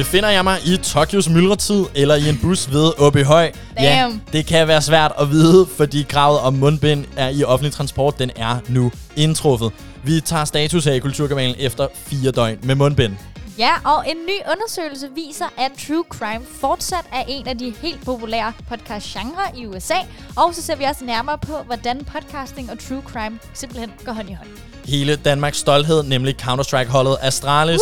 Befinder 0.00 0.28
jeg 0.28 0.44
mig 0.44 0.58
i 0.66 0.76
Tokyos 0.76 1.28
myldretid 1.28 1.84
eller 1.94 2.14
i 2.14 2.28
en 2.28 2.38
bus 2.42 2.72
ved 2.72 2.92
Åbyhøj? 2.98 3.52
Ja, 3.80 4.10
det 4.32 4.46
kan 4.46 4.68
være 4.68 4.82
svært 4.82 5.12
at 5.20 5.30
vide, 5.30 5.66
fordi 5.76 6.02
kravet 6.08 6.40
om 6.40 6.54
mundbind 6.54 7.04
er 7.16 7.28
i 7.28 7.44
offentlig 7.44 7.72
transport, 7.72 8.18
den 8.18 8.30
er 8.36 8.58
nu 8.68 8.92
indtruffet. 9.16 9.72
Vi 10.04 10.20
tager 10.20 10.44
status 10.44 10.84
her 10.84 10.92
i 10.92 10.98
Kulturkanalen 10.98 11.54
efter 11.58 11.86
fire 11.94 12.30
døgn 12.30 12.58
med 12.62 12.74
mundbind. 12.74 13.12
Ja, 13.58 13.70
og 13.84 14.10
en 14.10 14.16
ny 14.16 14.52
undersøgelse 14.52 15.08
viser, 15.14 15.44
at 15.58 15.70
true 15.86 16.04
crime 16.08 16.44
fortsat 16.60 17.04
er 17.12 17.22
en 17.28 17.48
af 17.48 17.58
de 17.58 17.74
helt 17.82 18.04
populære 18.04 18.52
podcast-genre 18.68 19.42
i 19.56 19.66
USA. 19.66 19.94
Og 20.36 20.54
så 20.54 20.62
ser 20.62 20.76
vi 20.76 20.84
også 20.84 21.04
nærmere 21.04 21.38
på, 21.38 21.56
hvordan 21.66 22.04
podcasting 22.04 22.70
og 22.70 22.78
true 22.78 23.02
crime 23.06 23.38
simpelthen 23.54 23.92
går 24.04 24.12
hånd 24.12 24.30
i 24.30 24.32
hånd. 24.32 24.48
Hele 24.84 25.16
Danmarks 25.16 25.58
stolthed, 25.58 26.02
nemlig 26.02 26.36
Counter-Strike-holdet 26.42 27.16
Astralis. 27.20 27.80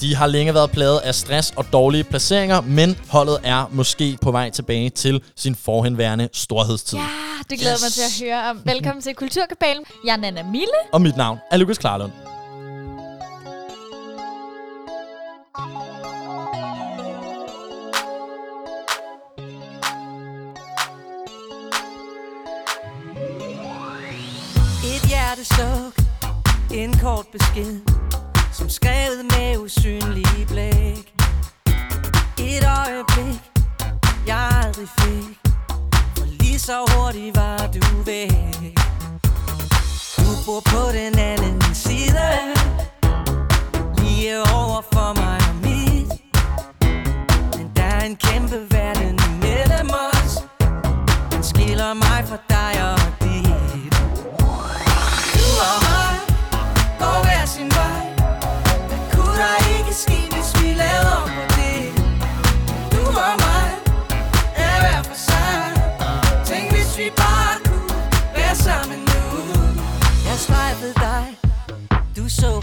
De 0.00 0.14
har 0.14 0.26
længe 0.26 0.54
været 0.54 0.70
plaget 0.70 0.98
af 0.98 1.14
stress 1.14 1.52
og 1.56 1.72
dårlige 1.72 2.04
placeringer, 2.04 2.60
men 2.60 2.98
holdet 3.08 3.38
er 3.44 3.68
måske 3.72 4.18
på 4.22 4.30
vej 4.30 4.50
tilbage 4.50 4.90
til 4.90 5.22
sin 5.36 5.54
forhenværende 5.54 6.28
storhedstid. 6.32 6.98
Ja, 6.98 7.04
det 7.50 7.58
glæder 7.58 7.74
yes. 7.74 7.82
mig 7.82 7.92
til 7.92 8.02
at 8.02 8.28
høre 8.28 8.50
om. 8.50 8.62
Velkommen 8.64 9.02
til 9.02 9.14
Kulturkabalen. 9.14 9.84
Jeg 10.04 10.12
er 10.12 10.16
Nana 10.16 10.42
Mille. 10.42 10.78
Og 10.92 11.00
mit 11.02 11.16
navn 11.16 11.38
er 11.50 11.56
Lukas 11.56 11.78
Klarlund. 11.78 12.27
Et 25.40 25.62
en 26.70 26.98
kort 26.98 27.26
besked 27.32 27.80
Som 28.52 28.68
skrevet 28.68 29.24
med 29.24 29.58
usynlige 29.58 30.46
blæk. 30.46 31.14
Et 32.38 32.64
øjeblik, 32.78 33.40
jeg 34.26 34.50
aldrig 34.64 34.88
fik. 34.98 35.38
For 36.18 36.24
lige 36.24 36.58
så 36.58 36.76
hurtigt 36.94 37.36
var 37.36 37.58
du 37.58 38.02
væk. 38.04 38.78
Du 40.16 40.30
bor 40.46 40.60
på 40.60 40.92
den 40.92 41.18
anden 41.18 41.74
side. 41.74 42.28
Lige 43.98 44.38
over 44.38 44.82
for 44.92 45.14
mig 45.20 45.40
og 45.48 45.56
mit. 45.62 46.12
Men 47.56 47.70
der 47.76 47.82
er 47.82 48.04
en 48.04 48.16
kæmpe 48.16 48.66
verden 48.70 49.20
imellem 49.30 49.90
os. 49.90 50.38
Den 51.32 51.42
skiller 51.42 51.94
mig 51.94 52.24
fra 52.28 52.38
dig 52.48 52.92
og 52.92 52.97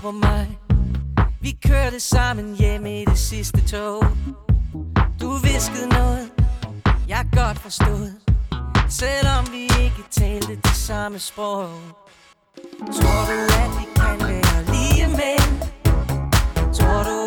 på 0.05 0.11
mig. 0.11 0.57
Vi 1.41 1.57
kørte 1.67 1.99
sammen 1.99 2.55
hjem 2.55 2.85
i 2.85 3.05
det 3.05 3.17
sidste 3.17 3.67
tog. 3.67 4.03
Du 5.21 5.29
viskede 5.43 5.89
noget, 5.89 6.31
jeg 7.07 7.25
godt 7.31 7.59
forstod. 7.59 8.11
Selvom 8.89 9.45
vi 9.51 9.63
ikke 9.63 10.03
talte 10.11 10.55
det 10.55 10.75
samme 10.75 11.19
sprog. 11.19 11.69
Tror 12.97 13.21
du, 13.29 13.37
at 13.63 13.69
vi 13.79 13.85
kan 13.95 14.27
være 14.27 14.65
lige 14.73 15.07
mænd? 15.07 15.61
Tror 16.73 17.03
du, 17.03 17.24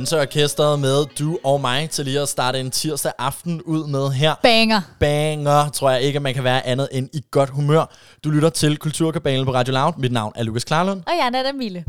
Danseorkestret 0.00 0.78
med 0.78 1.06
Du 1.18 1.38
og 1.44 1.60
mig 1.60 1.90
til 1.90 2.04
lige 2.04 2.20
at 2.20 2.28
starte 2.28 2.60
en 2.60 2.70
tirsdag 2.70 3.12
aften 3.18 3.62
ud 3.62 3.86
med 3.86 4.10
her. 4.10 4.34
Banger. 4.42 4.80
Banger, 5.00 5.68
tror 5.68 5.90
jeg 5.90 6.00
ikke, 6.00 6.20
man 6.20 6.34
kan 6.34 6.44
være 6.44 6.66
andet 6.66 6.88
end 6.92 7.08
i 7.12 7.24
godt 7.30 7.50
humør. 7.50 7.94
Du 8.24 8.30
lytter 8.30 8.50
til 8.50 8.76
Kulturkabalen 8.76 9.46
på 9.46 9.52
Radio 9.54 9.72
Loud. 9.72 9.92
Mit 9.98 10.12
navn 10.12 10.32
er 10.36 10.42
Lukas 10.42 10.64
Klarlund. 10.64 11.02
Og 11.06 11.12
jeg 11.18 11.26
er 11.26 11.30
Nana 11.30 11.52
Mille. 11.52 11.84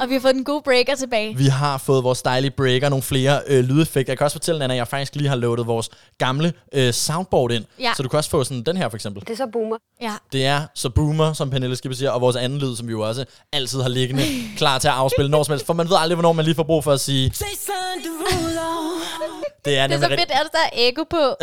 Og 0.00 0.08
vi 0.08 0.14
har 0.14 0.20
fået 0.20 0.34
den 0.34 0.44
gode 0.44 0.62
breaker 0.62 0.94
tilbage. 0.94 1.36
Vi 1.36 1.46
har 1.46 1.78
fået 1.78 2.04
vores 2.04 2.22
dejlige 2.22 2.50
breaker, 2.50 2.88
nogle 2.88 3.02
flere 3.02 3.40
øh, 3.46 3.64
lydeffekter. 3.64 4.12
Jeg 4.12 4.18
kan 4.18 4.24
også 4.24 4.34
fortælle, 4.34 4.58
Nana, 4.58 4.74
at 4.74 4.78
jeg 4.78 4.88
faktisk 4.88 5.14
lige 5.16 5.28
har 5.28 5.36
loadet 5.36 5.66
vores 5.66 5.90
gamle 6.18 6.52
øh, 6.72 6.92
soundboard 6.92 7.52
ind. 7.52 7.64
Ja. 7.80 7.92
Så 7.96 8.02
du 8.02 8.08
kan 8.08 8.16
også 8.16 8.30
få 8.30 8.44
sådan 8.44 8.62
den 8.62 8.76
her 8.76 8.88
for 8.88 8.96
eksempel. 8.96 9.22
Det 9.22 9.30
er 9.30 9.36
så 9.36 9.46
boomer. 9.52 9.76
Ja. 10.02 10.12
Det 10.32 10.46
er 10.46 10.66
så 10.74 10.90
boomer, 10.90 11.32
som 11.32 11.50
Pernille 11.50 11.76
Skipper 11.76 11.96
siger, 11.96 12.10
og 12.10 12.20
vores 12.20 12.36
anden 12.36 12.58
lyd, 12.58 12.76
som 12.76 12.86
vi 12.86 12.92
jo 12.92 13.08
også 13.08 13.24
altid 13.52 13.82
har 13.82 13.88
liggende, 13.88 14.22
klar 14.58 14.78
til 14.78 14.88
at 14.88 14.94
afspille 14.94 15.30
når 15.30 15.42
som 15.42 15.52
helst. 15.52 15.66
For 15.66 15.74
man 15.74 15.88
ved 15.88 15.96
aldrig, 16.00 16.14
hvornår 16.14 16.32
man 16.32 16.44
lige 16.44 16.54
får 16.54 16.62
brug 16.62 16.84
for 16.84 16.92
at 16.92 17.00
sige, 17.00 17.24
Jason 17.24 18.02
Derulo 18.04 19.45
det 19.66 19.78
er 19.78 19.86
Det 19.86 19.96
er 19.96 20.00
så 20.00 20.08
fedt, 20.08 20.30
at 20.30 20.48
der 20.52 20.58
er 20.58 20.70
ekko 20.74 21.04
på. 21.10 21.36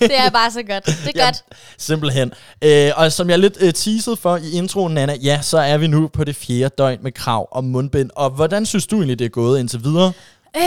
det 0.00 0.18
er 0.18 0.30
bare 0.30 0.50
så 0.50 0.62
godt. 0.62 0.86
Det 0.86 0.94
er 0.94 1.02
Jamen, 1.14 1.24
godt. 1.24 1.44
Simpelthen. 1.78 2.32
Øh, 2.62 2.92
og 2.96 3.12
som 3.12 3.30
jeg 3.30 3.38
lidt 3.38 3.56
øh, 3.60 3.72
teasede 3.72 4.16
for 4.16 4.36
i 4.36 4.50
introen, 4.50 4.94
Nana, 4.94 5.14
ja, 5.14 5.42
så 5.42 5.58
er 5.58 5.76
vi 5.76 5.86
nu 5.86 6.08
på 6.08 6.24
det 6.24 6.36
fjerde 6.36 6.74
døgn 6.78 6.98
med 7.02 7.12
krav 7.12 7.48
om 7.52 7.64
mundbind. 7.64 8.10
Og 8.16 8.30
hvordan 8.30 8.66
synes 8.66 8.86
du 8.86 8.96
egentlig, 8.96 9.18
det 9.18 9.24
er 9.24 9.28
gået 9.28 9.60
indtil 9.60 9.84
videre? 9.84 10.12
Øh, 10.56 10.62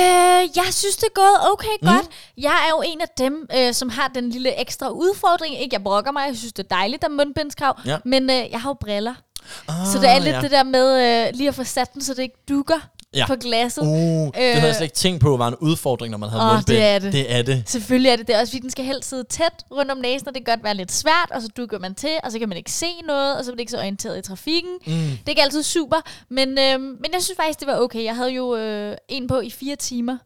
jeg 0.56 0.69
synes, 0.72 0.96
det 0.96 1.04
er 1.04 1.13
gået 1.13 1.51
okay 1.54 1.75
mm. 1.81 1.88
godt. 1.88 2.06
Jeg 2.38 2.57
er 2.66 2.69
jo 2.69 2.84
en 2.86 3.02
af 3.02 3.07
dem, 3.18 3.48
øh, 3.57 3.74
som 3.74 3.90
har 3.90 4.07
den 4.16 4.30
lille 4.30 4.62
ekstra 4.62 4.90
udfordring. 4.90 5.62
Ikke, 5.62 5.74
jeg 5.74 5.84
brokker 5.84 6.12
mig. 6.12 6.24
Jeg 6.28 6.38
synes, 6.38 6.54
det 6.54 6.63
er 6.63 6.75
dejligt, 6.75 7.02
der 7.02 7.07
er 7.07 7.12
mundbindskrav. 7.12 7.80
Ja. 7.86 7.98
Men 8.06 8.30
øh, 8.30 8.52
jeg 8.52 8.62
har 8.62 8.69
jo 8.69 8.74
briller. 8.74 9.13
Ah, 9.68 9.88
så 9.88 10.00
det 10.00 10.10
er 10.10 10.19
lidt 10.19 10.36
ja. 10.36 10.42
det 10.42 10.52
der 10.52 10.63
med 10.63 10.88
øh, 11.28 11.38
lige 11.38 11.48
at 11.48 11.56
få 11.56 11.63
sat 11.63 11.94
den, 11.94 12.02
så 12.02 12.13
det 12.13 12.22
ikke 12.22 12.44
dukker 12.50 12.80
Ja. 13.16 13.28
på 13.28 13.36
glasset. 13.36 13.82
Uh, 13.82 13.88
det 13.88 14.32
havde 14.36 14.66
jeg 14.66 14.76
slet 14.76 14.86
ikke 14.86 14.96
tænkt 14.96 15.22
på, 15.22 15.38
var 15.38 15.48
en 15.48 15.56
udfordring, 15.56 16.12
når 16.12 16.18
man 16.18 16.30
havde 16.30 16.44
Åh, 16.44 16.54
mundbind. 16.54 16.78
det 16.78 16.86
er 16.86 17.00
det. 17.00 17.14
Det 17.14 17.34
er 17.34 17.42
det. 17.42 17.64
Selvfølgelig 17.66 18.10
er 18.12 18.16
det 18.16 18.28
det. 18.28 18.36
Også 18.36 18.52
fordi 18.52 18.62
den 18.62 18.70
skal 18.70 18.86
helst 18.86 19.10
sidde 19.10 19.24
tæt 19.24 19.54
rundt 19.72 19.92
om 19.92 19.98
næsen, 19.98 20.28
og 20.28 20.34
det 20.36 20.46
kan 20.46 20.56
godt 20.56 20.64
være 20.64 20.74
lidt 20.74 20.92
svært, 20.92 21.32
og 21.32 21.42
så 21.42 21.48
dukker 21.58 21.80
man 21.80 21.96
til, 21.96 22.18
og 22.24 22.32
så 22.32 22.40
kan 22.40 22.50
man 22.50 22.58
ikke 22.58 22.72
se 22.72 22.86
noget, 23.08 23.38
og 23.38 23.46
så 23.46 23.52
er 23.52 23.54
man 23.56 23.60
ikke 23.60 23.72
så 23.72 23.78
orienteret 23.78 24.18
i 24.18 24.22
trafikken. 24.22 24.72
Mm. 24.88 24.94
Det 24.94 25.20
er 25.26 25.30
ikke 25.30 25.42
altid 25.42 25.64
super, 25.64 25.98
men, 26.30 26.50
øh, 26.50 26.80
men 26.80 27.06
jeg 27.14 27.22
synes 27.22 27.38
faktisk, 27.38 27.60
det 27.60 27.68
var 27.68 27.78
okay. 27.80 28.04
Jeg 28.04 28.16
havde 28.16 28.32
jo 28.32 28.56
øh, 28.56 28.96
en 29.10 29.28
på 29.28 29.40
i 29.40 29.50
fire 29.50 29.76
timer 29.76 30.18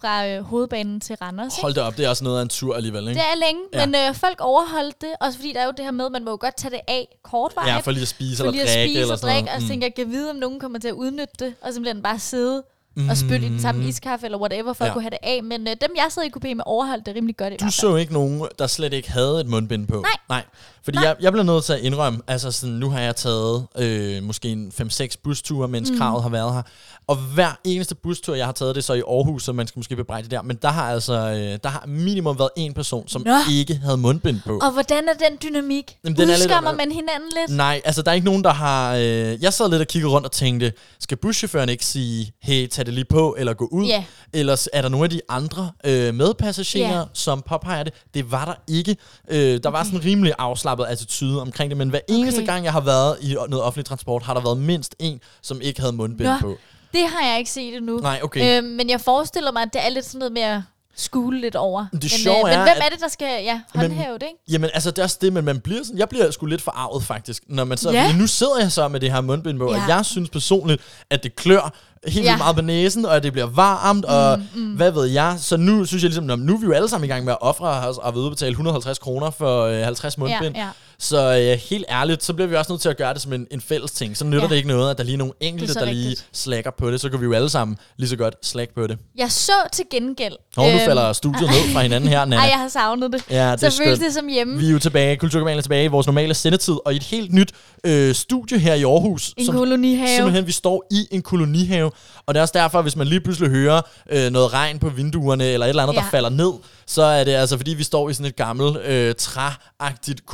fra 0.00 0.26
øh, 0.28 0.42
hovedbanen 0.42 1.00
til 1.00 1.16
Randers. 1.16 1.56
Hold 1.56 1.74
det 1.74 1.82
op, 1.82 1.96
det 1.96 2.04
er 2.04 2.08
også 2.08 2.24
noget 2.24 2.38
af 2.38 2.42
en 2.42 2.48
tur 2.48 2.74
alligevel, 2.76 3.08
ikke? 3.08 3.20
Det 3.20 3.26
er 3.34 3.46
længe, 3.46 3.62
Ja. 3.72 3.86
men 3.86 3.94
øh, 3.94 4.14
folk 4.14 4.40
overholdt 4.40 5.00
det, 5.00 5.10
også 5.20 5.38
fordi 5.38 5.52
der 5.52 5.60
er 5.60 5.64
jo 5.64 5.72
det 5.76 5.84
her 5.84 5.92
med, 5.92 6.06
at 6.06 6.12
man 6.12 6.24
må 6.24 6.30
jo 6.30 6.38
godt 6.40 6.56
tage 6.56 6.70
det 6.72 6.80
af 6.88 7.08
kortvarigt. 7.22 7.70
Ja, 7.72 7.78
for 7.78 7.90
lige 7.90 8.02
at 8.02 8.08
spise 8.08 8.36
for 8.36 8.44
eller 8.44 8.52
lige 8.52 8.62
at 8.62 8.68
drikke 8.76 8.90
spise 8.90 9.00
eller 9.00 9.12
og 9.12 9.18
sådan 9.18 9.34
drikke, 9.34 9.46
noget. 9.46 9.56
og 9.56 9.60
så 9.60 9.64
Mm. 9.66 9.68
tænker 9.70 9.86
jeg, 9.86 9.94
kan 9.94 10.10
vide, 10.10 10.30
om 10.30 10.36
nogen 10.36 10.60
kommer 10.60 10.78
til 10.78 10.88
at 10.88 10.94
udnytte 10.94 11.34
det, 11.38 11.54
og 11.62 11.72
simpelthen 11.72 12.02
bare 12.02 12.18
sidde 12.18 12.62
og 13.10 13.16
spytte 13.16 13.46
i 13.46 13.48
den 13.48 13.60
samme 13.60 13.88
iskaffe, 13.88 14.24
eller 14.26 14.38
whatever, 14.38 14.72
for 14.72 14.84
Ja. 14.84 14.88
at 14.90 14.92
kunne 14.94 15.02
have 15.02 15.10
det 15.10 15.18
af. 15.22 15.40
Men 15.42 15.60
øh, 15.60 15.66
dem, 15.80 15.90
jeg 15.96 16.06
sad 16.10 16.22
i 16.22 16.26
kupé 16.36 16.54
med, 16.54 16.62
overholdt 16.66 17.06
det 17.06 17.14
rimelig 17.14 17.36
godt 17.36 17.52
i 17.52 17.56
Du 17.56 17.64
hvert 17.64 17.74
fald. 17.74 17.90
så 17.92 17.96
ikke 17.96 18.12
nogen, 18.12 18.46
der 18.58 18.66
slet 18.66 18.92
ikke 18.92 19.10
havde 19.10 19.40
et 19.40 19.46
mundbind 19.46 19.86
på? 19.86 19.94
Nej. 20.00 20.10
Nej. 20.28 20.44
Fordi 20.84 20.96
Nej. 20.98 21.06
Jeg, 21.06 21.16
jeg 21.20 21.32
bliver 21.32 21.44
nødt 21.44 21.64
til 21.64 21.72
at 21.72 21.80
indrømme, 21.80 22.20
altså 22.26 22.50
sådan, 22.52 22.74
nu 22.74 22.90
har 22.90 23.00
jeg 23.00 23.16
taget 23.16 23.66
øh, 23.78 24.22
måske 24.22 24.48
en 24.48 24.72
5-6 24.80 25.08
busture, 25.24 25.68
mens 25.68 25.90
mm. 25.90 25.98
kravet 25.98 26.22
har 26.22 26.30
været 26.30 26.54
her. 26.54 26.62
Og 27.06 27.16
hver 27.16 27.58
eneste 27.64 27.94
bustur, 27.94 28.34
jeg 28.34 28.44
har 28.46 28.52
taget, 28.52 28.74
det 28.74 28.80
er 28.80 28.84
så 28.84 28.92
i 28.94 29.00
Aarhus, 29.08 29.44
så 29.44 29.52
man 29.52 29.66
skal 29.66 29.78
måske 29.78 29.96
bebrejde 29.96 30.28
der. 30.28 30.42
Men 30.42 30.58
der 30.62 30.68
har 30.68 30.92
altså, 30.92 31.12
øh, 31.14 31.58
der 31.62 31.68
har 31.68 31.84
minimum 31.86 32.38
været 32.38 32.50
en 32.56 32.74
person, 32.74 33.08
som 33.08 33.22
Nå. 33.26 33.34
ikke 33.50 33.74
havde 33.84 33.96
mundbind 33.96 34.40
på. 34.46 34.58
Og 34.62 34.72
hvordan 34.72 35.08
er 35.08 35.28
den 35.28 35.38
dynamik? 35.42 35.96
Jamen, 36.04 36.16
den 36.16 36.22
er 36.22 36.26
lidt- 36.26 36.38
Udskammer 36.38 36.72
man 36.72 36.92
hinanden 36.92 37.30
lidt? 37.40 37.56
Nej, 37.56 37.80
altså 37.84 38.02
der 38.02 38.10
er 38.10 38.14
ikke 38.14 38.24
nogen, 38.26 38.44
der 38.44 38.52
har... 38.52 38.94
Øh, 38.96 39.42
jeg 39.42 39.52
sad 39.52 39.70
lidt 39.70 39.80
og 39.80 39.86
kiggede 39.88 40.12
rundt 40.12 40.26
og 40.26 40.32
tænkte, 40.32 40.72
skal 41.00 41.16
buschaufføren 41.16 41.68
ikke 41.68 41.84
sige, 41.86 42.32
hey, 42.42 42.66
tag 42.68 42.81
det 42.84 42.94
lige 42.94 43.04
på, 43.04 43.34
eller 43.38 43.54
gå 43.54 43.68
ud? 43.72 43.86
Ja. 43.86 44.04
Eller 44.32 44.68
er 44.72 44.82
der 44.82 44.88
nogle 44.88 45.04
af 45.04 45.10
de 45.10 45.20
andre 45.28 45.70
øh, 45.84 46.14
medpassagerer, 46.14 46.98
Ja. 46.98 47.04
som 47.12 47.42
påpeger 47.42 47.82
det? 47.82 47.92
Det 48.14 48.30
var 48.32 48.44
der 48.44 48.54
ikke. 48.74 48.96
Øh, 49.30 49.60
der 49.62 49.68
var 49.68 49.84
sådan 49.84 49.98
en 49.98 50.04
rimelig 50.04 50.32
afslappet 50.38 50.84
attitude 50.84 51.40
omkring 51.40 51.70
det, 51.70 51.76
men 51.78 51.88
hver 51.88 52.00
eneste 52.08 52.38
Okay. 52.38 52.46
gang, 52.46 52.64
jeg 52.64 52.72
har 52.72 52.80
været 52.80 53.16
i 53.20 53.32
noget 53.48 53.62
offentlig 53.62 53.86
transport, 53.86 54.22
har 54.22 54.34
der 54.34 54.40
været 54.40 54.58
mindst 54.58 54.94
en, 54.98 55.20
som 55.42 55.60
ikke 55.60 55.80
havde 55.80 55.92
mundbind 55.92 56.28
Nå. 56.28 56.34
på. 56.40 56.56
Det 56.92 57.00
har 57.08 57.28
jeg 57.30 57.38
ikke 57.38 57.50
set 57.50 57.74
endnu. 57.76 57.98
Nej, 57.98 58.20
okay. 58.22 58.58
Øh, 58.62 58.64
men 58.68 58.90
jeg 58.90 59.00
forestiller 59.00 59.52
mig, 59.52 59.62
at 59.62 59.68
det 59.72 59.84
er 59.84 59.88
lidt 59.88 60.04
sådan 60.04 60.32
noget 60.32 60.54
at 60.56 60.60
skule 60.96 61.40
lidt 61.40 61.56
over. 61.56 61.86
Det 61.92 62.02
men, 62.02 62.08
sjove 62.08 62.38
øh, 62.38 62.44
men 62.44 62.52
er, 62.52 62.62
hvem 62.62 62.76
er 62.86 62.88
det, 62.90 63.00
der 63.00 63.08
skal 63.08 63.44
ja, 63.44 63.60
håndhæve 63.74 64.14
det, 64.14 64.22
ikke? 64.22 64.38
Jamen, 64.50 64.70
altså, 64.74 64.90
det 64.90 64.98
er 64.98 65.02
også 65.02 65.18
det, 65.20 65.32
men 65.32 65.44
man 65.44 65.60
bliver 65.60 65.84
sådan, 65.84 65.98
jeg 65.98 66.08
bliver 66.08 66.30
sgu 66.30 66.46
lidt 66.46 66.62
forarvet 66.62 67.04
faktisk, 67.04 67.42
når 67.48 67.64
man 67.64 67.78
så, 67.78 67.90
Ja. 67.90 68.12
nu 68.16 68.26
sidder 68.26 68.58
jeg 68.60 68.72
så 68.72 68.88
med 68.88 69.00
det 69.00 69.12
her 69.12 69.20
mundbind 69.20 69.58
på, 69.58 69.72
Ja. 69.72 69.82
og 69.82 69.88
jeg 69.88 70.04
synes 70.06 70.30
personligt, 70.30 70.82
at 71.10 71.22
det 71.22 71.36
klør 71.36 71.72
helt 72.08 72.24
Ja. 72.26 72.36
meget 72.36 72.56
på 72.56 72.62
næsen, 72.62 73.04
og 73.06 73.16
at 73.16 73.22
det 73.22 73.32
bliver 73.32 73.46
varmt, 73.46 74.04
og 74.04 74.40
mm, 74.54 74.72
hvad 74.72 74.90
ved 74.90 75.04
jeg. 75.06 75.34
Så 75.38 75.56
nu 75.56 75.84
synes 75.84 76.02
jeg 76.02 76.08
ligesom, 76.10 76.38
nu 76.38 76.54
er 76.54 76.58
vi 76.58 76.66
jo 76.66 76.72
alle 76.72 76.88
sammen 76.88 77.10
i 77.10 77.12
gang 77.12 77.24
med 77.24 77.32
at 77.32 77.38
ofre 77.40 77.66
os 77.88 77.98
og 77.98 78.14
ved 78.14 78.30
betale 78.30 78.50
150 78.50 78.98
kroner 78.98 79.30
for 79.30 79.62
øh, 79.64 79.84
50 79.84 80.18
mundbind. 80.18 80.54
Ja, 80.56 80.60
ja. 80.62 80.68
Så 81.02 81.38
øh, 81.38 81.58
helt 81.70 81.84
ærligt, 81.90 82.24
så 82.24 82.32
bliver 82.34 82.48
vi 82.48 82.56
også 82.56 82.72
nødt 82.72 82.82
til 82.82 82.88
at 82.88 82.96
gøre 82.96 83.14
det 83.14 83.22
som 83.22 83.32
en, 83.32 83.46
en 83.50 83.60
fælles 83.60 83.90
ting. 83.92 84.16
Så 84.16 84.24
nytter 84.24 84.42
Ja. 84.42 84.48
det 84.48 84.56
ikke 84.56 84.68
noget, 84.68 84.90
at 84.90 84.98
der 84.98 85.04
lige 85.04 85.14
er 85.14 85.18
nogle 85.18 85.32
enkelte, 85.40 85.72
så 85.72 85.80
der 85.80 85.86
lige 85.86 86.08
rigtigt. 86.08 86.26
slækker 86.32 86.70
på 86.78 86.90
det. 86.90 87.00
Så 87.00 87.08
kan 87.10 87.20
vi 87.20 87.24
jo 87.24 87.32
alle 87.32 87.48
sammen 87.48 87.76
lige 87.96 88.08
så 88.08 88.16
godt 88.16 88.34
slække 88.46 88.74
på 88.74 88.86
det. 88.86 88.98
Jeg 89.16 89.32
så 89.32 89.52
til 89.72 89.84
gengæld... 89.90 90.32
Og 90.56 90.64
nu 90.64 90.70
øhm, 90.70 90.80
falder 90.84 91.12
studiet 91.12 91.42
ned 91.50 91.72
fra 91.72 91.80
hinanden 91.82 92.08
her, 92.10 92.24
Nana. 92.24 92.36
Ej, 92.36 92.48
jeg 92.50 92.58
har 92.58 92.68
savnet 92.68 93.12
det. 93.12 93.24
Ja, 93.30 93.50
det 93.52 93.60
så 93.60 93.66
er 93.66 93.84
føles 93.84 93.98
det 93.98 94.14
som 94.14 94.26
hjemme. 94.28 94.58
Vi 94.58 94.66
er 94.66 94.70
jo 94.70 94.78
tilbage, 94.78 95.16
Kulturkanalen 95.16 95.58
er 95.58 95.62
tilbage 95.62 95.84
i 95.84 95.88
vores 95.88 96.06
normale 96.06 96.34
sendetid, 96.34 96.74
og 96.84 96.92
i 96.92 96.96
et 96.96 97.02
helt 97.02 97.32
nyt 97.32 97.52
øh, 97.84 98.14
studie 98.14 98.58
her 98.58 98.74
i 98.74 98.82
Aarhus. 98.84 99.34
En 99.36 99.46
kolonihave. 99.46 100.08
Simpelthen, 100.16 100.46
vi 100.46 100.52
står 100.52 100.84
i 100.90 101.08
en 101.10 101.22
kolonihave, 101.22 101.90
og 102.26 102.34
det 102.34 102.38
er 102.38 102.42
også 102.42 102.52
derfor, 102.56 102.82
hvis 102.82 102.96
man 102.96 103.06
lige 103.06 103.20
pludselig 103.20 103.50
hører 103.50 103.80
øh, 104.10 104.30
noget 104.30 104.52
regn 104.52 104.78
på 104.78 104.88
vinduerne, 104.88 105.44
eller 105.44 105.66
et 105.66 105.68
eller 105.70 105.82
andet, 105.82 105.94
ja. 105.94 106.00
Der 106.00 106.06
falder 106.10 106.28
ned, 106.30 106.52
så 106.86 107.02
er 107.02 107.24
det 107.24 107.32
altså, 107.32 107.56
fordi 107.56 107.70
vi 107.74 107.82
står 107.84 108.10
i 108.10 108.14
sådan 108.14 108.26
et 108.26 108.36
gammelt, 108.36 108.76
øh, 108.84 109.14
træagtigt 109.18 110.26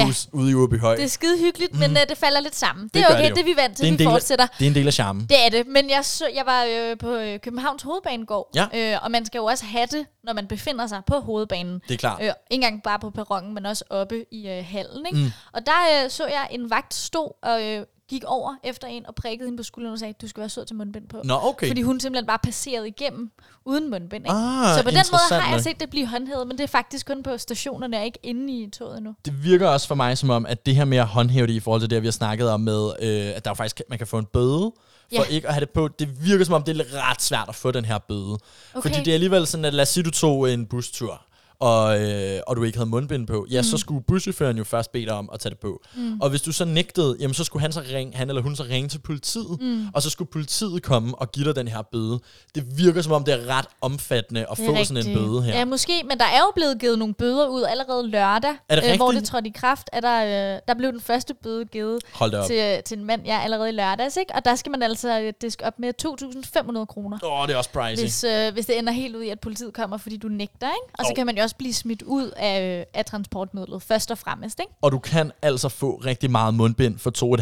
kolonihavehus 0.00 0.28
ja. 0.34 0.38
ude 0.38 0.50
i 0.50 0.54
Åbyhøj. 0.54 0.96
Det 0.96 1.04
er 1.04 1.08
skide 1.08 1.38
hyggeligt, 1.38 1.78
men 1.78 1.90
uh, 1.90 1.96
det 2.08 2.18
falder 2.18 2.40
lidt 2.40 2.56
sammen. 2.56 2.84
Det, 2.84 2.94
Det 2.94 3.02
er 3.02 3.06
okay, 3.08 3.24
det 3.28 3.34
det 3.34 3.40
er 3.40 3.44
vi 3.44 3.54
vant 3.56 3.76
til, 3.76 3.90
det 3.90 3.98
vi 3.98 4.04
af- 4.04 4.10
fortsætter. 4.10 4.46
Det 4.58 4.64
er 4.64 4.68
en 4.68 4.74
del 4.74 4.86
af 4.86 4.92
charmen. 4.92 5.26
Det 5.26 5.46
er 5.46 5.48
det, 5.50 5.66
men 5.66 5.90
jeg, 5.90 6.04
så, 6.04 6.24
jeg 6.34 6.46
var 6.46 6.64
øh, 6.70 6.98
på 6.98 7.14
øh, 7.14 7.38
Københavns 7.40 7.82
Hovedbanegård, 7.82 8.50
Ja. 8.54 8.66
øh, 8.94 8.98
og 9.04 9.10
man 9.10 9.26
skal 9.26 9.38
jo 9.38 9.44
også 9.44 9.64
have 9.64 9.86
det, 9.86 10.06
når 10.24 10.32
man 10.32 10.46
befinder 10.46 10.86
sig 10.86 11.02
på 11.06 11.20
hovedbanen. 11.20 11.80
Det 11.88 11.94
er 11.94 11.98
klart. 11.98 12.20
Øh, 12.22 12.26
ikke 12.26 12.34
engang 12.50 12.82
bare 12.82 12.98
på 12.98 13.10
perronen, 13.10 13.54
men 13.54 13.66
også 13.66 13.84
oppe 13.90 14.24
i 14.32 14.48
øh, 14.48 14.64
hallen. 14.68 15.06
Ikke? 15.06 15.18
Mm. 15.18 15.32
Og 15.52 15.66
der 15.66 16.04
øh, 16.04 16.10
så 16.10 16.26
jeg 16.26 16.48
en 16.50 16.70
vagt 16.70 16.94
stå 16.94 17.36
og 17.42 17.62
øh, 17.66 17.86
gik 18.10 18.24
over 18.26 18.54
efter 18.64 18.88
en 18.88 19.06
og 19.06 19.14
prikkede 19.14 19.46
hende 19.46 19.56
på 19.56 19.62
skulderen 19.62 19.92
og 19.92 19.98
sagde, 19.98 20.14
du 20.22 20.28
skal 20.28 20.40
være 20.40 20.48
sød 20.48 20.66
til 20.66 20.76
mundbind 20.76 21.08
på. 21.08 21.20
Nå, 21.24 21.34
okay. 21.42 21.68
Fordi 21.68 21.82
hun 21.82 22.00
simpelthen 22.00 22.26
bare 22.26 22.38
passerede 22.42 22.88
igennem 22.88 23.30
uden 23.64 23.90
mundbind. 23.90 24.24
Ikke? 24.24 24.30
Ah, 24.30 24.78
så 24.78 24.84
på 24.84 24.90
den 24.90 25.04
måde 25.12 25.40
har 25.42 25.52
jeg 25.52 25.62
set 25.62 25.80
det 25.80 25.90
blive 25.90 26.06
håndhævet, 26.06 26.46
men 26.46 26.58
det 26.58 26.64
er 26.64 26.68
faktisk 26.68 27.06
kun 27.06 27.22
på 27.22 27.38
stationerne 27.38 27.96
og 27.98 28.04
ikke 28.04 28.18
inde 28.22 28.62
i 28.62 28.70
toget 28.70 28.96
endnu. 28.98 29.14
Det 29.24 29.44
virker 29.44 29.68
også 29.68 29.88
for 29.88 29.94
mig 29.94 30.18
som 30.18 30.30
om, 30.30 30.46
at 30.46 30.66
det 30.66 30.74
her 30.76 30.84
med 30.84 30.98
at 30.98 31.06
håndhæve 31.06 31.46
det 31.46 31.52
i 31.52 31.60
forhold 31.60 31.80
til 31.80 31.90
det, 31.90 32.02
vi 32.02 32.06
har 32.06 32.12
snakket 32.12 32.50
om 32.50 32.60
med, 32.60 32.90
øh, 33.02 33.36
at 33.36 33.44
der 33.44 33.54
faktisk 33.54 33.82
man 33.88 33.98
kan 33.98 34.06
få 34.06 34.18
en 34.18 34.26
bøde 34.26 34.72
for 35.16 35.22
Ja. 35.22 35.22
ikke 35.30 35.48
at 35.48 35.54
have 35.54 35.60
det 35.60 35.70
på. 35.70 35.88
Det 35.88 36.24
virker 36.26 36.44
som 36.44 36.54
om, 36.54 36.62
det 36.62 36.80
er 36.80 37.10
ret 37.10 37.22
svært 37.22 37.48
at 37.48 37.54
få 37.54 37.70
den 37.70 37.84
her 37.84 37.98
bøde. 37.98 38.38
Okay. 38.74 38.82
Fordi 38.82 38.94
det 39.04 39.08
er 39.08 39.14
alligevel 39.14 39.46
sådan, 39.46 39.64
at 39.64 39.74
lad 39.74 39.82
os 39.82 39.88
sige, 39.88 40.04
du 40.04 40.10
tog 40.10 40.52
en 40.52 40.66
bustur, 40.66 41.22
og, 41.60 42.00
øh, 42.02 42.40
og 42.46 42.56
du 42.56 42.62
ikke 42.62 42.78
havde 42.78 42.90
mundbind 42.90 43.26
på, 43.26 43.46
ja, 43.50 43.60
mm. 43.60 43.64
så 43.64 43.76
skulle 43.78 44.02
buschaufføren 44.04 44.56
jo 44.58 44.64
først 44.64 44.92
bede 44.92 45.04
dig 45.06 45.12
om 45.14 45.30
at 45.32 45.40
tage 45.40 45.50
det 45.50 45.58
på. 45.58 45.82
Mm. 45.96 46.20
Og 46.20 46.30
hvis 46.30 46.42
du 46.42 46.52
så 46.52 46.64
nægtede, 46.64 47.16
jamen 47.20 47.34
så 47.34 47.44
skulle 47.44 47.60
han, 47.60 47.72
så 47.72 47.82
ringe, 47.94 48.16
han 48.16 48.28
eller 48.28 48.42
hun 48.42 48.56
så 48.56 48.62
ringe 48.70 48.88
til 48.88 48.98
politiet, 48.98 49.60
mm. 49.60 49.86
og 49.94 50.02
så 50.02 50.10
skulle 50.10 50.30
politiet 50.30 50.82
komme 50.82 51.14
og 51.18 51.32
give 51.32 51.46
dig 51.46 51.56
den 51.56 51.68
her 51.68 51.82
bøde. 51.82 52.20
Det 52.54 52.78
virker 52.78 53.02
som 53.02 53.12
om, 53.12 53.24
det 53.24 53.34
er 53.34 53.46
ret 53.58 53.66
omfattende 53.80 54.46
at 54.50 54.56
få 54.56 54.62
er 54.62 54.84
sådan 54.84 54.96
en 54.96 54.96
rigtigt. 54.96 55.18
bøde 55.18 55.42
her. 55.42 55.58
Ja, 55.58 55.64
måske, 55.64 55.92
men 56.08 56.18
der 56.18 56.24
er 56.24 56.38
jo 56.38 56.52
blevet 56.54 56.78
givet 56.80 56.98
nogle 56.98 57.14
bøder 57.14 57.46
ud 57.48 57.62
allerede 57.62 58.08
lørdag, 58.08 58.54
Er 58.68 58.80
det 58.80 58.90
øh, 58.90 58.96
hvor 58.96 59.08
rigtigt? 59.08 59.20
det 59.22 59.30
trådte 59.30 59.48
i 59.48 59.52
kraft. 59.56 59.90
Er 59.92 60.00
der, 60.00 60.54
øh, 60.54 60.60
der 60.68 60.74
blev 60.74 60.92
den 60.92 61.00
første 61.00 61.34
bøde 61.34 61.64
givet 61.64 62.00
til, 62.46 62.82
til 62.84 62.98
en 62.98 63.04
mand, 63.04 63.22
ja, 63.24 63.40
allerede 63.44 63.68
i 63.68 63.72
lørdags, 63.72 64.16
ikke? 64.16 64.34
Og 64.34 64.44
der 64.44 64.54
skal 64.54 64.70
man 64.70 64.82
altså 64.82 65.20
øh, 65.20 65.32
diske 65.42 65.64
op 65.64 65.78
med 65.78 65.92
2.500 66.02 66.84
kroner. 66.84 67.18
Åh, 67.24 67.40
oh, 67.40 67.46
det 67.48 67.54
er 67.54 67.58
også 67.58 67.70
pricey. 67.70 68.02
Hvis, 68.02 68.24
øh, 68.24 68.52
hvis 68.52 68.66
det 68.66 68.78
ender 68.78 68.92
helt 68.92 69.16
ud 69.16 69.22
i, 69.22 69.28
at 69.28 69.40
politiet 69.40 69.74
kommer, 69.74 69.96
fordi 69.96 70.16
du 70.16 70.28
nægter, 70.28 70.66
ikke? 70.66 70.94
Og 70.98 71.04
så 71.04 71.10
Jo. 71.10 71.14
kan 71.14 71.26
man 71.26 71.38
jo 71.38 71.42
også 71.50 71.56
blive 71.56 71.74
smidt 71.74 72.02
ud 72.02 72.30
af, 72.36 72.86
af 72.94 73.04
transportmidlet, 73.04 73.82
først 73.82 74.10
og 74.10 74.18
fremmest, 74.18 74.60
ikke? 74.60 74.72
Og 74.82 74.92
du 74.92 74.98
kan 74.98 75.32
altså 75.42 75.68
få 75.68 76.00
rigtig 76.06 76.30
meget 76.30 76.54
mundbind 76.54 76.98
for 76.98 77.36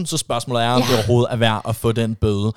2.500, 0.00 0.06
så 0.06 0.16
spørgsmålet 0.16 0.62
er, 0.64 0.68
om 0.70 0.80
Ja. 0.80 0.86
det 0.86 0.94
overhovedet 0.96 1.32
er 1.32 1.36
værd 1.36 1.62
at 1.68 1.76
få 1.76 1.92
den 1.92 2.14
bøde. 2.14 2.52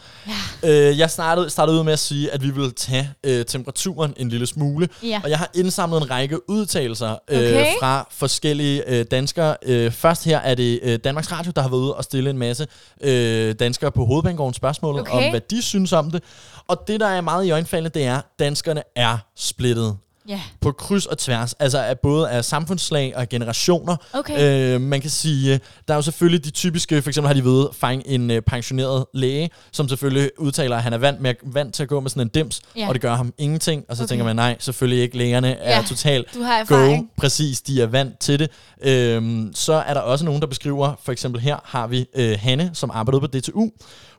Ja. 0.63 0.89
Øh, 0.89 0.99
jeg 0.99 1.09
startede, 1.11 1.49
startede 1.49 1.77
ud 1.79 1.83
med 1.83 1.93
at 1.93 1.99
sige, 1.99 2.31
at 2.31 2.41
vi 2.43 2.49
ville 2.49 2.71
tage 2.71 3.09
øh, 3.23 3.45
temperaturen 3.45 4.13
en 4.17 4.29
lille 4.29 4.47
smule. 4.47 4.89
Ja. 5.03 5.21
Og 5.23 5.29
jeg 5.29 5.37
har 5.37 5.49
indsamlet 5.55 6.01
en 6.01 6.09
række 6.09 6.49
udtalelser 6.49 7.11
øh, 7.11 7.37
Okay. 7.37 7.65
fra 7.79 8.07
forskellige 8.11 8.83
øh, 8.99 9.05
danskere. 9.11 9.55
Øh, 9.65 9.91
først 9.91 10.25
her 10.25 10.37
er 10.39 10.55
det 10.55 10.79
øh, 10.83 10.99
Danmarks 11.03 11.31
Radio, 11.31 11.51
der 11.55 11.61
har 11.61 11.69
været 11.69 11.79
ude 11.81 11.95
og 11.95 12.03
stille 12.03 12.29
en 12.29 12.37
masse 12.37 12.67
øh, 13.01 13.55
danskere 13.59 13.91
på 13.91 14.05
Hovedbanegården 14.05 14.53
spørgsmålet 14.53 15.01
Okay. 15.01 15.25
om, 15.25 15.29
hvad 15.29 15.41
de 15.41 15.61
synes 15.61 15.93
om 15.93 16.11
det. 16.11 16.23
Og 16.67 16.83
det, 16.87 16.99
der 16.99 17.07
er 17.07 17.21
meget 17.21 17.45
i 17.45 17.51
øjenfaldende, 17.51 17.89
det 17.99 18.03
er, 18.05 18.17
at 18.17 18.23
danskerne 18.39 18.81
er 18.95 19.17
splittet 19.35 19.97
Ja. 20.29 20.41
på 20.61 20.71
kryds 20.71 21.05
og 21.05 21.17
tværs, 21.17 21.53
altså 21.53 21.77
af 21.79 21.99
både 21.99 22.29
af 22.29 22.45
samfundslag 22.45 23.13
og 23.15 23.29
generationer. 23.29 23.95
Okay. 24.13 24.75
Øh, 24.75 24.81
man 24.81 25.01
kan 25.01 25.09
sige, 25.09 25.59
der 25.87 25.93
er 25.93 25.95
jo 25.97 26.01
selvfølgelig 26.01 26.45
de 26.45 26.51
typiske, 26.51 27.01
for 27.01 27.09
eksempel 27.09 27.27
har 27.27 27.33
de 27.33 27.43
ved 27.45 27.67
fange 27.73 28.07
en 28.07 28.31
øh, 28.31 28.41
pensioneret 28.41 29.05
læge, 29.13 29.49
som 29.71 29.89
selvfølgelig 29.89 30.29
udtaler, 30.39 30.77
at 30.77 30.83
han 30.83 30.93
er 30.93 30.97
vant, 30.97 31.21
med, 31.21 31.33
vant 31.43 31.73
til 31.75 31.83
at 31.83 31.89
gå 31.89 31.99
med 31.99 32.09
sådan 32.09 32.21
en 32.21 32.27
dims, 32.27 32.61
Ja. 32.77 32.87
og 32.87 32.93
det 32.93 33.01
gør 33.01 33.15
ham 33.15 33.33
ingenting. 33.37 33.83
Og 33.89 33.97
så 33.97 34.03
Okay. 34.03 34.09
tænker 34.09 34.25
man, 34.25 34.35
nej, 34.35 34.55
selvfølgelig 34.59 35.01
ikke. 35.03 35.17
Lægerne 35.17 35.51
er 35.55 35.75
Ja, 35.77 35.83
totalt 35.87 36.33
du 36.33 36.41
har 36.41 36.63
go. 36.65 36.97
Præcis, 37.17 37.61
de 37.61 37.81
er 37.81 37.85
vant 37.87 38.19
til 38.19 38.39
det. 38.39 38.49
Øhm, 38.83 39.51
så 39.55 39.73
er 39.73 39.93
der 39.93 40.01
også 40.01 40.25
nogen, 40.25 40.41
der 40.41 40.47
beskriver, 40.47 40.93
for 41.03 41.11
eksempel 41.11 41.41
her 41.41 41.57
har 41.63 41.87
vi 41.87 42.05
øh, 42.15 42.37
Hanne, 42.39 42.69
som 42.73 42.91
arbejder 42.93 43.19
ude 43.19 43.27
på 43.27 43.37
DTU. 43.39 43.69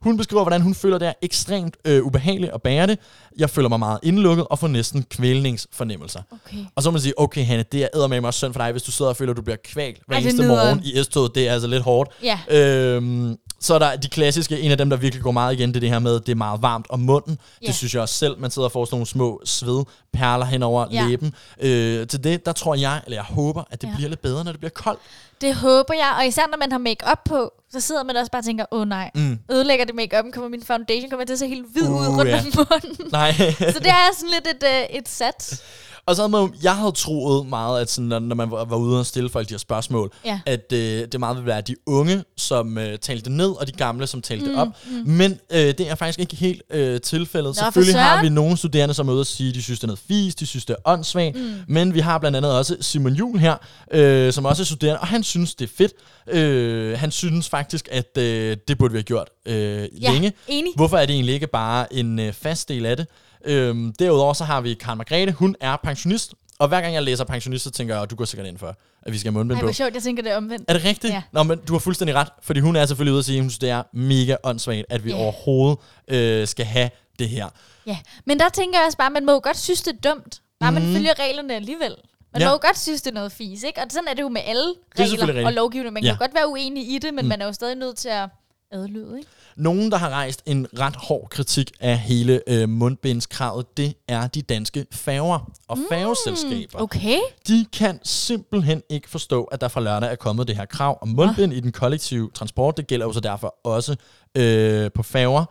Hun 0.04 0.16
beskriver, 0.16 0.42
hvordan 0.42 0.60
hun 0.60 0.74
føler, 0.74 0.98
det 0.98 1.08
er 1.08 1.12
ekstremt 1.22 1.74
øh, 1.84 2.04
ubehageligt 2.04 2.52
at 2.52 2.62
bære 2.62 2.86
det. 2.86 2.98
Jeg 3.38 3.50
føler 3.50 3.68
mig 3.68 3.78
meget 3.78 3.98
indelukket 4.02 4.46
og 4.50 4.58
får 4.58 4.68
næsten 4.68 5.02
kvælningsfornemmelser. 5.10 6.22
Okay. 6.46 6.56
Og 6.76 6.82
så 6.82 6.90
må 6.90 6.92
man 6.92 7.00
sige, 7.00 7.20
okay 7.20 7.44
Hanne, 7.44 7.64
det 7.72 7.82
er 7.82 7.88
eddermame 7.94 8.26
også 8.28 8.38
synd 8.38 8.52
for 8.52 8.60
dig, 8.60 8.72
hvis 8.72 8.82
du 8.82 8.90
sidder 8.90 9.08
og 9.08 9.16
føler, 9.16 9.32
at 9.32 9.36
du 9.36 9.42
bliver 9.42 9.56
kvalt 9.64 10.00
hver 10.06 10.16
Ej, 10.16 10.22
eneste 10.22 10.42
nederen. 10.42 10.76
morgen 10.76 10.80
i 10.84 11.02
S-toget. 11.02 11.34
Det 11.34 11.48
er 11.48 11.52
altså 11.52 11.68
lidt 11.68 11.82
hårdt. 11.82 12.10
Ja. 12.22 12.38
Øhm, 12.50 13.36
Så 13.60 13.74
er 13.74 13.78
der 13.78 13.96
de 13.96 14.08
klassiske, 14.08 14.60
en 14.60 14.70
af 14.70 14.78
dem, 14.78 14.90
der 14.90 14.96
virkelig 14.96 15.22
går 15.22 15.30
meget 15.32 15.54
igen, 15.54 15.68
det 15.68 15.76
er 15.76 15.80
det 15.80 15.90
her 15.90 15.98
med, 15.98 16.20
det 16.20 16.28
er 16.28 16.34
meget 16.34 16.62
varmt 16.62 16.86
om 16.90 17.00
munden. 17.00 17.38
Ja. 17.62 17.66
Det 17.66 17.74
synes 17.74 17.94
jeg 17.94 18.02
også 18.02 18.14
selv, 18.14 18.38
man 18.38 18.50
sidder 18.50 18.68
og 18.68 18.72
får 18.72 18.84
sådan 18.84 18.94
nogle 18.94 19.06
små 19.06 19.40
svedperler 19.44 20.44
hen 20.46 20.62
over 20.62 20.86
Ja. 20.92 21.06
læben. 21.08 21.34
Øh, 21.60 22.06
til 22.06 22.24
det, 22.24 22.46
der 22.46 22.52
tror 22.52 22.74
jeg, 22.74 23.00
eller 23.04 23.16
jeg 23.16 23.24
håber, 23.24 23.62
at 23.70 23.82
det 23.82 23.88
Ja. 23.88 23.94
bliver 23.96 24.08
lidt 24.08 24.22
bedre, 24.22 24.44
når 24.44 24.50
det 24.52 24.60
bliver 24.60 24.70
koldt. 24.70 25.00
Det 25.44 25.54
håber 25.54 25.94
jeg, 25.94 26.14
og 26.18 26.26
især 26.26 26.42
når 26.50 26.58
man 26.58 26.72
har 26.72 26.78
make 26.78 27.04
på, 27.24 27.52
så 27.72 27.80
sidder 27.80 28.02
man 28.04 28.16
også 28.16 28.30
bare 28.32 28.40
og 28.40 28.44
tænker, 28.44 28.64
åh 28.70 28.80
oh, 28.80 28.88
nej, 28.88 29.10
Mm. 29.14 29.38
ødelægger 29.50 29.84
det 29.84 29.94
make 29.94 30.16
kommer 30.32 30.48
min 30.48 30.62
foundation 30.62 31.10
kommer 31.10 31.26
til 31.26 31.32
at 31.32 31.38
se 31.38 31.48
helt 31.48 31.66
hvid 31.72 31.88
ud 31.88 32.06
Uh, 32.08 32.18
rundt 32.18 32.30
ja. 32.30 32.38
om 32.38 32.66
munden. 32.70 33.08
Nej. 33.18 33.32
Så 33.74 33.78
det 33.78 33.86
er 33.88 34.14
sådan 34.16 34.30
lidt 34.30 34.46
et, 34.46 34.62
øh, 34.68 34.96
et 34.98 35.08
sats. 35.08 35.62
Og 36.06 36.16
så 36.16 36.22
havde 36.22 36.30
man, 36.30 36.54
jeg 36.62 36.76
havde 36.76 36.92
troet 36.92 37.46
meget, 37.46 37.80
at 37.80 37.90
sådan, 37.90 38.22
når, 38.22 38.34
man 38.36 38.50
var, 38.50 38.64
var 38.64 38.76
ude 38.76 38.98
og 38.98 39.06
stille 39.06 39.28
folk 39.30 39.48
de 39.48 39.52
her 39.54 39.58
spørgsmål, 39.58 40.12
Ja. 40.24 40.40
at 40.46 40.72
øh, 40.72 40.78
det 41.12 41.20
meget 41.20 41.36
ville 41.36 41.46
være 41.46 41.60
de 41.60 41.74
unge, 41.86 42.24
som 42.36 42.78
øh, 42.78 42.98
talte 42.98 43.30
ned, 43.30 43.50
og 43.60 43.66
de 43.66 43.72
gamle, 43.72 44.06
som 44.06 44.22
talte 44.22 44.46
Mm, 44.50 44.56
op. 44.58 44.68
Men 45.06 45.38
øh, 45.50 45.58
det 45.58 45.80
er 45.80 45.94
faktisk 45.94 46.18
ikke 46.20 46.36
helt 46.36 46.62
øh, 46.70 47.00
tilfældet. 47.00 47.46
Nå, 47.48 47.52
Selvfølgelig 47.64 48.00
har 48.00 48.22
vi 48.22 48.28
nogle 48.28 48.56
studerende, 48.56 48.94
som 48.94 49.08
er 49.08 49.12
ude 49.12 49.20
og 49.20 49.26
sige, 49.26 49.48
at 49.48 49.54
de 49.54 49.62
synes, 49.62 49.78
det 49.80 49.84
er 49.84 49.88
noget 49.88 50.00
fis, 50.08 50.34
de 50.34 50.46
synes, 50.46 50.64
det 50.64 50.76
er 50.84 50.90
åndssvagt. 50.90 51.36
Mm. 51.36 51.52
Men 51.68 51.94
vi 51.94 52.00
har 52.00 52.18
blandt 52.18 52.36
andet 52.36 52.52
også 52.52 52.76
Simon 52.80 53.12
Jul 53.12 53.38
her, 53.38 53.56
øh, 53.92 54.32
som 54.32 54.44
også 54.44 54.62
er 54.62 54.64
studerende, 54.64 55.00
og 55.00 55.06
han 55.06 55.22
synes, 55.22 55.54
det 55.54 55.64
er 55.70 55.72
fedt. 55.76 55.92
Øh, 56.28 56.98
han 56.98 57.10
synes 57.10 57.48
faktisk, 57.48 57.88
at 57.92 58.18
øh, 58.18 58.56
det 58.68 58.78
burde 58.78 58.92
vi 58.92 58.98
have 58.98 59.02
gjort 59.02 59.28
øh, 59.46 59.54
Ja, 60.02 60.12
længe. 60.12 60.32
enig. 60.48 60.72
Hvorfor 60.76 60.96
er 60.98 61.06
det 61.06 61.14
egentlig 61.14 61.34
ikke 61.34 61.46
bare 61.46 61.92
en 61.94 62.18
øh, 62.18 62.32
fast 62.32 62.68
del 62.68 62.86
af 62.86 62.96
det? 62.96 63.06
Øhm, 63.44 63.92
derudover 63.98 64.32
så 64.32 64.44
har 64.44 64.60
vi 64.60 64.74
Karen 64.74 64.96
Margrethe, 64.98 65.32
hun 65.32 65.56
er 65.60 65.76
pensionist, 65.76 66.34
og 66.58 66.68
hver 66.68 66.80
gang 66.80 66.94
jeg 66.94 67.02
læser 67.02 67.24
pensionist, 67.24 67.64
så 67.64 67.70
tænker 67.70 67.94
jeg, 67.94 68.02
at 68.02 68.10
du 68.10 68.16
går 68.16 68.24
sikkert 68.24 68.46
ind 68.48 68.58
for, 68.58 68.76
at 69.02 69.12
vi 69.12 69.18
skal 69.18 69.28
have 69.32 69.38
mundbind 69.38 69.56
Ej, 69.56 69.60
på. 69.60 69.66
hvor 69.66 69.72
sjovt, 69.72 69.94
jeg 69.94 70.02
tænker 70.02 70.22
det 70.22 70.32
er 70.32 70.36
omvendt. 70.36 70.64
Er 70.68 70.72
det 70.72 70.84
rigtigt? 70.84 71.12
Ja. 71.14 71.22
Nå, 71.32 71.42
men 71.42 71.58
du 71.58 71.72
har 71.72 71.78
fuldstændig 71.78 72.14
ret, 72.16 72.28
fordi 72.42 72.60
hun 72.60 72.76
er 72.76 72.86
selvfølgelig 72.86 73.12
ude 73.12 73.18
at 73.18 73.24
sige, 73.24 73.36
at 73.36 73.42
hun 73.42 73.50
synes, 73.50 73.58
det 73.58 73.70
er 73.70 73.82
mega 73.92 74.36
åndssvagt, 74.44 74.86
at 74.88 75.04
vi 75.04 75.10
Ja. 75.10 75.16
overhovedet 75.16 75.78
øh, 76.08 76.46
skal 76.48 76.66
have 76.66 76.90
det 77.18 77.28
her. 77.28 77.48
Ja, 77.86 77.98
men 78.26 78.38
der 78.38 78.48
tænker 78.48 78.78
jeg 78.78 78.86
også 78.86 78.98
bare, 78.98 79.10
man 79.10 79.24
må 79.26 79.40
godt 79.40 79.56
synes, 79.58 79.82
det 79.82 79.92
er 80.04 80.14
dumt. 80.14 80.40
Bare 80.60 80.72
man 80.72 80.82
Mhm. 80.82 80.94
følger 80.94 81.18
reglerne 81.18 81.54
alligevel. 81.54 81.94
Man 82.32 82.42
Ja. 82.42 82.48
må 82.48 82.52
jo 82.52 82.58
godt 82.62 82.78
synes, 82.78 83.02
det 83.02 83.10
er 83.10 83.14
noget 83.14 83.32
fis, 83.32 83.62
ikke? 83.62 83.80
Og 83.80 83.86
sådan 83.90 84.08
er 84.08 84.14
det 84.14 84.22
jo 84.22 84.28
med 84.28 84.40
alle 84.46 84.74
regler 84.98 85.46
og 85.46 85.52
lovgivning. 85.52 85.92
Man 85.92 86.02
kan 86.02 86.06
Ja. 86.08 86.12
jo 86.12 86.18
godt 86.18 86.34
være 86.34 86.48
uenig 86.48 86.94
i 86.94 86.98
det, 86.98 87.14
men 87.14 87.24
Mm. 87.24 87.28
man 87.28 87.40
er 87.42 87.46
jo 87.46 87.52
stadig 87.52 87.76
nødt 87.76 87.96
til 87.96 88.08
at 88.08 88.28
adlyde, 88.74 89.18
ikke? 89.18 89.28
Nogen, 89.56 89.90
der 89.90 89.96
har 89.96 90.08
rejst 90.10 90.42
en 90.46 90.66
ret 90.78 90.96
hård 90.96 91.28
kritik 91.30 91.70
af 91.80 91.98
hele 91.98 92.40
øh, 92.46 92.68
mundbindskravet, 92.68 93.76
det 93.76 93.94
er 94.08 94.26
de 94.26 94.42
danske 94.42 94.86
færger 94.92 95.50
og 95.68 95.78
mm, 95.78 95.84
færgeselskaber. 95.90 96.80
Okay. 96.82 97.18
De 97.48 97.66
kan 97.72 98.00
simpelthen 98.02 98.82
ikke 98.90 99.10
forstå, 99.10 99.44
at 99.44 99.60
der 99.60 99.68
fra 99.68 99.80
lørdag 99.80 100.10
er 100.12 100.16
kommet 100.16 100.48
det 100.48 100.56
her 100.56 100.64
krav 100.64 100.98
om 101.02 101.08
mundbind 101.08 101.52
i 101.52 101.60
den 101.60 101.72
kollektive 101.72 102.30
transport. 102.34 102.76
Det 102.76 102.86
gælder 102.86 103.06
jo 103.06 103.12
så 103.12 103.20
derfor 103.20 103.54
også 103.64 103.96
øh, 104.34 104.90
på 104.94 105.02
færger. 105.02 105.44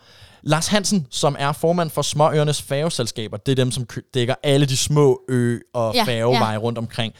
Lars 0.45 0.67
Hansen, 0.67 1.07
som 1.09 1.35
er 1.39 1.51
formand 1.51 1.89
for 1.89 2.01
Småøernes 2.01 2.61
færgeselskaber, 2.61 3.37
det 3.37 3.51
er 3.51 3.55
dem, 3.55 3.71
som 3.71 3.87
dækker 4.13 4.35
alle 4.43 4.65
de 4.65 4.77
små 4.77 5.21
ø- 5.29 5.59
og 5.73 5.95
Ja, 5.95 6.03
færgeveje 6.03 6.53
ja. 6.53 6.57
rundt 6.57 6.77
omkring. 6.77 7.13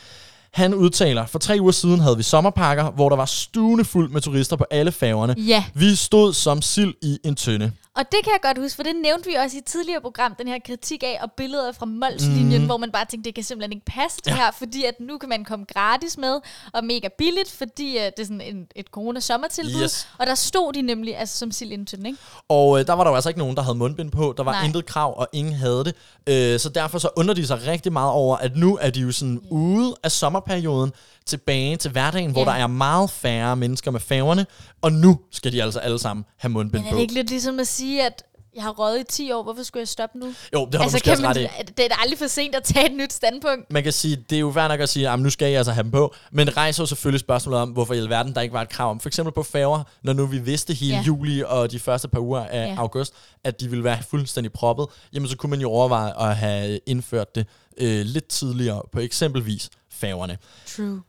Han 0.54 0.74
udtaler, 0.74 1.26
for 1.26 1.40
tre 1.40 1.58
uger 1.62 1.72
siden 1.72 2.00
havde 2.00 2.18
vi 2.18 2.24
sommerpakker, 2.24 2.92
hvor 2.92 3.10
der 3.10 3.16
var 3.16 3.26
stuende 3.26 3.86
fuld 3.86 4.10
med 4.10 4.22
turister 4.22 4.56
på 4.56 4.66
alle 4.72 4.92
færgerne. 4.92 5.36
Ja, 5.38 5.64
Vi 5.74 5.96
stod 5.96 6.34
som 6.34 6.62
sild 6.62 6.94
i 7.02 7.18
en 7.24 7.36
tønde. 7.36 7.72
Og 7.96 8.04
det 8.12 8.20
kan 8.24 8.32
jeg 8.34 8.40
godt 8.42 8.58
huske, 8.58 8.76
for 8.76 8.84
det 8.84 8.96
nævnte 9.04 9.30
vi 9.30 9.36
også 9.36 9.58
i 9.58 9.60
et 9.60 9.66
tidligere 9.66 10.02
program, 10.02 10.36
den 10.36 10.48
her 10.48 10.60
kritik 10.68 11.04
af 11.04 11.20
og 11.22 11.32
billeder 11.32 11.72
fra 11.72 11.86
Mols-linjen, 11.86 12.58
Mhm. 12.58 12.66
hvor 12.66 12.78
man 12.78 12.92
bare 12.92 13.06
tænkte, 13.06 13.28
det 13.28 13.36
kan 13.36 13.44
simpelthen 13.44 13.72
ikke 13.74 13.86
passe 13.86 14.18
det 14.26 14.32
Ja. 14.32 14.36
her, 14.36 14.52
fordi 14.58 14.86
at 14.86 14.94
nu 15.00 15.18
kan 15.18 15.30
man 15.30 15.46
komme 15.46 15.66
gratis 15.74 16.18
med, 16.18 16.40
og 16.74 16.84
mega 16.86 17.08
billigt, 17.18 17.52
fordi 17.52 17.96
uh, 17.98 18.02
det 18.04 18.20
er 18.20 18.24
sådan 18.24 18.42
en, 18.42 18.68
et 18.76 18.86
corona-sommertilbud. 18.88 19.84
Yes. 19.84 20.08
Og 20.20 20.28
der 20.28 20.36
stod 20.36 20.74
de 20.74 20.82
nemlig 20.82 21.18
altså 21.18 21.38
som 21.38 21.52
sild 21.52 21.72
i 21.72 21.74
en 21.74 21.86
tynde, 21.86 22.08
ikke? 22.10 22.20
Og 22.50 22.80
øh, 22.80 22.88
der 22.88 22.94
var 22.94 23.04
der 23.04 23.12
jo 23.12 23.16
altså 23.16 23.30
ikke 23.30 23.40
nogen, 23.40 23.56
der 23.56 23.62
havde 23.64 23.76
mundbind 23.78 24.12
på. 24.12 24.34
Der 24.38 24.44
var 24.44 24.52
Nej. 24.52 24.66
Intet 24.66 24.86
krav, 24.86 25.20
og 25.20 25.28
ingen 25.34 25.54
havde 25.54 25.84
det. 25.86 25.96
Øh, 26.28 26.60
så 26.60 26.70
derfor 26.70 27.00
så 27.00 27.10
undrer 27.16 27.36
de 27.36 27.48
sig 27.48 27.68
rigtig 27.68 27.94
meget 27.94 28.12
over, 28.12 28.38
at 28.38 28.56
nu 28.56 28.78
er 28.82 28.90
de 28.90 29.00
jo 29.00 29.12
sådan 29.12 29.40
ude 29.52 29.96
af 30.04 30.12
sommerperioden 30.12 30.92
tilbage 31.26 31.78
til 31.78 31.92
hverdagen, 31.92 32.32
hvor 32.32 32.42
Ja. 32.42 32.46
der 32.46 32.52
er 32.54 32.68
meget 32.68 33.10
færre 33.10 33.56
mennesker 33.56 33.92
med 33.92 34.00
færgerne, 34.00 34.46
og 34.82 34.92
nu 34.92 35.20
skal 35.32 35.52
de 35.52 35.64
altså 35.64 35.80
alle 35.80 36.00
sammen 36.00 36.26
have 36.38 36.50
mundbind 36.52 36.82
Men 36.84 36.88
er 36.88 36.92
på. 36.92 36.96
det 36.96 37.02
ikke 37.02 37.14
lidt 37.14 37.30
ligesom 37.30 37.60
at 37.60 37.68
sige, 37.68 38.06
at 38.06 38.24
jeg 38.56 38.64
har 38.64 38.72
røget 38.72 39.00
i 39.00 39.04
10 39.04 39.32
år, 39.32 39.44
hvorfor 39.44 39.64
skulle 39.64 39.82
jeg 39.82 39.88
stoppe 39.88 40.18
nu? 40.20 40.26
Jo, 40.54 40.66
det 40.66 40.76
har 40.76 40.84
altså, 40.84 41.02
du 41.06 41.12
også 41.12 41.22
man, 41.24 41.30
ret 41.30 41.38
i. 41.42 41.48
det 41.78 41.86
er 41.86 41.88
da 41.90 41.96
aldrig 42.02 42.20
for 42.20 42.28
sent 42.28 42.56
at 42.56 42.64
tage 42.64 42.86
et 42.86 42.94
nyt 42.98 43.14
standpunkt. 43.14 43.72
Man 43.72 43.84
kan 43.84 43.92
sige, 43.94 44.16
det 44.30 44.36
er 44.36 44.40
jo 44.40 44.52
fair 44.52 44.68
nok 44.68 44.80
at 44.80 44.90
sige, 44.90 45.10
at 45.10 45.20
nu 45.20 45.30
skal 45.30 45.48
jeg 45.48 45.58
altså 45.58 45.72
have 45.72 45.84
dem 45.84 45.92
på, 45.92 46.14
men 46.32 46.58
rejser 46.58 46.84
jo 46.84 46.88
selvfølgelig 46.88 47.20
spørgsmålet 47.20 47.60
om, 47.62 47.70
hvorfor 47.70 47.94
i 47.94 47.98
alverden 47.98 48.36
der 48.36 48.42
ikke 48.42 48.54
var 48.54 48.62
et 48.62 48.70
krav 48.70 48.92
om. 48.92 49.00
For 49.00 49.10
eksempel 49.10 49.34
på 49.34 49.44
færger, 49.44 49.84
når 50.04 50.14
nu 50.14 50.26
vi 50.26 50.38
vidste 50.40 50.74
hele 50.74 50.96
Ja. 50.96 51.02
juli 51.02 51.44
og 51.48 51.72
de 51.72 51.80
første 51.80 52.08
par 52.08 52.20
uger 52.20 52.46
af 52.46 52.68
ja. 52.68 52.76
august, 52.78 53.14
at 53.44 53.60
de 53.60 53.70
ville 53.70 53.84
være 53.84 54.04
fuldstændig 54.10 54.52
proppet, 54.54 54.86
jamen 55.14 55.30
så 55.30 55.38
kunne 55.38 55.50
man 55.50 55.62
jo 55.62 55.70
overveje 55.70 56.30
at 56.30 56.36
have 56.36 56.80
indført 56.86 57.36
det 57.36 57.48
øh, 57.78 58.02
lidt 58.06 58.28
tidligere 58.28 58.82
på 58.92 59.00
eksempelvis 59.00 59.70
færgerne. 59.92 60.38
True. 60.78 61.02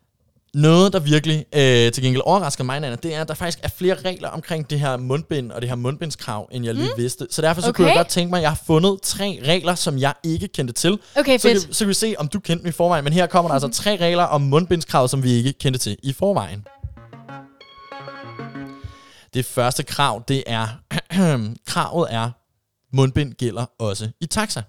Noget, 0.54 0.92
der 0.92 0.99
virkelig 0.99 1.46
øh, 1.54 1.92
til 1.92 2.02
gengæld 2.02 2.23
overrasker 2.25 2.64
mig, 2.64 2.80
Nana, 2.80 2.96
det 2.96 3.14
er, 3.14 3.20
at 3.20 3.28
der 3.28 3.34
faktisk 3.34 3.58
er 3.62 3.68
flere 3.68 3.94
regler 3.94 4.28
omkring 4.28 4.70
det 4.70 4.80
her 4.80 4.96
mundbind 4.96 5.52
og 5.52 5.61
det 5.62 5.68
her 5.68 5.76
mundbindskrav, 5.76 6.49
end 6.52 6.64
jeg 6.64 6.75
lige 6.75 6.90
vidste. 6.96 7.26
Så 7.30 7.42
derfor 7.42 7.61
så 7.62 7.68
okay. 7.68 7.76
kunne 7.76 7.87
jeg 7.88 7.96
godt 7.96 8.08
tænke 8.08 8.30
mig, 8.30 8.38
at 8.38 8.42
jeg 8.42 8.50
har 8.50 8.61
fundet 8.66 8.99
tre 9.02 9.40
regler, 9.44 9.75
som 9.75 9.99
jeg 9.99 10.14
ikke 10.23 10.49
kendte 10.49 10.75
til. 10.75 10.99
Okay, 11.16 11.38
Så 11.38 11.49
fedt. 11.49 11.64
kan, 11.64 11.73
så 11.75 11.78
kan 11.84 11.88
vi 11.88 11.94
se, 11.94 12.14
om 12.18 12.28
du 12.28 12.40
kendte 12.40 12.62
dem 12.62 12.68
i 12.68 12.73
forvejen. 12.73 13.04
Men 13.04 13.12
her 13.12 13.26
kommer 13.26 13.49
der 13.49 13.54
altså 13.64 13.82
tre 13.82 13.96
regler 13.96 14.25
om 14.25 14.40
mundbindskravet, 14.40 15.11
som 15.11 15.23
vi 15.23 15.32
ikke 15.32 15.52
kendte 15.52 15.78
til 15.80 15.96
i 16.02 16.12
forvejen. 16.12 16.64
Det 19.34 19.44
første 19.46 19.82
krav, 19.82 20.23
det 20.28 20.42
er, 20.46 20.66
kravet 21.66 22.06
er, 22.11 22.30
mundbind 22.96 23.32
gælder 23.32 23.66
også 23.78 24.08
i 24.20 24.26
taxa. 24.26 24.62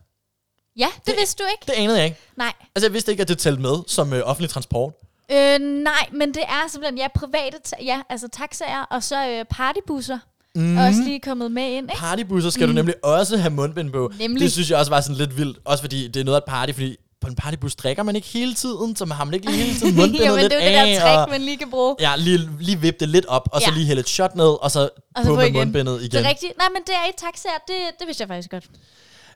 Ja, 0.78 0.88
det, 0.96 1.06
Det- 1.06 1.16
vidste 1.20 1.44
du 1.44 1.48
ikke. 1.52 1.64
Det 1.78 1.82
anede 1.84 1.98
jeg 1.98 2.06
ikke. 2.06 2.18
Nej. 2.38 2.54
Altså, 2.76 2.88
jeg 2.88 2.94
vidste 2.94 3.12
ikke, 3.12 3.22
at 3.22 3.28
det 3.28 3.38
talte 3.38 3.62
med 3.62 3.76
som 3.88 4.14
øh, 4.14 4.22
offentlig 4.26 4.50
transport. 4.50 4.94
Øh, 5.32 5.60
nej, 5.60 6.08
men 6.12 6.34
det 6.34 6.44
er 6.44 6.70
simpelthen, 6.70 6.98
ja, 6.98 7.08
private, 7.16 7.58
ta- 7.66 7.84
ja, 7.84 8.02
altså 8.10 8.28
taxaer, 8.28 8.82
og 8.92 9.04
så 9.04 9.28
øh, 9.30 9.46
partybusser 9.50 10.20
Mm. 10.58 10.78
også 10.78 11.02
lige 11.06 11.20
kommet 11.20 11.52
med 11.52 11.64
ind, 11.72 11.86
ikke? 11.92 12.00
Partybusser 12.00 12.50
skal 12.50 12.66
mm. 12.66 12.72
du 12.72 12.76
nemlig 12.76 12.96
også 13.04 13.38
have 13.38 13.50
mundbind 13.54 13.92
på. 13.92 14.12
Nemlig. 14.20 14.42
Det 14.42 14.52
synes 14.52 14.70
jeg 14.72 14.78
også 14.80 14.92
var 14.92 15.02
sådan 15.02 15.16
lidt 15.16 15.38
vildt. 15.38 15.58
Også 15.66 15.84
fordi 15.84 16.08
det 16.08 16.20
er 16.20 16.24
noget 16.24 16.36
af 16.36 16.40
et 16.42 16.46
party, 16.48 16.74
fordi 16.74 16.96
på 17.22 17.28
en 17.28 17.36
partybus 17.36 17.76
drikker 17.76 18.04
man 18.04 18.16
ikke 18.16 18.28
hele 18.28 18.54
tiden, 18.54 18.96
så 18.96 19.06
man 19.06 19.18
har 19.18 19.24
man 19.26 19.34
ikke 19.34 19.46
lige 19.52 19.64
hele 19.64 19.80
tiden 19.80 19.96
mundbindet 20.00 20.26
Jamen, 20.26 20.40
lidt 20.40 20.52
det 20.52 20.64
er 20.64 20.82
jo 20.82 20.86
det 20.88 20.96
der 20.96 21.02
trick, 21.02 21.18
og, 21.20 21.30
man 21.30 21.42
lige 21.42 21.58
kan 21.58 21.70
bruge. 21.70 21.96
ja, 22.00 22.16
lige, 22.18 22.50
lige 22.60 22.80
vippe 22.80 23.00
det 23.00 23.10
lidt 23.10 23.26
op, 23.26 23.50
og 23.52 23.62
så 23.62 23.68
Ja. 23.70 23.76
lige 23.76 23.86
hælde 23.88 24.00
et 24.00 24.10
shot 24.10 24.36
ned, 24.36 24.62
og 24.64 24.72
så 24.72 24.80
Og 25.16 25.24
så 25.24 25.30
på 25.30 25.36
med 25.36 25.44
igen. 25.44 25.54
mundbindet 25.54 26.00
igen. 26.02 26.12
Det 26.12 26.26
er 26.26 26.30
rigtigt. 26.30 26.58
Nej, 26.58 26.68
men 26.74 26.82
det 26.88 26.94
er 26.96 27.10
i 27.10 27.14
taxaer, 27.18 27.58
det, 27.68 27.76
det 28.00 28.08
vidste 28.08 28.22
jeg 28.22 28.28
faktisk 28.28 28.50
godt. 28.52 28.64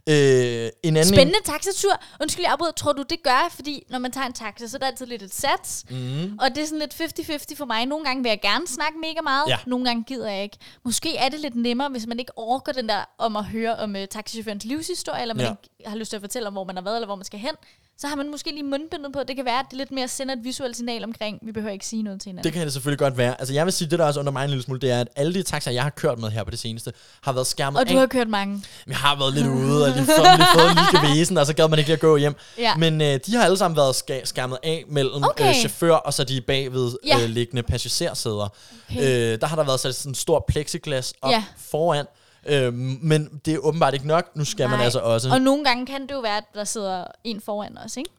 Øh, 0.10 0.70
en 0.84 0.98
anden 0.98 1.14
Spændende 1.14 1.40
taxatur. 1.46 1.92
Undskyld, 2.22 2.44
jeg 2.46 2.52
afbryder. 2.52 2.72
Tror 2.72 2.94
du, 2.94 3.04
det 3.10 3.24
gør? 3.24 3.50
Fordi 3.56 3.84
når 3.90 4.00
man 4.00 4.12
tager 4.12 4.28
en 4.28 4.34
taxa, 4.34 4.68
så 4.68 4.78
er 4.78 4.80
der 4.80 4.88
altid 4.88 5.06
lidt 5.06 5.22
et 5.22 5.34
sats. 5.36 5.86
Mm. 5.90 6.38
Og 6.42 6.50
det 6.56 6.58
er 6.58 6.66
sådan 6.66 6.80
lidt 6.80 7.20
50-50 7.54 7.56
for 7.56 7.66
mig. 7.66 7.86
Nogle 7.86 8.06
gange 8.06 8.24
vil 8.24 8.30
jeg 8.30 8.42
gerne 8.42 8.68
snakke 8.68 9.00
mega 9.00 9.22
meget. 9.24 9.44
Ja. 9.50 9.58
Nogle 9.68 9.86
gange 9.86 10.04
gider 10.04 10.30
jeg 10.32 10.44
ikke. 10.44 10.58
Måske 10.86 11.18
er 11.18 11.30
det 11.30 11.40
lidt 11.40 11.56
nemmere, 11.56 11.90
hvis 11.90 12.08
man 12.08 12.20
ikke 12.20 12.32
orker 12.38 12.72
den 12.72 12.90
der 12.90 13.06
om 13.18 13.36
at 13.36 13.46
høre 13.46 13.76
om 13.76 13.96
uh, 13.96 14.02
taxichaufførens 14.12 14.64
livshistorie, 14.66 15.22
eller 15.22 15.36
man 15.36 15.46
Ja. 15.46 15.52
ikke 15.52 15.90
har 15.90 15.98
lyst 15.98 16.10
til 16.10 16.18
at 16.18 16.22
fortælle 16.22 16.48
om, 16.48 16.54
hvor 16.54 16.64
man 16.64 16.76
har 16.76 16.84
været, 16.84 16.96
eller 16.96 17.08
hvor 17.08 17.16
man 17.16 17.26
skal 17.26 17.40
hen. 17.40 17.56
Så 18.02 18.08
har 18.08 18.16
man 18.16 18.32
måske 18.32 18.52
lige 18.52 18.64
mundbindet 18.64 19.14
på. 19.14 19.20
Det 19.28 19.36
kan 19.36 19.46
være, 19.46 19.60
at 19.60 19.66
det 19.70 19.78
lidt 19.78 19.92
mere 19.92 20.08
sender 20.08 20.36
et 20.36 20.44
visuelt 20.44 20.76
signal 20.76 21.04
omkring, 21.04 21.40
vi 21.42 21.52
behøver 21.52 21.74
ikke 21.74 21.86
sige 21.86 22.04
noget 22.04 22.22
til 22.22 22.30
hinanden. 22.30 22.44
Det 22.44 22.54
kan 22.54 22.64
det 22.66 22.74
selvfølgelig 22.74 23.00
godt 23.00 23.18
være. 23.18 23.36
Altså 23.40 23.54
jeg 23.54 23.66
vil 23.66 23.74
sige, 23.74 23.90
det 23.90 24.00
der 24.00 24.06
også 24.06 24.20
under 24.20 24.32
mig 24.32 24.44
en 24.44 24.50
lille 24.50 24.64
smule, 24.64 24.80
det 24.80 24.92
er, 24.92 25.02
at 25.02 25.08
alle 25.16 25.34
de 25.34 25.44
taxaer, 25.44 25.74
jeg 25.74 25.84
har 25.84 25.90
kørt 25.90 26.20
med 26.20 26.30
her 26.30 26.44
på 26.44 26.52
det 26.52 26.60
seneste, 26.60 26.94
har 27.22 27.32
været 27.32 27.48
skærmet 27.48 27.80
og 27.80 27.90
du 27.90 27.94
af. 27.94 28.00
har 28.00 28.08
kørt 28.08 28.28
mange. 28.30 28.64
Jeg 28.88 28.98
har 28.98 29.16
været 29.20 29.34
lidt 29.34 29.48
ude, 29.48 29.86
og 29.86 29.92
lige 29.92 30.06
fået, 30.06 30.28
lige 30.38 30.48
fået 30.54 30.72
lige 30.76 31.08
gevæsen, 31.10 31.38
og 31.38 31.46
så 31.46 31.54
gad 31.54 31.68
man 31.68 31.80
ikke 31.80 31.88
lige 31.90 31.94
at 31.96 32.00
gå 32.02 32.18
hjem. 32.18 32.36
Ja. 32.58 32.76
Men 32.76 33.02
øh, 33.02 33.20
de 33.26 33.36
har 33.36 33.44
alle 33.44 33.58
sammen 33.58 33.78
været 33.78 33.94
ska- 33.96 34.26
skærmet 34.26 34.58
af 34.64 34.84
mellem 34.88 35.24
Okay. 35.24 35.50
øh, 35.50 35.56
chauffør 35.56 35.94
og 35.96 36.14
så 36.14 36.24
de 36.24 36.42
bagved 36.42 36.92
Ja. 37.06 37.20
øh, 37.24 37.30
liggende 37.30 37.64
passagersæder. 37.64 38.54
Okay. 38.92 39.34
Øh, 39.34 39.42
der 39.42 39.48
har 39.48 39.56
der 39.56 39.64
været 39.64 39.80
sat 39.80 39.96
sådan 39.96 40.12
en 40.12 40.16
stor 40.16 40.46
plexiglas 40.48 41.14
op 41.22 41.32
Ja. 41.32 41.44
foran. 41.58 42.06
Øh, 42.50 42.74
men 42.74 43.40
det 43.46 43.54
er 43.54 43.58
åbenbart 43.58 43.94
ikke 43.94 44.08
nok. 44.08 44.36
Nu 44.36 44.46
skal 44.46 44.70
man 44.70 44.78
Nej. 44.78 44.86
altså 44.86 45.00
også. 45.00 45.30
Og 45.30 45.42
nogle 45.42 45.64
gange 45.64 45.86
kan 45.86 46.02
det 46.02 46.12
jo 46.12 46.20
være, 46.20 46.38
at 46.38 46.44
der 46.54 46.64
sidder 46.64 47.06
en 47.24 47.42
foran 47.42 47.78
os, 47.78 47.98
ikke? 47.98 48.10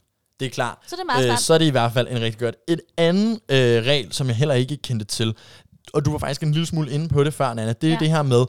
Det 0.40 0.46
er 0.46 0.50
klart. 0.50 0.78
Så 0.86 0.96
det 0.96 1.00
er 1.02 1.06
meget 1.06 1.24
smart. 1.24 1.40
så 1.40 1.54
er 1.54 1.58
det 1.58 1.64
i 1.64 1.70
hvert 1.70 1.92
fald 1.92 2.08
en 2.10 2.20
rigtig 2.20 2.40
godt. 2.40 2.54
Et 2.68 2.80
andet 2.96 3.40
øh, 3.50 3.56
regel, 3.58 4.12
som 4.12 4.26
jeg 4.26 4.36
heller 4.36 4.54
ikke 4.54 4.76
kendte 4.76 5.04
til, 5.04 5.34
og 5.92 6.04
du 6.04 6.10
var 6.12 6.18
faktisk 6.18 6.42
en 6.42 6.52
lille 6.52 6.66
smule 6.66 6.90
inde 6.90 7.08
på 7.08 7.24
det 7.24 7.34
før, 7.34 7.54
Nana, 7.54 7.72
det 7.72 7.88
er 7.88 7.92
Ja. 7.92 7.98
det 7.98 8.08
her 8.10 8.22
med, 8.22 8.44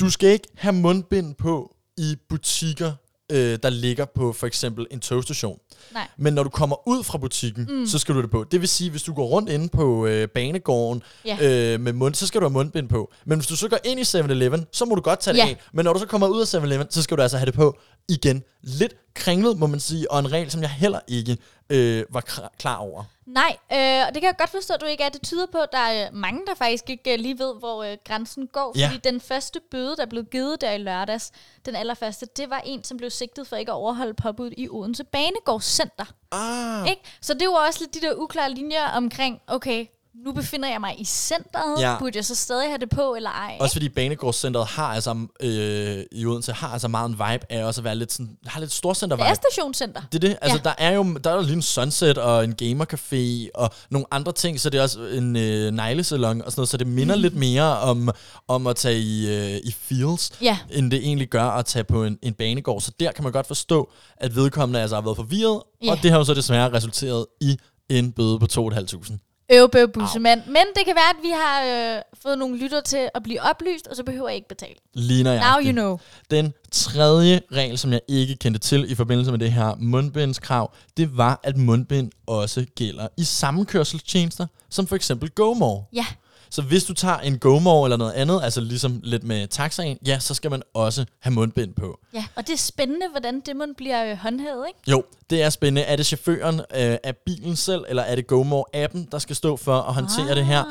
du 0.00 0.10
skal 0.10 0.28
ikke 0.28 0.48
have 0.56 0.72
mundbind 0.72 1.34
på 1.34 1.74
i 1.96 2.16
butikker, 2.28 2.92
øh, 3.32 3.58
der 3.62 3.70
ligger 3.70 4.04
på 4.04 4.32
for 4.32 4.46
eksempel 4.46 4.86
en 4.90 5.00
togstation. 5.00 5.58
Nej. 5.92 6.08
Men 6.16 6.34
når 6.34 6.42
du 6.42 6.48
kommer 6.50 6.88
ud 6.88 7.04
fra 7.04 7.18
butikken, 7.18 7.66
mm. 7.70 7.86
så 7.86 7.98
skal 7.98 8.14
du 8.14 8.22
det 8.22 8.30
på. 8.30 8.44
Det 8.50 8.60
vil 8.60 8.68
sige, 8.68 8.90
hvis 8.90 9.02
du 9.02 9.14
går 9.14 9.26
rundt 9.26 9.50
inde 9.50 9.68
på 9.68 10.06
øh, 10.06 10.28
banegården 10.28 11.02
Ja. 11.24 11.36
øh, 11.74 11.80
med 11.80 11.92
mund, 11.92 12.14
så 12.14 12.26
skal 12.26 12.40
du 12.40 12.44
have 12.46 12.52
mundbind 12.52 12.88
på. 12.88 13.12
Men 13.26 13.38
hvis 13.38 13.46
du 13.46 13.56
så 13.56 13.68
går 13.68 13.78
ind 13.84 14.00
i 14.00 14.02
7-Eleven, 14.02 14.66
så 14.72 14.84
må 14.84 14.94
du 14.94 15.00
godt 15.00 15.20
tage 15.20 15.34
det 15.34 15.40
Ja. 15.40 15.46
af. 15.48 15.56
Men 15.72 15.84
når 15.84 15.92
du 15.92 15.98
så 15.98 16.06
kommer 16.06 16.26
ud 16.28 16.40
af 16.40 16.54
7-Eleven, 16.54 16.86
så 16.90 17.02
skal 17.02 17.16
du 17.16 17.22
altså 17.22 17.36
have 17.38 17.46
det 17.46 17.54
på 17.54 17.78
igen. 18.08 18.42
Lidt 18.62 18.94
kringlet, 19.14 19.58
må 19.58 19.66
man 19.66 19.80
sige, 19.80 20.10
og 20.10 20.18
en 20.18 20.32
regel, 20.32 20.50
som 20.50 20.60
jeg 20.62 20.70
heller 20.70 21.00
ikke 21.08 21.36
øh, 21.70 22.04
var 22.10 22.50
klar 22.58 22.76
over. 22.76 23.04
Nej, 23.26 23.56
øh, 23.72 24.06
og 24.06 24.14
det 24.14 24.22
kan 24.22 24.28
jeg 24.28 24.36
godt 24.38 24.50
forstå, 24.50 24.74
at 24.74 24.80
du 24.80 24.86
ikke 24.86 25.04
er. 25.04 25.08
Det 25.08 25.22
tyder 25.22 25.46
på, 25.46 25.58
at 25.58 25.72
der 25.72 25.78
er 25.78 26.10
mange, 26.10 26.40
der 26.46 26.54
faktisk 26.54 26.90
ikke 26.90 27.12
øh, 27.12 27.18
lige 27.18 27.38
ved, 27.38 27.54
hvor 27.58 27.82
øh, 27.82 27.96
grænsen 28.04 28.46
går. 28.46 28.72
Ja. 28.78 28.86
Fordi 28.86 29.00
den 29.04 29.20
første 29.20 29.60
bøde, 29.70 29.96
der 29.96 30.06
blev 30.06 30.24
givet 30.24 30.60
der 30.60 30.72
i 30.72 30.78
lørdags, 30.78 31.32
den 31.66 31.76
allerførste, 31.76 32.26
det 32.36 32.50
var 32.50 32.62
en, 32.66 32.84
som 32.84 32.96
blev 32.96 33.10
sigtet 33.10 33.46
for 33.46 33.56
ikke 33.56 33.72
at 33.72 33.76
overholde 33.76 34.14
påbuddet 34.14 34.54
i 34.56 34.68
Odense 34.68 35.04
Banegårdscenter. 35.04 36.04
Ah. 36.32 36.88
Ikke? 36.90 37.02
Så 37.20 37.34
det 37.34 37.48
var 37.48 37.66
også 37.66 37.80
lidt 37.80 37.94
de 37.94 38.00
der 38.00 38.14
uklare 38.14 38.50
linjer 38.50 38.88
omkring, 38.88 39.40
okay, 39.46 39.86
nu 40.24 40.32
befinder 40.32 40.68
jeg 40.68 40.80
mig 40.80 41.00
i 41.00 41.04
centret, 41.04 41.80
Ja. 41.80 41.98
burde 41.98 42.16
jeg 42.16 42.24
så 42.24 42.34
stadig 42.34 42.68
have 42.68 42.78
det 42.78 42.90
på, 42.90 43.14
eller 43.14 43.30
ej? 43.30 43.56
Også 43.60 43.74
fordi 43.74 43.88
Banegårdscenteret 43.88 44.66
har 44.66 44.86
altså, 44.86 45.26
øh, 45.40 46.04
i 46.12 46.26
Odense 46.26 46.52
har 46.52 46.68
altså 46.68 46.88
meget 46.88 47.08
en 47.08 47.12
vibe 47.12 47.52
af 47.52 47.64
også 47.64 47.80
at 47.80 47.84
være 47.84 47.96
lidt 47.96 48.12
sådan, 48.12 48.36
har 48.46 48.60
lidt 48.60 48.72
storcenter 48.72 49.16
det 49.16 49.24
vibe. 49.24 49.30
er 49.30 49.34
stationscenter. 49.34 50.02
Det 50.12 50.24
er 50.24 50.28
det. 50.28 50.38
Altså, 50.42 50.58
Ja. 50.64 50.70
der 50.70 50.74
er 50.78 50.90
jo 50.90 51.18
der 51.24 51.30
er 51.30 51.34
jo 51.34 51.40
lige 51.42 51.52
en 51.52 51.62
sunset 51.62 52.18
og 52.18 52.44
en 52.44 52.54
gamercafé 52.62 53.48
og 53.54 53.70
nogle 53.90 54.06
andre 54.10 54.32
ting, 54.32 54.60
så 54.60 54.70
det 54.70 54.78
er 54.78 54.82
også 54.82 55.00
en 55.06 55.36
øh, 55.36 55.70
neglesalon 55.72 56.42
og 56.42 56.52
sådan 56.52 56.60
noget, 56.60 56.68
så 56.68 56.76
det 56.76 56.86
minder 56.86 57.16
mm. 57.16 57.22
lidt 57.22 57.34
mere 57.36 57.78
om, 57.78 58.10
om 58.48 58.66
at 58.66 58.76
tage 58.76 58.98
i, 59.00 59.28
øh, 59.36 59.56
i 59.64 59.72
fields, 59.78 60.30
Ja. 60.42 60.58
end 60.70 60.90
det 60.90 60.98
egentlig 60.98 61.28
gør 61.28 61.44
at 61.44 61.66
tage 61.66 61.84
på 61.84 62.04
en, 62.04 62.18
en 62.22 62.34
banegård. 62.34 62.80
Så 62.80 62.90
der 63.00 63.12
kan 63.12 63.22
man 63.24 63.32
godt 63.32 63.46
forstå, 63.46 63.90
at 64.16 64.34
vedkommende 64.36 64.80
altså 64.80 64.96
har 64.96 65.02
været 65.02 65.16
forvirret, 65.16 65.62
Ja. 65.84 65.90
og 65.90 65.98
det 66.02 66.10
har 66.10 66.18
jo 66.18 66.24
så 66.24 66.34
desværre 66.34 66.72
resulteret 66.72 67.26
i 67.40 67.58
en 67.88 68.12
bøde 68.12 68.38
på 68.38 68.46
2.500. 68.52 69.18
Øvbøv 69.52 69.88
bussemand. 69.92 70.42
Men 70.46 70.62
det 70.76 70.84
kan 70.86 70.94
være, 70.94 71.10
at 71.10 71.16
vi 71.22 71.30
har 71.34 71.62
øh, 71.96 72.02
fået 72.22 72.38
nogle 72.38 72.58
lytter 72.58 72.80
til 72.80 73.08
at 73.14 73.22
blive 73.22 73.42
oplyst, 73.42 73.86
og 73.86 73.96
så 73.96 74.04
behøver 74.04 74.28
jeg 74.28 74.36
ikke 74.36 74.48
betale. 74.48 74.74
Lige 74.94 75.24
Now 75.24 75.32
nøjagtigt. 75.34 75.66
you 75.66 75.72
know. 75.72 75.98
Den 76.30 76.52
tredje 76.72 77.40
regel, 77.52 77.78
som 77.78 77.92
jeg 77.92 78.00
ikke 78.08 78.36
kendte 78.36 78.60
til 78.60 78.90
i 78.90 78.94
forbindelse 78.94 79.30
med 79.30 79.38
det 79.38 79.52
her 79.52 79.74
mundbindskrav, 79.78 80.74
det 80.96 81.16
var, 81.16 81.40
at 81.42 81.56
mundbind 81.56 82.10
også 82.26 82.66
gælder 82.76 83.08
i 83.16 83.24
sammenkørselstjenester, 83.24 84.46
som 84.70 84.86
for 84.86 84.96
eksempel 84.96 85.30
GoMore. 85.30 85.84
Ja, 85.92 86.06
Så 86.54 86.62
hvis 86.62 86.84
du 86.84 86.94
tager 86.94 87.18
en 87.18 87.38
GoMore 87.38 87.86
eller 87.86 87.96
noget 87.96 88.12
andet, 88.12 88.40
altså 88.42 88.60
ligesom 88.60 89.00
lidt 89.02 89.24
med 89.24 89.48
taxaen, 89.48 89.98
ja, 90.06 90.18
så 90.18 90.34
skal 90.34 90.50
man 90.50 90.62
også 90.74 91.04
have 91.20 91.34
mundbind 91.34 91.74
på. 91.74 91.98
ja. 92.14 92.24
Og 92.36 92.46
det 92.46 92.52
er 92.52 92.56
spændende, 92.56 93.06
hvordan 93.10 93.40
det 93.46 93.56
må 93.56 93.64
bliver 93.76 94.10
øh, 94.10 94.16
håndhævet, 94.16 94.66
ikke? 94.68 94.90
Jo, 94.90 95.04
det 95.30 95.42
er 95.42 95.50
spændende. 95.50 95.82
Er 95.82 95.96
det 95.96 96.06
chaufføren 96.06 96.54
øh, 96.60 96.96
af 97.04 97.16
bilen 97.26 97.56
selv, 97.56 97.84
eller 97.88 98.02
er 98.02 98.14
det 98.14 98.32
GoMore-appen, 98.32 99.08
der 99.12 99.18
skal 99.18 99.36
stå 99.36 99.56
for 99.56 99.76
at 99.80 99.94
håndtere 99.94 100.30
ah. 100.30 100.36
det 100.36 100.46
her? 100.46 100.64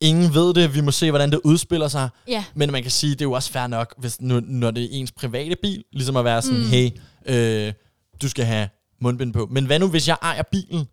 Ingen 0.00 0.34
ved 0.34 0.54
det. 0.54 0.74
Vi 0.74 0.80
må 0.80 0.90
se, 0.90 1.10
hvordan 1.10 1.30
det 1.30 1.40
udspiller 1.44 1.88
sig. 1.88 2.08
Ja. 2.28 2.44
Men 2.54 2.72
man 2.72 2.82
kan 2.82 2.90
sige, 2.90 3.10
det 3.10 3.20
er 3.20 3.24
jo 3.24 3.32
også 3.32 3.52
fair 3.52 3.66
nok, 3.66 3.94
hvis 3.98 4.20
nu, 4.20 4.40
når 4.40 4.70
det 4.70 4.84
er 4.84 4.88
ens 4.90 5.12
private 5.12 5.56
bil, 5.62 5.84
ligesom 5.92 6.16
at 6.16 6.24
være 6.24 6.42
sådan, 6.42 6.58
mm. 6.58 6.66
hey, 6.66 6.90
øh, 7.26 7.72
du 8.22 8.28
skal 8.28 8.44
have 8.44 8.68
mundbind 9.00 9.32
på. 9.32 9.48
Men 9.50 9.66
hvad 9.66 9.78
nu, 9.78 9.88
hvis 9.88 10.08
jeg 10.08 10.16
ejer 10.22 10.42
bilen, 10.42 10.88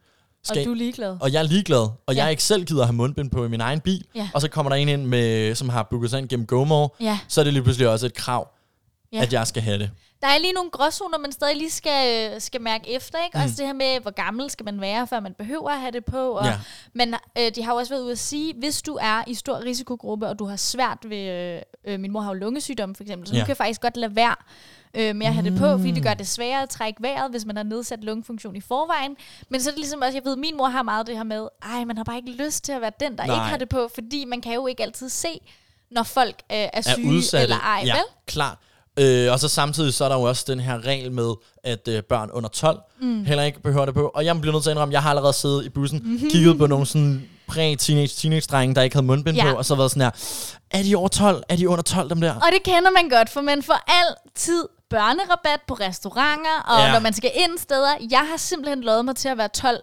Og 0.50 0.56
skal, 0.56 0.66
du 0.66 0.72
er 0.72 0.76
ligeglad. 0.76 1.18
og 1.22 1.34
jeg 1.34 1.40
er 1.40 1.44
ligeglad, 1.44 1.90
og 2.08 2.16
ja. 2.16 2.22
Jeg 2.24 2.32
ikke 2.32 2.44
selv 2.44 2.66
gider 2.66 2.84
have 2.86 2.94
mundbind 2.94 3.32
på 3.32 3.46
i 3.46 3.48
min 3.48 3.62
egen 3.62 3.80
bil, 3.80 4.06
Ja. 4.16 4.30
og 4.34 4.42
så 4.42 4.48
kommer 4.50 4.70
der 4.70 4.76
en 4.76 4.90
ind, 4.90 5.06
med, 5.06 5.56
som 5.56 5.70
har 5.70 5.84
booket 5.84 6.10
sig 6.10 6.20
ind 6.20 6.30
gennem 6.30 6.46
GoMore, 6.46 6.90
Ja. 7.00 7.20
så 7.28 7.42
er 7.42 7.44
det 7.44 7.54
lige 7.54 7.64
pludselig 7.64 7.90
også 7.90 8.06
et 8.06 8.14
krav, 8.14 8.48
Ja. 9.14 9.22
at 9.22 9.34
jeg 9.34 9.48
skal 9.48 9.64
have 9.64 9.80
det. 9.80 9.92
Der 10.22 10.28
er 10.28 10.38
lige 10.38 10.54
nogle 10.54 10.70
gråzoner, 10.70 11.18
man 11.18 11.32
stadig 11.32 11.58
lige 11.58 11.70
skal, 11.72 12.42
skal 12.42 12.62
mærke 12.62 12.96
efter, 12.96 13.18
ikke? 13.26 13.38
Mm. 13.38 13.44
Også 13.44 13.56
det 13.58 13.66
her 13.66 13.74
med, 13.74 14.00
hvor 14.02 14.12
gammel 14.12 14.50
skal 14.50 14.64
man 14.66 14.82
være, 14.82 15.08
før 15.08 15.20
man 15.20 15.34
behøver 15.38 15.70
at 15.70 15.80
have 15.80 15.92
det 15.92 16.06
på. 16.06 16.32
Og, 16.32 16.46
Ja. 16.46 16.60
Men 16.94 17.16
øh, 17.38 17.52
de 17.56 17.64
har 17.64 17.72
jo 17.74 17.78
også 17.78 17.94
været 17.94 18.04
ude 18.04 18.12
at 18.12 18.20
sige, 18.20 18.54
hvis 18.60 18.82
du 18.82 18.98
er 19.02 19.24
i 19.28 19.34
stor 19.34 19.64
risikogruppe, 19.66 20.28
og 20.28 20.40
du 20.40 20.46
har 20.46 20.56
svært 20.56 20.98
ved... 21.10 21.18
Øh, 21.18 21.62
øh, 21.94 22.00
min 22.00 22.12
mor 22.12 22.22
har 22.22 22.30
jo 22.34 22.34
lungesygdom, 22.40 22.96
for 22.96 23.04
eksempel, 23.04 23.28
så. 23.28 23.34
Ja. 23.36 23.42
du 23.42 23.46
kan 23.46 23.56
faktisk 23.56 23.82
godt 23.82 23.98
lade 23.98 24.16
være 24.16 24.36
øh, 24.94 25.16
med 25.16 25.26
at 25.28 25.34
have 25.34 25.50
det 25.50 25.60
på, 25.60 25.78
fordi 25.78 25.92
det 25.92 26.04
gør 26.04 26.14
det 26.14 26.28
sværere 26.28 26.62
at 26.64 26.70
trække 26.70 27.02
vejret, 27.04 27.32
hvis 27.32 27.46
man 27.46 27.56
har 27.56 27.64
nedsat 27.64 28.04
lungefunktion 28.04 28.56
i 28.56 28.62
forvejen. 28.62 29.16
Men 29.50 29.62
så 29.62 29.70
er 29.70 29.72
det 29.72 29.80
ligesom 29.80 30.02
også, 30.02 30.18
jeg 30.18 30.26
ved, 30.26 30.36
min 30.36 30.58
mor 30.58 30.68
har 30.68 30.84
meget 30.84 31.08
det 31.08 31.18
her 31.18 31.24
med, 31.24 31.48
ej, 31.74 31.86
man 31.86 31.98
har 31.98 32.04
bare 32.04 32.18
ikke 32.18 32.32
lyst 32.32 32.64
til 32.64 32.72
at 32.72 32.82
være 32.82 32.92
den, 33.00 33.18
der 33.18 33.26
Nej. 33.26 33.36
ikke 33.36 33.46
har 33.46 33.58
det 33.58 33.70
på, 33.70 33.90
fordi 33.94 34.26
man 34.26 34.42
kan 34.42 34.54
jo 34.54 34.68
ikke 34.68 34.84
altid 34.84 35.10
se, 35.10 35.28
når 35.92 36.04
folk 36.04 36.36
øh, 36.52 36.58
er 36.58 36.70
er 36.74 36.82
syge 36.82 37.08
udsatte. 37.08 37.44
eller 37.44 37.58
ej, 37.60 37.84
ja, 37.86 37.94
vel? 37.94 38.04
klart. 38.28 38.58
Øh, 39.00 39.32
og 39.32 39.40
så 39.40 39.48
samtidig 39.48 39.94
så 39.94 40.06
er 40.06 40.10
der 40.10 40.16
jo 40.16 40.22
også 40.24 40.44
den 40.48 40.60
her 40.60 40.86
regel 40.86 41.12
med, 41.12 41.34
at 41.64 41.88
øh, 41.88 42.04
børn 42.04 42.30
under 42.34 42.50
12 42.50 42.80
mm. 43.02 43.26
heller 43.26 43.44
ikke 43.44 43.62
behøver 43.62 43.86
det 43.86 43.94
på. 43.94 44.12
Og 44.16 44.26
jeg 44.26 44.42
bliver 44.42 44.54
nødt 44.54 44.64
til 44.64 44.70
at 44.70 44.74
indrømme, 44.74 44.94
jeg 44.94 45.02
har 45.04 45.10
allerede 45.10 45.34
siddet 45.34 45.66
i 45.66 45.70
bussen, 45.70 46.00
mm-hmm. 46.04 46.30
kigget 46.30 46.58
på 46.58 46.68
nogle 46.68 46.86
sådan 46.86 47.30
præ-teenage 47.48 48.08
teenage-drenge, 48.08 48.76
der 48.76 48.82
ikke 48.82 48.96
havde 48.96 49.06
mundbind 49.06 49.38
Ja. 49.38 49.52
på, 49.52 49.58
og 49.58 49.66
så 49.66 49.76
været 49.76 49.92
sådan 49.92 50.02
her, 50.02 50.12
er 50.72 50.84
de 50.84 50.96
over 50.96 51.08
12? 51.08 51.44
Er 51.50 51.56
de 51.56 51.70
under 51.70 51.84
12, 51.84 52.10
dem 52.10 52.22
der? 52.22 52.34
Og 52.36 52.48
det 52.54 52.64
kender 52.64 52.92
man 52.92 53.10
godt, 53.10 53.30
for 53.30 53.42
man 53.42 53.64
får 53.64 53.80
altid 53.88 54.64
børnerabat 54.96 55.60
på 55.68 55.74
restauranter, 55.74 56.58
og 56.68 56.80
Ja. 56.80 56.92
når 56.94 57.00
man 57.00 57.14
skal 57.14 57.32
ind 57.36 57.58
steder. 57.58 57.92
Jeg 58.12 58.20
har 58.30 58.38
simpelthen 58.38 58.82
lovet 58.84 59.06
mig 59.06 59.16
til 59.16 59.30
at 59.30 59.38
være 59.38 59.48
12, 59.48 59.78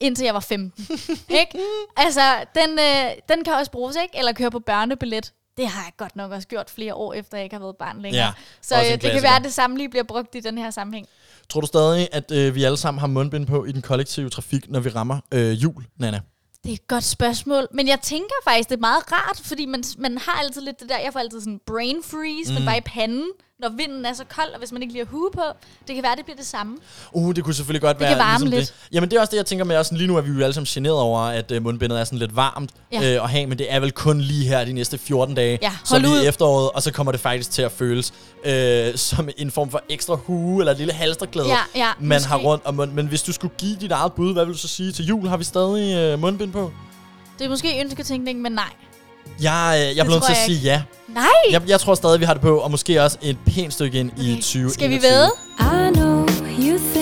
indtil 0.00 0.24
jeg 0.24 0.34
var 0.34 0.40
15. 0.40 0.86
ikke? 1.40 1.58
Altså, 1.96 2.20
den, 2.54 2.70
øh, 2.78 3.10
den 3.28 3.44
kan 3.44 3.54
også 3.54 3.70
bruges, 3.70 3.96
ikke? 4.02 4.18
Eller 4.18 4.32
køre 4.32 4.50
på 4.50 4.58
børnebillet. 4.58 5.32
Det 5.56 5.68
har 5.68 5.82
jeg 5.82 5.92
godt 5.96 6.16
nok 6.16 6.32
også 6.32 6.48
gjort 6.48 6.70
flere 6.70 6.94
år, 6.94 7.12
efter 7.14 7.36
jeg 7.36 7.44
ikke 7.44 7.56
har 7.56 7.60
været 7.60 7.76
barn 7.76 8.02
længere. 8.02 8.24
Ja, 8.24 8.32
Så 8.62 8.74
øh, 8.76 8.90
det 9.02 9.12
kan 9.12 9.22
være, 9.22 9.36
at 9.36 9.44
det 9.44 9.52
samme 9.54 9.76
lige 9.78 9.88
bliver 9.88 10.04
brugt 10.04 10.34
i 10.34 10.40
den 10.40 10.58
her 10.58 10.70
sammenhæng. 10.70 11.06
Tror 11.48 11.60
du 11.60 11.66
stadig, 11.66 12.08
at 12.12 12.30
øh, 12.30 12.54
vi 12.54 12.64
alle 12.64 12.76
sammen 12.76 13.00
har 13.00 13.06
mundbind 13.06 13.46
på 13.46 13.64
i 13.64 13.72
den 13.72 13.82
kollektive 13.82 14.30
trafik, 14.30 14.70
når 14.70 14.80
vi 14.80 14.88
rammer 14.88 15.20
øh, 15.34 15.62
jul, 15.62 15.84
Nana? 15.98 16.20
Det 16.64 16.70
er 16.70 16.74
et 16.74 16.86
godt 16.88 17.04
spørgsmål, 17.04 17.68
men 17.74 17.88
jeg 17.88 18.00
tænker 18.00 18.34
faktisk, 18.44 18.68
det 18.68 18.76
er 18.76 18.80
meget 18.80 19.12
rart, 19.12 19.40
fordi 19.44 19.66
man, 19.66 19.84
man 19.98 20.18
har 20.18 20.32
altid 20.32 20.62
lidt 20.62 20.80
det 20.80 20.88
der, 20.88 20.98
jeg 20.98 21.12
får 21.12 21.20
altid 21.20 21.40
sådan 21.40 21.60
brain 21.66 21.96
freeze, 22.04 22.52
mm. 22.52 22.54
men 22.54 22.64
bare 22.66 22.76
i 22.78 22.80
panden, 22.80 23.26
når 23.62 23.68
vinden 23.76 24.06
er 24.06 24.12
så 24.14 24.24
kold, 24.36 24.48
og 24.52 24.58
hvis 24.58 24.72
man 24.72 24.82
ikke 24.82 24.94
lige 24.94 25.04
har 25.04 25.10
hue 25.10 25.30
på. 25.34 25.42
Det 25.86 25.94
kan 25.94 26.02
være, 26.04 26.16
det 26.16 26.24
bliver 26.24 26.36
det 26.36 26.46
samme. 26.46 26.76
Uh, 27.12 27.34
det 27.34 27.44
kunne 27.44 27.54
selvfølgelig 27.54 27.80
godt 27.82 27.96
Det 27.98 28.00
være 28.04 28.10
kan 28.14 28.18
varme 28.18 28.44
ligesom 28.44 28.58
lidt. 28.58 28.68
det. 28.90 28.94
Jamen 28.94 29.10
det 29.10 29.16
er 29.16 29.20
også 29.20 29.30
det, 29.30 29.36
jeg 29.36 29.46
tænker 29.46 29.64
med. 29.64 29.76
Også 29.76 29.94
lige 29.94 30.06
nu 30.06 30.16
er 30.16 30.20
vi 30.20 30.30
jo 30.30 30.42
alle 30.42 30.54
sammen 30.54 30.66
generet 30.66 30.96
over, 30.98 31.20
at 31.20 31.50
øh, 31.50 31.62
mundbindet 31.62 32.00
er 32.00 32.04
sådan 32.04 32.18
lidt 32.18 32.36
varmt 32.36 32.70
Ja. 32.92 33.14
øh, 33.16 33.24
at 33.24 33.30
have, 33.30 33.46
men 33.46 33.58
det 33.58 33.72
er 33.72 33.80
vel 33.80 33.92
kun 33.92 34.20
lige 34.20 34.48
her 34.48 34.64
de 34.64 34.72
næste 34.72 34.98
14 34.98 35.34
dage, 35.34 35.58
Ja, 35.62 35.72
så 35.84 35.98
lige 35.98 36.10
ud. 36.10 36.22
efteråret, 36.28 36.70
og 36.70 36.82
så 36.82 36.92
kommer 36.92 37.12
det 37.12 37.20
faktisk 37.20 37.50
til 37.50 37.62
at 37.62 37.72
føles 37.72 38.12
øh, 38.44 38.96
som 38.96 39.28
en 39.36 39.50
form 39.50 39.70
for 39.70 39.82
ekstra 39.88 40.14
hue, 40.14 40.60
eller 40.60 40.72
et 40.72 40.78
lille 40.78 40.92
halsterklæde, 40.92 41.48
Ja, 41.48 41.58
ja, 41.74 41.88
man 42.00 42.16
måske. 42.16 42.28
har 42.28 42.36
rundt 42.38 42.66
om 42.66 42.74
munden. 42.74 42.96
Men 42.96 43.06
hvis 43.06 43.22
du 43.22 43.32
skulle 43.32 43.54
give 43.58 43.76
dit 43.80 43.92
eget 43.92 44.12
bud, 44.12 44.32
hvad 44.32 44.44
vil 44.44 44.54
du 44.54 44.58
så 44.58 44.68
sige 44.68 44.92
til 44.92 45.04
jul? 45.06 45.28
Har 45.28 45.36
vi 45.36 45.44
stadig 45.44 45.96
øh, 45.96 46.18
mundbind 46.18 46.52
på? 46.52 46.72
Det 47.38 47.44
er 47.44 47.48
måske 47.48 47.80
ønsketænkning, 47.80 48.40
men 48.42 48.52
nej. 48.52 48.64
Jeg, 49.42 49.76
øh, 49.90 49.96
jeg 49.96 50.04
bliver 50.04 50.04
nødt 50.04 50.22
tror 50.22 50.34
til 50.34 50.40
at 50.40 50.46
sige 50.46 50.58
ja. 50.58 50.82
Nej! 51.14 51.28
Jeg, 51.50 51.62
jeg 51.68 51.80
tror 51.80 51.94
stadig, 51.94 52.20
vi 52.20 52.24
har 52.24 52.32
det 52.32 52.42
på, 52.42 52.56
og 52.58 52.70
måske 52.70 53.02
også 53.02 53.18
et 53.22 53.36
pænt 53.46 53.72
stykke 53.72 53.98
ind 54.00 54.10
i 54.18 54.34
2021. 54.34 54.70
Skal 54.70 54.90
vi 54.90 54.98
væde? 55.02 55.30
I 55.60 55.92
know 55.94 56.26
you 56.58 56.78
think 56.94 57.01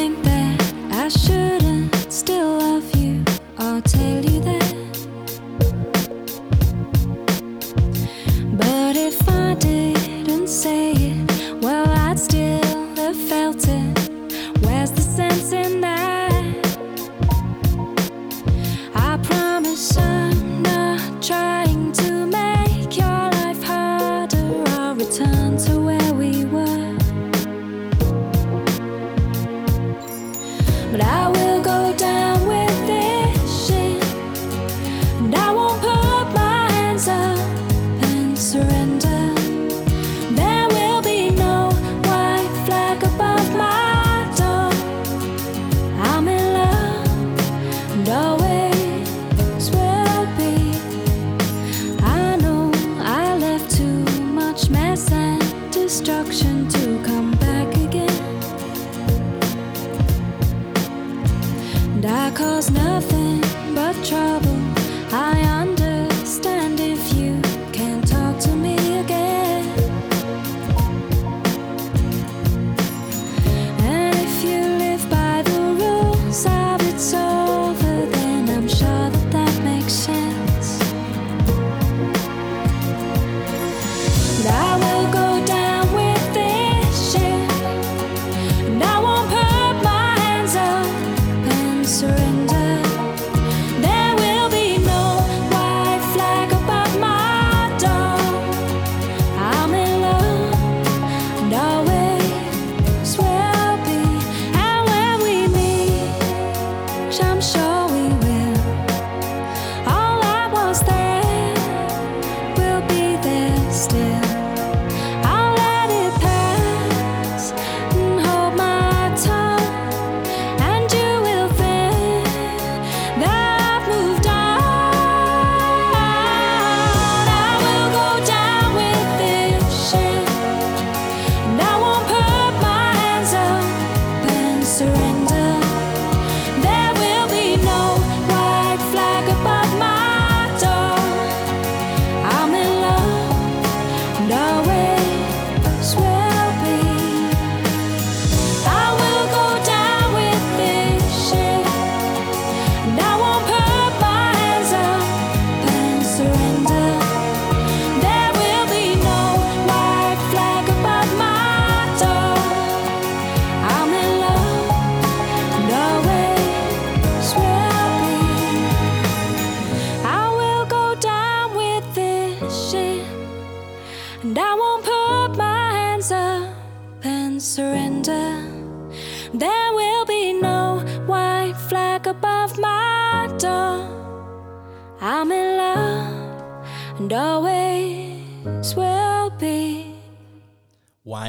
nothing 62.73 63.20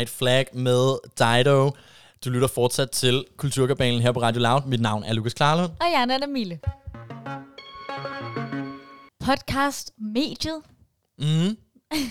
White 0.02 0.12
Flag 0.12 0.46
med 0.54 0.98
Dido. 1.20 1.72
Du 2.26 2.30
lytter 2.30 2.48
fortsat 2.48 2.92
til 2.92 3.26
Kulturkabalen 3.38 4.02
her 4.02 4.12
på 4.12 4.22
Radio 4.22 4.42
Loud. 4.42 4.62
Mit 4.68 4.82
navn 4.82 5.04
er 5.04 5.14
Lukas 5.14 5.34
Klarlund. 5.34 5.70
Og 5.80 5.86
jeg 5.94 6.02
er 6.02 6.06
Nana 6.06 6.26
Mille. 6.26 6.60
Podcast-mediet. 9.20 10.62
Mm. 11.20 11.58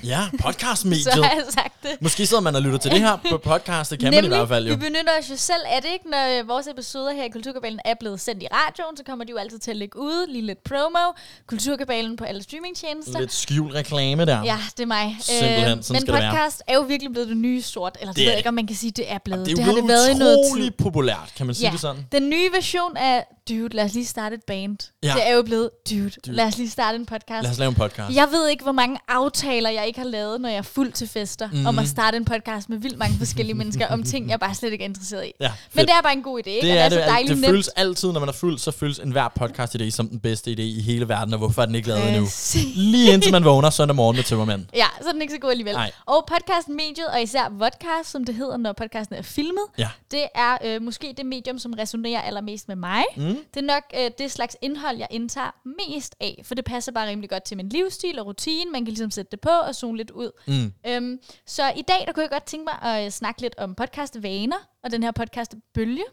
Ja, 0.04 0.20
Så 0.32 0.36
podcastmediet. 0.42 1.14
har 1.24 1.34
jeg 1.34 1.44
sagt 1.50 1.74
det. 1.82 1.90
Måske 2.00 2.26
sidder 2.26 2.42
man 2.42 2.54
og 2.56 2.62
lytter 2.62 2.78
til 2.78 2.90
det 2.90 3.00
her 3.00 3.16
på 3.30 3.38
podcast. 3.38 3.90
Det 3.90 3.98
kan 3.98 4.14
man 4.14 4.24
i 4.24 4.28
hvert 4.28 4.48
fald 4.48 4.66
jo. 4.66 4.74
vi 4.74 4.78
benytter 4.80 5.12
os 5.20 5.30
jo 5.30 5.36
selv 5.36 5.60
af 5.66 5.82
det, 5.82 5.90
ikke? 5.92 6.10
Når 6.10 6.40
øh, 6.40 6.48
vores 6.48 6.66
episoder 6.66 7.12
her 7.12 7.24
i 7.24 7.28
Kulturkabalen 7.28 7.80
er 7.84 7.94
blevet 8.00 8.20
sendt 8.20 8.42
i 8.42 8.46
radioen, 8.52 8.96
så 8.96 9.02
kommer 9.06 9.24
de 9.24 9.30
jo 9.30 9.36
altid 9.36 9.58
til 9.58 9.70
at 9.70 9.76
ligge 9.76 9.98
ude. 9.98 10.26
Lige 10.28 10.46
lidt 10.46 10.64
promo. 10.64 11.12
Kulturkabalen 11.46 12.16
på 12.16 12.24
alle 12.24 12.42
streamingtjenester. 12.42 13.20
Lidt 13.20 13.32
skjult 13.32 13.74
reklame 13.74 14.26
der. 14.26 14.42
Ja, 14.44 14.58
det 14.76 14.82
er 14.82 14.86
mig. 14.86 15.16
Simpelthen, 15.20 15.82
sådan 15.82 16.02
men 16.06 16.14
det 16.14 16.22
podcast 16.24 16.62
er 16.66 16.74
jo 16.74 16.80
virkelig 16.80 17.12
blevet 17.12 17.28
det 17.28 17.36
nye 17.36 17.62
sort. 17.62 17.96
Eller 18.00 18.12
det, 18.12 18.16
Det 18.16 18.22
ved 18.22 18.26
er 18.26 18.30
jeg 18.30 18.36
det. 18.36 18.38
ikke, 18.40 18.48
om 18.48 18.54
man 18.54 18.66
kan 18.66 18.76
sige, 18.76 18.90
det 18.90 19.12
er 19.12 19.18
blevet. 19.18 19.46
Det 19.46 19.58
er 19.58 19.62
jo 19.62 19.64
har 19.64 19.72
det 19.72 19.84
blevet 19.84 19.88
været 19.88 20.10
i 20.10 20.18
noget 20.18 20.38
tid. 20.56 20.70
populært, 20.70 21.32
kan 21.36 21.46
man 21.46 21.54
sige 21.54 21.66
Ja, 21.66 21.72
det 21.72 21.80
sådan? 21.80 22.06
den 22.12 22.30
nye 22.30 22.48
version 22.54 22.96
af 22.96 23.24
Dude, 23.48 23.76
lad 23.76 23.84
os 23.84 23.94
lige 23.94 24.06
starte 24.06 24.34
et 24.34 24.42
band. 24.46 24.76
Ja. 25.02 25.12
Det 25.14 25.28
er 25.28 25.34
jo 25.36 25.42
blevet 25.42 25.70
Dude, 25.90 26.10
Dude. 26.26 26.36
Lad 26.36 26.46
os 26.46 26.58
lige 26.58 26.70
starte 26.70 26.96
en 26.96 27.06
podcast. 27.06 27.42
Lad 27.42 27.50
os 27.50 27.58
lave 27.58 27.68
en 27.68 27.74
podcast. 27.74 28.16
Jeg 28.16 28.28
ved 28.30 28.48
ikke, 28.48 28.62
hvor 28.62 28.72
mange 28.72 28.98
aftaler, 29.08 29.70
jeg 29.70 29.86
ikke 29.86 29.98
har 30.00 30.06
lavet, 30.06 30.40
når 30.40 30.48
jeg 30.48 30.58
er 30.58 30.62
fuld 30.62 30.92
til 30.92 31.08
fester, 31.08 31.48
mm. 31.52 31.66
om 31.66 31.78
at 31.78 31.88
starte 31.88 32.16
en 32.16 32.24
podcast 32.24 32.68
med 32.68 32.78
vildt 32.78 32.98
mange 32.98 33.18
forskellige 33.18 33.54
mennesker, 33.54 33.86
om 33.86 34.02
ting, 34.02 34.30
jeg 34.30 34.40
bare 34.40 34.54
slet 34.54 34.72
ikke 34.72 34.84
er 34.84 34.88
interesseret 34.88 35.26
i. 35.26 35.32
Ja, 35.40 35.52
Men 35.74 35.86
det 35.86 35.92
er 35.94 36.02
bare 36.02 36.12
en 36.12 36.22
god 36.22 36.40
idé, 36.46 36.50
ikke? 36.50 36.66
det 36.68 36.78
er 36.78 36.88
det 36.88 36.98
er 36.98 37.02
så 37.04 37.10
dejligt 37.10 37.30
det 37.30 37.38
nemt. 37.38 37.50
føles 37.50 37.68
altid, 37.68 38.12
når 38.12 38.20
man 38.20 38.28
er 38.28 38.32
fuld, 38.32 38.58
så 38.58 38.70
føles 38.70 38.98
enhver 38.98 39.28
podcast-idé 39.40 39.90
som 39.90 40.08
den 40.08 40.20
bedste 40.20 40.50
idé 40.50 40.60
i 40.62 40.80
hele 40.80 41.08
verden, 41.08 41.34
og 41.34 41.38
hvorfor 41.38 41.62
er 41.62 41.66
den 41.66 41.74
ikke 41.74 41.88
lavet 41.88 42.08
endnu? 42.08 42.26
Lige 42.74 43.12
indtil 43.12 43.32
man 43.32 43.44
vågner 43.44 43.70
søndag 43.70 43.96
morgen 43.96 44.16
med 44.16 44.24
tømmermænd. 44.24 44.64
Ja, 44.74 44.86
så 45.02 45.08
er 45.08 45.12
den 45.12 45.22
ikke 45.22 45.34
så 45.34 45.40
god 45.40 45.50
alligevel. 45.50 45.74
Nej. 45.74 45.90
Og 46.06 46.28
podcast-mediet, 46.32 47.06
og 47.06 47.22
især 47.22 47.48
vodcast, 47.58 48.10
som 48.10 48.24
det 48.24 48.34
hedder, 48.34 48.56
når 48.56 48.72
podcasten 48.72 49.16
er 49.16 49.22
filmet, 49.22 49.62
Ja. 49.78 49.88
det 50.10 50.24
er 50.34 50.58
øh, 50.64 50.82
måske 50.82 51.14
det 51.16 51.26
medium, 51.26 51.58
som 51.58 51.72
resonerer 51.72 52.20
allermest 52.20 52.68
med 52.68 52.76
mig. 52.76 53.02
Mm. 53.16 53.36
Det 53.54 53.60
er 53.60 53.66
nok 53.66 53.84
øh, 53.94 54.10
det 54.18 54.30
slags 54.30 54.56
indhold, 54.62 54.96
jeg 54.98 55.08
indtager 55.10 55.50
mest 55.88 56.14
af, 56.20 56.42
for 56.44 56.54
det 56.54 56.64
passer 56.64 56.92
bare 56.92 57.08
rimelig 57.08 57.30
godt 57.30 57.42
til 57.42 57.56
min 57.56 57.68
livsstil 57.68 58.18
og 58.18 58.26
rutine. 58.26 58.70
Man 58.70 58.84
kan 58.84 58.88
ligesom 58.88 59.10
sætte 59.10 59.30
det 59.30 59.40
på 59.40 59.48
og 59.50 59.74
zone 59.74 59.96
lidt 59.96 60.10
ud. 60.10 60.30
Mm. 60.46 60.72
Øhm, 60.86 61.18
så 61.46 61.72
i 61.76 61.82
dag, 61.82 62.06
der 62.06 62.12
kunne 62.12 62.22
jeg 62.22 62.30
godt 62.30 62.44
tænke 62.44 62.64
mig 62.64 62.92
at 62.92 63.04
øh, 63.04 63.10
snakke 63.10 63.40
lidt 63.40 63.54
om 63.58 63.74
podcast-vaner, 63.74 64.68
og 64.84 64.90
den 64.90 65.02
her 65.02 65.10
podcast-bølge. 65.10 66.04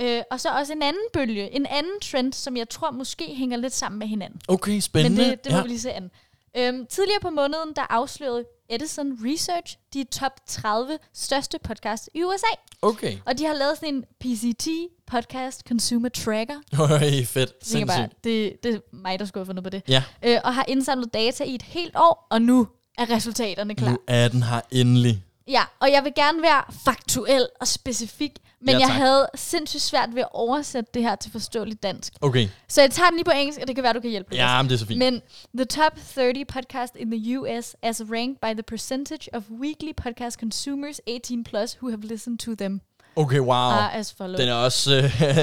Øh, 0.00 0.22
og 0.30 0.40
så 0.40 0.48
også 0.48 0.72
en 0.72 0.82
anden 0.82 1.02
bølge, 1.12 1.50
en 1.50 1.66
anden 1.66 2.00
trend, 2.02 2.32
som 2.32 2.56
jeg 2.56 2.68
tror 2.68 2.90
måske 2.90 3.34
hænger 3.34 3.56
lidt 3.56 3.72
sammen 3.72 3.98
med 3.98 4.06
hinanden. 4.06 4.40
Okay, 4.48 4.72
Men 4.72 4.80
spændende. 4.80 5.24
det, 5.24 5.44
det 5.44 5.52
må 5.52 5.58
ja. 5.58 5.62
vi 5.62 5.68
lige 5.68 5.80
se 5.80 5.92
an. 5.92 6.10
Øhm, 6.56 6.86
tidligere 6.86 7.20
på 7.20 7.30
måneden, 7.30 7.72
der 7.76 7.82
afslørede 7.92 8.44
Edison 8.70 9.12
Research 9.24 9.76
de 9.94 10.04
top 10.04 10.32
30 10.46 10.98
største 11.14 11.58
podcasts 11.64 12.08
i 12.14 12.22
USA. 12.22 12.46
Okay. 12.82 13.18
Og 13.26 13.38
de 13.38 13.44
har 13.46 13.54
lavet 13.54 13.76
sådan 13.78 13.94
en 13.94 14.04
PCT, 14.20 14.68
Podcast 15.06 15.62
Consumer 15.68 16.08
Tracker. 16.08 16.54
Øj, 16.80 17.24
fedt. 17.24 17.58
Tænker 17.64 17.86
bare, 17.86 17.96
Sindssygt. 17.96 18.24
det, 18.24 18.52
det 18.62 18.74
er 18.74 18.78
mig, 18.92 19.18
der 19.18 19.24
skulle 19.24 19.40
have 19.40 19.46
fundet 19.46 19.64
på 19.64 19.70
det. 19.70 19.82
Ja, 19.88 20.02
Øh, 20.24 20.38
og 20.44 20.54
har 20.54 20.64
indsamlet 20.68 21.14
data 21.14 21.44
i 21.44 21.54
et 21.54 21.62
helt 21.62 21.96
år, 21.96 22.26
og 22.30 22.42
nu 22.42 22.68
er 22.98 23.10
resultaterne 23.10 23.74
klar. 23.74 23.90
nu 23.90 23.98
er 24.08 24.28
den 24.28 24.42
her 24.42 24.60
endelig. 24.70 25.24
Ja, 25.48 25.62
og 25.80 25.92
jeg 25.92 26.04
vil 26.04 26.12
gerne 26.16 26.42
være 26.42 26.62
faktuel 26.84 27.46
og 27.60 27.68
specifik, 27.68 28.32
men 28.60 28.68
Ja, 28.74 28.78
jeg 28.78 28.88
havde 28.94 29.28
sindssygt 29.34 29.82
svært 29.82 30.08
ved 30.14 30.22
at 30.22 30.28
oversætte 30.32 30.90
det 30.94 31.02
her 31.02 31.14
til 31.16 31.32
forståeligt 31.32 31.82
dansk. 31.82 32.12
Okay. 32.20 32.48
Så 32.68 32.80
jeg 32.80 32.90
tager 32.90 33.08
den 33.08 33.16
lige 33.16 33.24
på 33.24 33.30
engelsk, 33.30 33.60
og 33.60 33.66
det 33.68 33.74
kan 33.76 33.82
være, 33.84 33.92
du 33.92 34.00
kan 34.00 34.10
hjælpe 34.10 34.28
mig. 34.30 34.36
Ja, 34.36 34.62
men 34.62 34.68
det 34.68 34.74
er 34.74 34.78
så 34.78 34.86
fint. 34.86 34.98
Men 34.98 35.22
the 35.56 35.64
top 35.64 35.92
30 36.14 36.44
podcast 36.44 36.96
in 36.96 37.10
the 37.10 37.38
US 37.38 37.74
as 37.82 38.02
ranked 38.12 38.36
by 38.42 38.52
the 38.54 38.62
percentage 38.62 39.34
of 39.34 39.42
weekly 39.60 39.92
podcast 39.96 40.38
consumers 40.40 41.00
18 41.06 41.44
plus 41.44 41.76
who 41.82 41.88
have 41.90 42.00
listened 42.00 42.38
to 42.38 42.54
them 42.54 42.80
Okay, 43.16 43.38
wow. 43.38 43.50
are 43.52 43.94
as. 43.94 44.14
Den 44.18 44.48
er 44.48 44.54
også, 44.54 44.94
øh, 44.96 45.02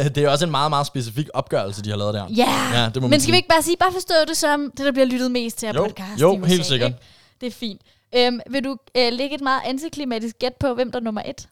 det 0.15 0.17
er 0.17 0.29
også 0.29 0.45
en 0.45 0.51
meget, 0.51 0.69
meget 0.71 0.87
specifik 0.87 1.27
opgørelse, 1.33 1.81
de 1.83 1.89
har 1.89 1.97
lavet 1.97 2.13
der. 2.13 2.27
Ja, 2.35 2.71
Ja, 2.83 2.89
det 2.93 3.01
må 3.01 3.07
men 3.07 3.11
skal 3.19 3.21
sige. 3.21 3.31
vi 3.31 3.35
ikke 3.37 3.49
bare 3.49 3.61
sige, 3.61 3.77
bare 3.77 3.93
forstå 3.93 4.13
det 4.27 4.37
som 4.37 4.71
det, 4.77 4.85
der 4.85 4.91
bliver 4.91 5.05
lyttet 5.05 5.31
mest 5.31 5.57
til 5.57 5.65
af 5.67 5.73
Jo, 5.73 5.83
podcast 5.87 6.21
jo, 6.21 6.43
helt 6.45 6.65
sikkert. 6.65 6.89
ikke? 6.89 6.99
Det 7.41 7.47
er 7.47 7.51
fint. 7.51 7.81
Øhm, 8.15 8.39
vil 8.49 8.63
du 8.63 8.77
øh, 8.97 9.13
lægge 9.13 9.35
et 9.35 9.41
meget 9.41 9.61
antiklimatisk 9.65 10.39
gæt 10.39 10.53
på, 10.59 10.73
hvem 10.73 10.91
der 10.91 10.99
er 10.99 11.03
nummer 11.03 11.21
et? 11.25 11.47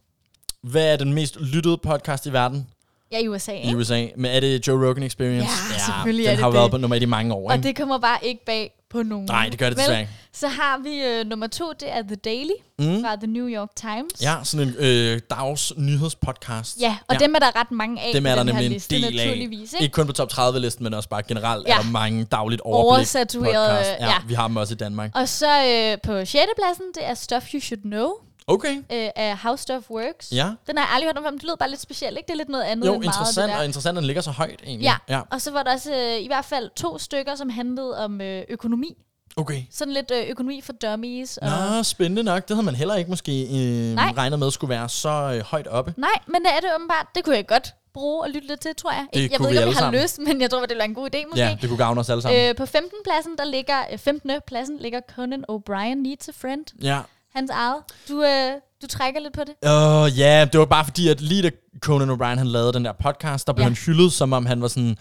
Hvad 0.63 0.93
er 0.93 0.98
den 0.98 1.13
mest 1.13 1.38
lyttede 1.41 1.78
podcast 1.78 2.26
i 2.26 2.34
verden 2.34 2.67
Ja, 3.12 3.20
i 3.20 3.28
USA, 3.28 3.52
i 3.54 3.62
ikke? 3.62 3.78
USA? 3.78 4.08
Men 4.17 4.32
er 4.32 4.39
det 4.39 4.67
Joe 4.67 4.88
Rogan 4.89 5.04
Experience? 5.04 5.50
Ja, 5.74 5.80
selvfølgelig 5.86 6.24
den 6.26 6.32
er 6.32 6.36
det 6.36 6.43
har 6.43 6.50
det. 6.50 6.60
været 6.60 6.72
på 6.72 6.78
nummer 6.78 6.96
et 6.96 7.02
i 7.02 7.06
mange 7.06 7.34
år, 7.34 7.50
Og 7.50 7.56
ikke? 7.56 7.67
det 7.67 7.76
kommer 7.76 7.98
bare 8.00 8.17
ikke 8.22 8.46
bag 8.46 8.72
på 8.89 9.04
nogen. 9.04 9.26
Nej, 9.26 9.50
det 9.50 9.60
gør 9.60 9.69
det 9.69 9.78
desværre 9.78 10.00
ikke. 10.00 10.12
Så 10.34 10.47
har 10.47 10.78
vi 10.84 11.04
øh, 11.04 11.26
nummer 11.26 11.47
to, 11.47 11.71
det 11.80 11.91
er 11.95 12.02
The 12.02 12.15
Daily 12.15 12.52
Mm. 12.80 13.02
fra 13.04 13.15
The 13.15 13.28
New 13.28 13.47
York 13.47 13.69
Times. 13.76 14.21
Ja, 14.21 14.36
sådan 14.43 14.67
en 14.67 14.76
øh, 14.80 15.19
dags 15.30 15.73
nyhedspodcast. 15.78 16.82
Ja, 16.82 16.97
og 17.08 17.15
ja. 17.15 17.19
dem 17.26 17.36
er 17.36 17.39
der 17.39 17.60
ret 17.60 17.71
mange 17.71 18.02
af 18.02 18.10
Dem 18.13 18.26
er 18.26 18.36
der 18.36 18.43
nemlig 18.43 18.65
en 18.65 18.71
liste, 18.71 18.95
del 18.95 19.19
af. 19.19 19.26
Ikke? 19.36 19.67
Ikke 19.80 19.93
kun 19.93 20.08
på 20.08 20.13
top 20.13 20.32
30-listen, 20.32 20.84
men 20.84 20.93
også 20.93 21.10
bare 21.10 21.23
generelt 21.23 21.67
Ja. 21.67 21.78
er 21.78 21.82
der 21.82 21.91
mange 21.91 22.23
dagligt 22.23 22.62
overblik 22.62 22.97
Oversatureret, 22.97 23.69
podcast. 23.69 23.89
Ja, 24.00 24.06
ja. 24.06 24.13
vi 24.28 24.34
har 24.34 24.47
dem 24.47 24.58
også 24.58 24.73
i 24.73 24.78
Danmark. 24.78 25.12
Og 25.15 25.30
så 25.30 25.47
øh, 25.65 25.97
på 26.04 26.26
6. 26.26 26.32
pladsen, 26.32 26.86
det 26.95 27.06
er 27.06 27.13
Stuff 27.13 27.54
You 27.54 27.60
Should 27.60 27.82
Know 27.82 28.10
Okay. 28.47 28.75
øh, 28.77 29.10
af 29.15 29.38
How 29.38 29.55
Stuff 29.55 29.89
Works. 29.89 30.31
Ja. 30.31 30.51
Den 30.67 30.77
har 30.77 30.86
jeg 30.86 30.93
aldrig 30.93 31.07
hørt 31.07 31.17
om, 31.17 31.23
men 31.23 31.33
det 31.33 31.43
lyder 31.43 31.55
bare 31.55 31.69
lidt 31.69 31.81
specielt, 31.81 32.17
ikke? 32.17 32.27
Det 32.27 32.33
er 32.33 32.38
lidt 32.38 32.49
noget 32.49 32.63
andet 32.63 32.88
Jo, 32.88 32.93
end 32.93 33.03
meget 33.03 33.15
interessant, 33.15 33.45
det 33.47 33.53
og 33.53 33.60
der. 33.60 33.65
interessant, 33.65 33.97
at 33.97 34.01
den 34.01 34.05
ligger 34.07 34.21
så 34.21 34.31
højt 34.31 34.62
egentlig. 34.65 34.83
Ja. 34.86 34.95
ja. 35.10 35.21
Og 35.31 35.41
så 35.41 35.51
var 35.51 35.63
der 35.63 35.73
også 35.73 35.93
øh, 35.95 36.23
i 36.23 36.27
hvert 36.27 36.45
fald 36.45 36.69
to 36.75 36.97
stykker, 36.97 37.36
som 37.36 37.49
handlede 37.49 37.97
om 38.05 38.21
øh, 38.21 38.43
økonomi. 38.49 38.97
Okay. 39.38 39.63
Sådan 39.71 39.93
lidt 39.93 40.12
øh, 40.15 40.29
økonomi 40.29 40.62
for 40.62 40.73
dummies. 40.73 41.38
Og 41.38 41.49
Nå, 41.49 41.83
spændende 41.83 42.23
nok. 42.23 42.47
Det 42.47 42.55
havde 42.55 42.65
man 42.65 42.75
heller 42.75 42.95
ikke 42.95 43.10
måske 43.10 43.41
øh, 43.43 43.95
Nej. 43.95 44.12
regnet 44.17 44.39
med 44.39 44.51
skulle 44.51 44.69
være 44.69 44.89
så 44.89 45.10
øh, 45.10 45.41
højt 45.43 45.67
oppe. 45.67 45.93
Nej, 45.97 46.10
men 46.27 46.36
det 46.41 46.51
er 46.55 46.60
det 46.60 46.69
åbenbart. 46.75 47.05
Det 47.15 47.23
kunne 47.23 47.36
jeg 47.36 47.47
godt 47.47 47.73
bruge 47.93 48.23
og 48.23 48.29
lytte 48.29 48.47
lidt 48.47 48.60
til, 48.60 48.75
tror 48.75 48.91
jeg. 48.91 49.05
Det 49.13 49.31
jeg 49.31 49.38
kunne 49.38 49.45
ved 49.45 49.53
ikke, 49.53 49.63
om 49.63 49.67
jeg 49.69 49.75
har 49.75 49.79
sammen. 49.79 50.01
lyst, 50.01 50.19
men 50.19 50.41
jeg 50.41 50.49
tror, 50.49 50.60
det 50.60 50.69
ville 50.69 50.79
være 50.79 50.88
en 50.88 50.93
god 50.95 51.10
idé 51.15 51.27
måske. 51.27 51.39
Ja, 51.39 51.57
det 51.62 51.69
kunne 51.69 51.77
gavne 51.77 51.99
os 51.99 52.10
alle 52.10 52.21
sammen. 52.21 52.49
Øh, 52.49 52.55
på 52.55 52.65
15. 52.65 52.91
pladsen, 53.03 53.31
der 53.38 53.45
ligger, 53.45 53.77
øh, 53.91 53.97
15. 53.97 54.31
pladsen 54.47 54.77
ligger 54.77 54.99
Conan 55.15 55.45
O'Brien 55.51 55.95
Needs 55.95 56.29
a 56.29 56.31
Friend. 56.36 56.65
Ja. 56.83 56.99
Hans 57.38 57.52
eget. 57.52 57.84
Du, 58.10 58.23
øh, 58.23 58.52
du 58.81 58.87
trækker 58.87 59.19
lidt 59.21 59.33
på 59.33 59.41
det. 59.41 59.69
Åh, 59.69 60.03
uh, 60.13 60.19
ja, 60.19 60.45
det 60.51 60.59
var 60.59 60.65
bare 60.65 60.85
fordi, 60.85 61.07
at 61.07 61.21
lige 61.21 61.41
da 61.41 61.49
Conan 61.81 62.09
O'Brien 62.09 62.37
han 62.37 62.47
lavede 62.47 62.73
den 62.73 62.85
der 62.85 62.91
podcast, 63.03 63.47
der 63.47 63.53
blev 63.53 63.63
Ja. 63.63 63.65
ja. 63.65 63.69
han 63.69 63.77
hyldet, 63.85 64.13
som 64.13 64.33
om 64.33 64.45
han 64.45 64.61
var 64.61 64.67
sådan, 64.67 64.97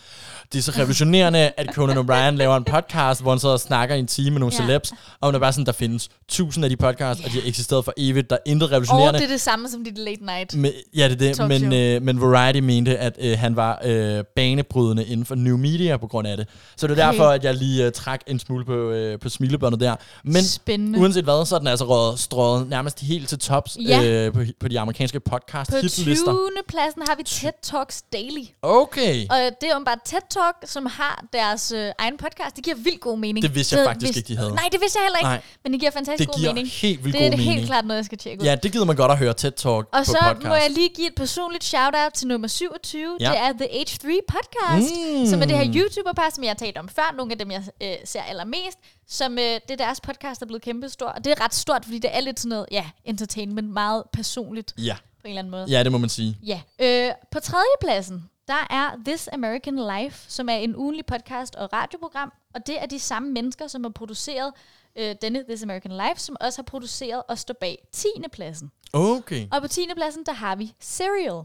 det 0.53 0.59
er 0.59 0.63
så 0.63 0.71
revolutionerende, 0.77 1.39
at 1.57 1.67
Conan 1.75 1.97
O'Brien 1.99 2.31
laver 2.37 2.57
en 2.57 2.65
podcast, 2.65 3.23
hvor 3.23 3.31
han 3.37 3.41
og 3.51 3.61
snakker 3.61 3.95
i 3.95 3.99
en 3.99 4.07
time 4.07 4.31
med 4.31 4.41
nogle 4.41 4.55
Ja. 4.59 4.63
ja. 4.63 4.67
celebs, 4.67 4.93
og 5.21 5.29
han 5.29 5.35
er 5.35 5.39
bare 5.39 5.53
sådan, 5.53 5.67
der 5.67 5.73
findes 5.73 6.09
tusind 6.29 6.65
af 6.65 6.71
de 6.71 6.77
podcasts, 6.77 7.25
og 7.25 7.31
de 7.33 7.41
har 7.41 7.49
eksisteret 7.49 7.85
for 7.85 7.93
evigt, 7.97 8.31
der 8.31 8.37
er 8.37 8.41
intet 8.51 8.67
Og 8.69 8.73
revolutionerende. 8.73 9.19
det 9.19 9.25
er 9.25 9.29
det 9.31 9.41
samme 9.41 9.69
som 9.69 9.85
dit 9.85 9.99
late 9.99 10.25
night. 10.27 10.55
Men, 10.55 10.73
ja, 10.97 11.09
det 11.09 11.23
er 11.23 11.35
det, 11.35 11.49
men, 11.63 11.73
øh, 11.73 12.03
men 12.03 12.21
Variety 12.21 12.59
mente, 12.61 12.99
at 12.99 13.17
øh, 13.21 13.39
han 13.39 13.57
var 13.57 13.81
øh, 13.85 14.25
banebrydende 14.37 15.05
inden 15.05 15.27
for 15.27 15.35
new 15.35 15.57
media 15.57 15.97
på 15.97 16.07
grund 16.07 16.29
af 16.29 16.37
det. 16.37 16.49
Så 16.77 16.87
det 16.87 16.99
er 16.99 17.07
Okay. 17.09 17.13
derfor, 17.19 17.31
at 17.31 17.45
jeg 17.45 17.55
lige 17.55 17.85
øh, 17.87 17.93
trak 17.93 18.21
en 18.27 18.39
smule 18.39 18.65
på, 18.65 18.73
øh, 18.91 19.19
på 19.19 19.29
smilebåndet 19.29 19.81
der. 19.81 19.97
Men 20.25 20.45
Spændende. 20.45 20.99
uanset 20.99 21.25
hvad, 21.25 21.47
så 21.47 21.55
er 21.55 21.59
den 21.59 21.69
altså 21.69 21.85
røget, 21.85 22.19
strøget 22.19 22.69
nærmest 22.69 23.01
helt 23.01 23.29
til 23.29 23.39
tops 23.75 23.77
Ja. 23.89 24.05
øh, 24.05 24.33
på, 24.33 24.41
på 24.61 24.69
de 24.69 24.81
amerikanske 24.81 25.21
podcast 25.21 25.71
På 25.71 25.77
hitlister. 25.77 26.33
20. 26.33 26.49
pladsen 26.69 27.03
har 27.09 27.15
vi 27.17 27.23
TED 27.23 27.53
Talks 27.63 28.03
Daily. 28.13 28.45
Okay. 28.63 29.27
Og 29.31 29.37
det 29.61 29.71
er 29.71 29.75
jo 29.79 29.85
bare 29.85 29.97
TED 30.05 30.21
Talk, 30.31 30.57
som 30.65 30.87
har 30.87 31.25
deres 31.33 31.73
øh, 31.73 31.93
egen 31.99 32.17
podcast. 32.17 32.57
Det 32.57 32.65
giver 32.65 32.77
vildt 32.77 33.01
god 33.01 33.19
mening. 33.19 33.43
Det 33.43 33.55
vidste 33.55 33.77
jeg 33.77 33.87
faktisk 33.87 34.17
ikke, 34.17 34.29
de 34.29 34.37
havde. 34.37 34.51
Nej, 34.55 34.69
det 34.73 34.81
vidste 34.81 34.99
jeg 34.99 35.05
heller 35.07 35.19
ikke. 35.19 35.29
Nej. 35.29 35.43
Men 35.65 35.73
det 35.73 35.81
giver 35.81 35.93
fantastisk 35.93 36.29
Det 36.29 36.35
god 36.35 36.41
giver 36.41 36.53
mening. 36.53 36.69
helt 36.73 37.05
vildt 37.05 37.19
det 37.19 37.23
er 37.27 37.31
god 37.31 37.37
det 37.37 37.45
helt 37.45 37.55
mening. 37.55 37.67
klart 37.67 37.85
noget, 37.87 37.99
jeg 37.99 38.05
skal 38.05 38.19
tjekke 38.19 38.41
ud. 38.43 38.47
Ja, 38.47 38.55
det 38.55 38.73
gider 38.73 38.85
man 38.85 38.97
godt 38.97 39.13
at 39.13 39.19
høre 39.19 39.35
TED 39.35 39.51
Talk 39.53 39.85
Og 39.93 39.99
på 39.99 40.05
så 40.05 40.19
podcast. 40.23 40.49
må 40.49 40.55
jeg 40.55 40.71
lige 40.71 40.89
give 40.89 41.07
et 41.07 41.15
personligt 41.15 41.65
shout-out 41.65 42.13
til 42.13 42.27
nummer 42.29 42.49
27. 42.49 43.17
Ja. 43.21 43.31
Det 43.31 43.39
er 43.39 43.53
The 43.53 43.69
H3 43.81 44.07
Podcast, 44.35 44.93
Mm. 45.21 45.27
som 45.27 45.43
er 45.43 45.47
det 45.47 45.57
her 45.59 45.67
YouTuber-par, 45.77 46.31
som 46.35 46.45
jeg 46.45 46.51
har 46.51 46.55
talt 46.65 46.79
om 46.79 46.89
før. 46.89 47.15
Nogle 47.17 47.33
af 47.33 47.39
dem, 47.39 47.51
jeg 47.51 47.63
øh, 47.83 47.95
ser 48.05 48.23
allermest. 48.23 48.79
Som 49.09 49.33
øh, 49.33 49.39
det 49.45 49.71
er 49.71 49.77
deres 49.77 50.01
podcast, 50.01 50.41
der 50.41 50.45
er 50.45 50.49
blevet 50.49 50.63
kæmpestor. 50.63 51.07
Og 51.07 51.25
det 51.25 51.31
er 51.31 51.41
ret 51.45 51.55
stort, 51.55 51.85
fordi 51.85 51.99
det 51.99 52.17
er 52.17 52.21
lidt 52.21 52.41
sådan 52.41 52.49
noget, 52.49 52.67
ja, 52.71 52.85
entertainment, 53.05 53.71
meget 53.73 54.03
personligt 54.13 54.75
Ja. 54.79 54.97
på 54.97 55.21
en 55.25 55.29
eller 55.29 55.39
anden 55.39 55.51
måde. 55.51 55.65
ja, 55.69 55.83
det 55.85 55.93
må 55.93 55.99
man 55.99 56.09
sige. 56.09 56.39
Ja. 56.43 56.61
Øh, 56.79 57.13
på 57.31 57.41
tredje 57.41 57.65
pladsen, 57.81 58.31
der 58.49 58.67
er 58.71 58.91
This 59.07 59.29
American 59.33 59.77
Life, 59.77 60.25
som 60.31 60.49
er 60.49 60.55
en 60.55 60.77
ugenlig 60.77 61.07
podcast 61.07 61.55
og 61.55 61.73
radioprogram. 61.73 62.33
Og 62.55 62.67
det 62.67 62.83
er 62.83 62.87
de 62.87 62.99
samme 62.99 63.33
mennesker, 63.33 63.67
som 63.67 63.85
har 63.85 63.91
produceret 63.91 64.53
øh, 64.99 65.15
denne 65.23 65.45
This 65.49 65.63
American 65.63 65.93
Life, 65.93 66.21
som 66.21 66.37
også 66.41 66.59
har 66.59 66.65
produceret 66.65 67.23
og 67.29 67.39
står 67.39 67.55
bag 67.61 67.89
10. 67.93 68.09
pladsen. 68.33 68.71
Okay. 68.93 69.47
Og 69.53 69.63
på 69.63 69.69
10. 69.69 69.81
pladsen, 69.97 70.27
der 70.27 70.33
har 70.33 70.57
vi 70.57 70.73
Serial. 70.81 71.45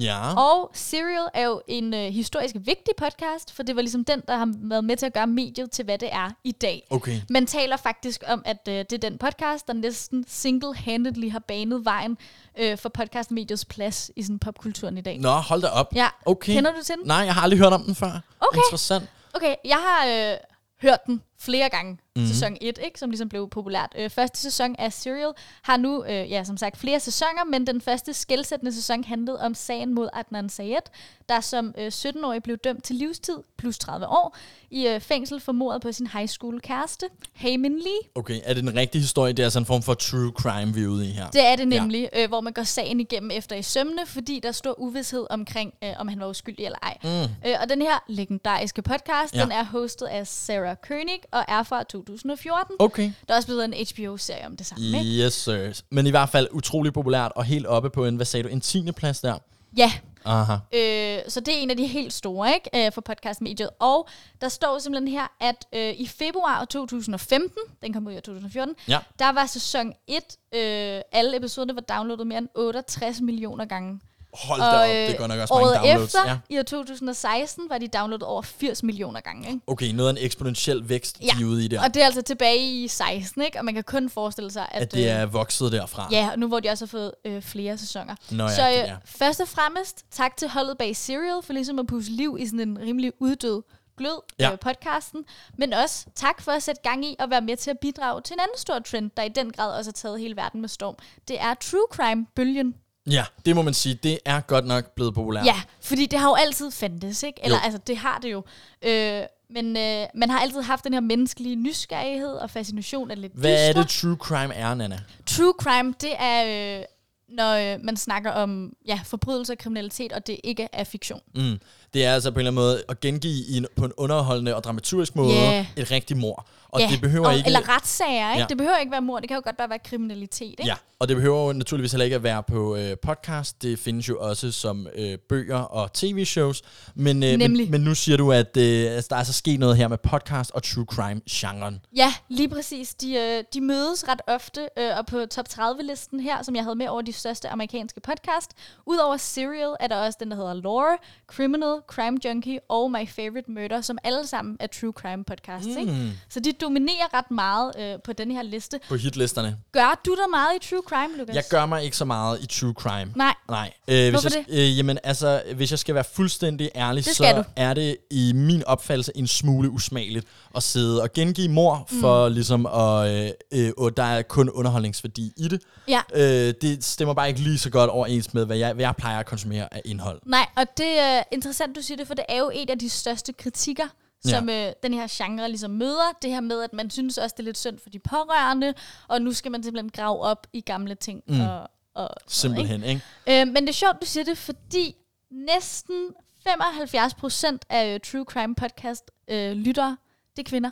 Ja. 0.00 0.34
Og 0.34 0.70
Serial 0.74 1.28
er 1.34 1.44
jo 1.46 1.62
en 1.68 1.94
øh, 1.94 2.00
historisk 2.00 2.54
vigtig 2.58 2.94
podcast, 2.96 3.52
for 3.54 3.62
det 3.62 3.76
var 3.76 3.82
ligesom 3.82 4.04
den, 4.04 4.22
der 4.28 4.36
har 4.36 4.48
været 4.56 4.84
med 4.84 4.96
til 4.96 5.06
at 5.06 5.12
gøre 5.12 5.26
mediet 5.26 5.70
til, 5.70 5.84
hvad 5.84 5.98
det 5.98 6.08
er 6.12 6.30
i 6.44 6.52
dag. 6.52 6.86
Okay. 6.90 7.20
Man 7.30 7.46
taler 7.46 7.76
faktisk 7.76 8.22
om, 8.26 8.42
at 8.44 8.68
øh, 8.68 8.74
det 8.74 8.92
er 8.92 8.98
den 8.98 9.18
podcast, 9.18 9.66
der 9.66 9.72
næsten 9.72 10.24
single-handedly 10.28 11.30
har 11.30 11.38
banet 11.38 11.84
vejen 11.84 12.18
øh, 12.58 12.78
for 12.78 12.88
podcastmediets 12.88 13.64
plads 13.64 14.10
i 14.16 14.22
sådan 14.22 14.38
popkulturen 14.38 14.98
i 14.98 15.00
dag. 15.00 15.18
Nå, 15.20 15.30
hold 15.30 15.62
da 15.62 15.68
op. 15.68 15.94
Ja, 15.94 16.08
Okay. 16.26 16.52
kender 16.52 16.70
du 16.72 16.82
til 16.84 16.94
den? 16.96 17.06
Nej, 17.06 17.16
jeg 17.16 17.34
har 17.34 17.42
aldrig 17.42 17.58
hørt 17.58 17.72
om 17.72 17.82
den 17.82 17.94
før. 17.94 18.20
Okay. 18.40 18.58
Interessant. 18.58 19.04
Okay, 19.34 19.54
jeg 19.64 19.76
har 19.76 20.06
øh, 20.32 20.36
hørt 20.82 20.98
den 21.06 21.22
flere 21.40 21.68
gange. 21.68 21.92
Mhm. 21.92 22.00
Mm-hmm. 22.18 22.34
Sæson 22.34 22.56
1, 22.60 22.78
ikke, 22.84 22.98
som 22.98 23.10
ligesom 23.10 23.28
blev 23.28 23.48
populært. 23.48 23.92
Øh, 23.98 24.10
første 24.10 24.38
sæson 24.38 24.76
af 24.78 24.92
Serial 24.92 25.32
har 25.62 25.76
nu, 25.76 26.04
øh, 26.04 26.30
ja, 26.30 26.44
som 26.44 26.56
sagt, 26.56 26.76
flere 26.76 27.00
sæsoner, 27.00 27.44
men 27.44 27.66
den 27.66 27.80
første 27.80 28.12
skældsættende 28.12 28.72
sæson 28.72 29.04
handlede 29.04 29.40
om 29.40 29.54
sagen 29.54 29.94
mod 29.94 30.08
Adnan 30.12 30.48
Syed, 30.48 30.90
der 31.28 31.40
som 31.40 31.74
øh, 31.78 31.86
17-årig 31.86 32.42
blev 32.42 32.56
dømt 32.56 32.84
til 32.84 32.96
livstid 32.96 33.36
plus 33.58 33.78
30 33.78 34.06
år 34.06 34.36
i 34.70 34.86
øh, 34.86 35.00
fængsel 35.00 35.40
for 35.40 35.52
mordet 35.52 35.82
på 35.82 35.92
sin 35.92 36.06
high 36.06 36.28
school 36.28 36.60
kæreste, 36.60 37.06
Hamin 37.34 37.78
Lee. 37.78 37.98
Okay, 38.14 38.40
er 38.44 38.54
det 38.54 38.62
den 38.62 38.74
rigtige 38.74 39.02
historie? 39.02 39.32
Det 39.32 39.44
er 39.44 39.48
sådan 39.48 39.62
en 39.62 39.66
form 39.66 39.82
for 39.82 39.94
true 39.94 40.30
crime, 40.30 40.74
vi 40.74 40.82
er 40.82 40.88
ude 40.88 41.08
i 41.08 41.10
her. 41.10 41.30
Det 41.30 41.46
er 41.46 41.56
det 41.56 41.68
nemlig, 41.68 42.08
ja. 42.12 42.22
øh, 42.22 42.28
hvor 42.28 42.40
man 42.40 42.52
går 42.52 42.62
sagen 42.62 43.00
igennem 43.00 43.30
efter 43.30 43.56
i 43.56 43.62
sømne, 43.62 44.06
fordi 44.06 44.40
der 44.42 44.48
er 44.48 44.52
stor 44.52 44.80
uvidshed 44.80 45.26
omkring, 45.30 45.74
øh, 45.84 45.90
om 45.98 46.08
han 46.08 46.20
var 46.20 46.26
uskyldig 46.26 46.64
eller 46.64 46.78
ej. 46.82 46.98
Mm. 47.02 47.48
Øh, 47.50 47.56
og 47.62 47.68
den 47.68 47.82
her 47.82 48.04
legendariske 48.08 48.82
podcast, 48.82 49.34
ja. 49.34 49.42
den 49.42 49.52
er 49.52 49.64
hostet 49.64 50.06
af 50.06 50.26
Sarah 50.26 50.76
Koenig 50.88 51.20
og 51.32 51.44
er 51.48 51.62
fra 51.62 51.82
2014. 51.82 52.76
Okay. 52.78 53.12
Der 53.28 53.34
er 53.34 53.36
også 53.36 53.48
blevet 53.48 53.64
en 53.64 53.74
HBO-serie 53.94 54.46
om 54.46 54.56
det 54.56 54.66
samme, 54.66 54.86
ikke? 54.86 54.98
Yes, 55.24 55.32
sir. 55.34 55.72
Men 55.90 56.06
i 56.06 56.10
hvert 56.10 56.28
fald 56.28 56.48
utrolig 56.52 56.92
populært 56.92 57.32
og 57.36 57.44
helt 57.44 57.66
oppe 57.66 57.90
på 57.90 58.06
en, 58.06 58.16
hvad 58.16 58.26
sagde 58.26 58.44
du, 58.44 58.48
en 58.48 58.60
tiende 58.60 58.92
plads 58.92 59.20
der. 59.20 59.38
Ja, 59.76 59.92
Aha. 60.24 60.52
øh, 60.54 61.18
så 61.28 61.40
det 61.40 61.48
er 61.48 61.58
en 61.58 61.70
af 61.70 61.76
de 61.76 61.86
helt 61.86 62.12
store 62.12 62.54
ikke, 62.54 62.86
øh, 62.86 62.92
for 62.92 63.00
podcastmediet. 63.00 63.70
Og 63.78 64.08
der 64.40 64.48
står 64.48 64.78
simpelthen 64.78 65.08
her, 65.08 65.26
at 65.40 65.66
øh, 65.72 65.94
i 66.00 66.06
februar 66.06 66.64
2015, 66.64 67.50
den 67.82 67.92
kom 67.92 68.06
ud 68.06 68.12
i 68.12 68.16
2014, 68.16 68.74
Ja. 68.88 68.98
der 69.18 69.32
var 69.32 69.46
sæson 69.46 69.92
1, 70.06 70.16
øh, 70.54 71.00
alle 71.12 71.36
episoderne 71.36 71.74
var 71.74 71.80
downloadet 71.96 72.26
mere 72.26 72.38
end 72.38 72.48
68 72.54 73.20
millioner 73.20 73.64
gange. 73.64 74.00
Hold 74.34 74.60
da 74.60 74.66
op, 74.66 74.88
det 74.88 75.10
er 75.10 75.16
godt 75.16 75.28
nok 75.28 75.40
også 75.40 75.54
mange 75.54 75.74
downloads. 75.74 76.14
efter, 76.14 76.28
Ja. 76.28 76.38
i 76.50 76.58
år 76.58 76.62
2016, 76.62 77.64
var 77.70 77.78
de 77.78 77.88
downloadet 77.88 78.22
over 78.22 78.42
80 78.42 78.82
millioner 78.82 79.20
gange. 79.20 79.48
Ikke? 79.48 79.60
Okay, 79.66 79.86
noget 79.92 80.08
af 80.08 80.12
en 80.20 80.24
eksponentiel 80.24 80.88
vækst, 80.88 81.18
Ja, 81.20 81.26
de 81.38 81.42
er 81.42 81.46
ude 81.46 81.64
i 81.64 81.68
der. 81.68 81.82
Og 81.84 81.94
det 81.94 82.00
er 82.02 82.06
altså 82.06 82.22
tilbage 82.22 82.82
i 82.84 82.88
16, 82.88 83.42
ikke? 83.42 83.58
Og 83.58 83.64
man 83.64 83.74
kan 83.74 83.84
kun 83.84 84.10
forestille 84.10 84.50
sig, 84.50 84.68
at... 84.70 84.82
at 84.82 84.92
det 84.92 84.98
øh, 85.04 85.06
er 85.10 85.26
vokset 85.26 85.72
derfra. 85.72 86.08
Ja, 86.12 86.28
og 86.32 86.38
nu 86.38 86.48
hvor 86.48 86.60
de 86.60 86.68
også 86.68 86.84
har 86.84 86.88
fået 86.88 87.12
øh, 87.24 87.42
flere 87.42 87.78
sæsoner. 87.78 88.14
Nå 88.30 88.44
ja, 88.44 88.54
så 88.54 88.62
øh, 88.62 88.72
det 88.74 88.88
er. 88.88 88.96
først 89.04 89.40
og 89.40 89.48
fremmest 89.48 90.04
tak 90.10 90.36
til 90.36 90.48
holdet 90.48 90.78
bag 90.78 90.96
Serial 90.96 91.42
for 91.42 91.52
ligesom 91.52 91.78
at 91.78 91.86
pusse 91.86 92.10
liv 92.12 92.36
i 92.40 92.46
sådan 92.46 92.60
en 92.60 92.78
rimelig 92.80 93.12
uddød 93.20 93.62
glød 93.98 94.20
Ja. 94.38 94.44
ja. 94.46 94.52
øh, 94.52 94.58
podcasten. 94.58 95.24
Men 95.58 95.72
også 95.72 96.06
tak 96.14 96.42
for 96.42 96.52
at 96.52 96.62
sætte 96.62 96.82
gang 96.82 97.04
i 97.04 97.16
og 97.18 97.30
være 97.30 97.40
med 97.40 97.56
til 97.56 97.70
at 97.70 97.78
bidrage 97.78 98.20
til 98.22 98.34
en 98.34 98.40
anden 98.40 98.58
stor 98.58 98.78
trend, 98.78 99.10
der 99.16 99.22
i 99.22 99.28
den 99.28 99.50
grad 99.52 99.78
også 99.78 99.88
har 99.90 99.92
taget 99.92 100.20
hele 100.20 100.36
verden 100.36 100.60
med 100.60 100.68
storm. 100.68 100.94
Det 101.28 101.40
er 101.40 101.54
true 101.54 101.86
crime-bølgen. 101.92 102.74
Ja, 103.10 103.24
det 103.46 103.56
må 103.56 103.62
man 103.62 103.74
sige. 103.74 103.94
Det 103.94 104.18
er 104.24 104.40
godt 104.40 104.66
nok 104.66 104.90
blevet 104.94 105.14
populært. 105.14 105.46
Ja, 105.46 105.60
fordi 105.80 106.06
det 106.06 106.18
har 106.18 106.28
jo 106.28 106.34
altid 106.34 106.70
fandtes, 106.70 107.22
ikke? 107.22 107.40
Eller 107.44 107.56
Jo. 107.58 107.64
altså, 107.64 107.80
det 107.86 107.96
har 107.96 108.18
det 108.18 108.32
jo. 108.32 108.44
Øh, 108.82 109.22
men 109.50 109.76
øh, 109.76 110.06
man 110.14 110.30
har 110.30 110.38
altid 110.40 110.62
haft 110.62 110.84
den 110.84 110.92
her 110.92 111.00
menneskelige 111.00 111.56
nysgerrighed 111.56 112.32
og 112.32 112.50
fascination 112.50 113.10
af 113.10 113.20
lidt 113.20 113.32
Hvad 113.34 113.52
er 113.68 113.68
dystre. 113.72 113.82
det 113.82 113.88
true 113.90 114.16
crime 114.16 114.54
er, 114.54 114.74
Nana? 114.74 114.98
True 115.26 115.54
crime, 115.60 115.94
det 116.00 116.10
er, 116.18 116.78
øh, 116.78 116.84
når 117.28 117.74
øh, 117.74 117.80
man 117.84 117.96
snakker 117.96 118.30
om 118.30 118.72
ja, 118.86 119.00
forbrydelse 119.04 119.52
og 119.52 119.58
kriminalitet, 119.58 120.12
og 120.12 120.26
det 120.26 120.40
ikke 120.44 120.68
er 120.72 120.84
fiktion. 120.84 121.20
Mm. 121.34 121.58
Det 121.94 122.04
er 122.04 122.14
altså 122.14 122.30
på 122.30 122.34
en 122.34 122.46
eller 122.46 122.50
anden 122.50 122.64
måde 122.64 122.82
at 122.88 123.00
gengive 123.00 123.32
i 123.48 123.56
en, 123.56 123.66
på 123.76 123.84
en 123.84 123.92
underholdende 123.96 124.56
og 124.56 124.64
dramaturgisk 124.64 125.16
måde 125.16 125.34
Ja. 125.34 125.66
et 125.76 125.90
rigtigt 125.90 126.20
mor. 126.20 126.46
Og 126.68 126.80
ja, 126.80 126.88
det 126.92 127.00
behøver 127.00 127.26
og, 127.26 127.36
ikke... 127.36 127.46
Eller 127.46 127.68
retssager, 127.76 128.30
ikke? 128.32 128.40
Ja. 128.40 128.46
Det 128.48 128.56
behøver 128.56 128.76
ikke 128.78 128.92
være 128.92 129.02
mord, 129.02 129.20
det 129.22 129.28
kan 129.28 129.34
jo 129.36 129.40
godt 129.44 129.56
bare 129.56 129.68
være 129.70 129.78
kriminalitet, 129.78 130.50
ikke? 130.50 130.66
Ja, 130.66 130.74
og 130.98 131.08
det 131.08 131.16
behøver 131.16 131.46
jo 131.46 131.52
naturligvis 131.52 131.92
heller 131.92 132.04
ikke 132.04 132.16
at 132.16 132.22
være 132.22 132.42
på 132.42 132.76
øh, 132.76 132.96
podcast. 133.02 133.62
Det 133.62 133.78
findes 133.78 134.08
jo 134.08 134.18
også 134.20 134.52
som 134.52 134.86
øh, 134.94 135.18
bøger 135.28 135.58
og 135.58 135.92
tv-shows. 135.92 136.62
Men, 136.94 137.22
øh, 137.22 137.38
men, 137.38 137.70
men 137.70 137.80
nu 137.80 137.94
siger 137.94 138.16
du, 138.16 138.32
at 138.32 138.56
øh, 138.56 138.92
altså, 138.92 139.08
der 139.10 139.16
er 139.16 139.22
så 139.24 139.32
sket 139.32 139.60
noget 139.60 139.76
her 139.76 139.88
med 139.88 139.98
podcast 139.98 140.50
og 140.50 140.62
true 140.62 140.84
crime-genren. 140.92 141.80
Ja, 141.96 142.14
lige 142.28 142.48
præcis. 142.48 142.94
De, 142.94 143.14
øh, 143.16 143.44
de 143.54 143.60
mødes 143.60 144.08
ret 144.08 144.20
ofte, 144.26 144.68
øh, 144.78 144.90
og 144.98 145.06
på 145.06 145.26
top 145.30 145.46
30-listen 145.52 146.20
her, 146.20 146.42
som 146.42 146.56
jeg 146.56 146.64
havde 146.64 146.76
med 146.76 146.88
over 146.88 147.02
de 147.02 147.12
største 147.12 147.48
amerikanske 147.48 148.00
podcast, 148.00 148.50
udover 148.86 149.16
Serial, 149.16 149.76
er 149.80 149.86
der 149.86 149.96
også 149.96 150.16
den, 150.20 150.30
der 150.30 150.36
hedder 150.36 150.54
Lore, 150.54 150.96
Criminal, 151.26 151.77
Crime 151.86 152.18
Junkie 152.24 152.60
og 152.68 152.90
My 152.90 153.08
Favorite 153.08 153.50
Murder, 153.50 153.80
som 153.80 153.98
alle 154.04 154.26
sammen 154.26 154.56
er 154.60 154.66
true 154.80 154.92
crime 154.92 155.24
podcasts. 155.24 155.68
Mm. 155.74 155.78
Ikke? 155.80 156.12
Så 156.28 156.40
de 156.40 156.52
dominerer 156.52 157.14
ret 157.14 157.30
meget 157.30 157.72
øh, 157.78 157.94
på 158.04 158.12
den 158.12 158.30
her 158.30 158.42
liste. 158.42 158.80
På 158.88 158.96
hitlisterne. 158.96 159.56
Gør 159.72 160.00
du 160.06 160.10
dig 160.14 160.30
meget 160.30 160.48
i 160.64 160.68
true 160.70 160.82
crime, 160.88 161.16
Lukas? 161.18 161.34
Jeg 161.36 161.44
gør 161.50 161.66
mig 161.66 161.84
ikke 161.84 161.96
så 161.96 162.04
meget 162.04 162.40
i 162.42 162.46
true 162.46 162.72
crime. 162.72 163.12
Nej. 163.16 163.34
Nej. 163.48 163.72
Øh, 163.88 163.94
hvis 164.10 164.10
Hvorfor 164.10 164.28
jeg, 164.38 164.44
Øh, 164.48 164.78
jamen, 164.78 164.98
altså, 165.04 165.42
hvis 165.56 165.70
jeg 165.70 165.78
skal 165.78 165.94
være 165.94 166.04
fuldstændig 166.12 166.70
ærlig, 166.74 167.04
Det 167.04 167.16
så 167.16 167.32
du. 167.36 167.44
er 167.56 167.74
det 167.74 167.96
i 168.10 168.32
min 168.34 168.64
opfattelse 168.64 169.12
en 169.14 169.26
smule 169.26 169.70
usmageligt 169.70 170.26
at 170.54 170.62
sidde 170.62 171.02
og 171.02 171.12
gengive 171.12 171.48
mor 171.48 171.86
Mm. 171.90 172.00
for 172.00 172.28
ligesom 172.28 172.66
at... 172.66 173.24
Øh, 173.24 173.30
øh, 173.66 173.72
og 173.78 173.96
der 173.96 174.02
er 174.02 174.22
kun 174.22 174.50
underholdningsværdi 174.50 175.32
i 175.36 175.48
det. 175.48 175.62
Ja. 175.88 176.00
Øh, 176.14 176.54
det 176.62 176.84
stemmer 176.84 177.14
bare 177.14 177.28
ikke 177.28 177.40
lige 177.40 177.58
så 177.58 177.70
godt 177.70 177.90
overens 177.90 178.34
med, 178.34 178.46
hvad 178.46 178.56
jeg, 178.56 178.72
hvad 178.72 178.84
jeg 178.84 178.94
plejer 178.96 179.18
at 179.18 179.26
konsumere 179.26 179.74
af 179.74 179.82
indhold. 179.84 180.20
Nej, 180.26 180.46
og 180.56 180.64
det 180.76 180.98
er 181.00 181.22
interessant, 181.32 181.67
du 181.72 181.82
siger 181.82 181.96
det, 181.96 182.06
for 182.06 182.14
det 182.14 182.24
er 182.28 182.38
jo 182.38 182.50
en 182.54 182.70
af 182.70 182.78
de 182.78 182.88
største 182.88 183.32
kritikker, 183.32 183.86
som 184.24 184.48
øh, 184.48 184.72
den 184.82 184.94
her 184.94 185.06
genre 185.10 185.48
ligesom 185.48 185.70
møder. 185.70 186.12
Det 186.22 186.30
her 186.30 186.40
med, 186.40 186.62
at 186.62 186.72
man 186.72 186.90
synes 186.90 187.18
også, 187.18 187.34
det 187.36 187.42
er 187.42 187.44
lidt 187.44 187.58
synd 187.58 187.78
for 187.78 187.90
de 187.90 187.98
pårørende, 187.98 188.74
og 189.08 189.22
nu 189.22 189.32
skal 189.32 189.52
man 189.52 189.62
simpelthen 189.62 189.90
grave 189.90 190.20
op 190.20 190.46
i 190.52 190.60
gamle 190.60 190.94
ting. 190.94 191.22
Mm. 191.26 191.40
Og, 191.40 191.60
og 191.94 192.10
sådan 192.26 192.50
noget, 192.54 192.68
Simpelthen, 192.68 192.82
ikke? 192.82 193.02
ikke? 193.26 193.40
Øh, 193.40 193.46
men 193.46 193.56
det 193.56 193.68
er 193.68 193.72
sjovt, 193.72 194.00
du 194.00 194.06
siger 194.06 194.24
det, 194.24 194.38
fordi 194.38 194.94
næsten 195.30 196.14
75 196.42 197.14
procent 197.14 197.64
af 197.68 197.94
øh, 197.94 198.00
True 198.00 198.24
Crime 198.24 198.54
podcast 198.54 199.10
øh, 199.28 199.52
lyttere, 199.52 199.96
det 200.36 200.46
er 200.46 200.50
kvinder. 200.50 200.70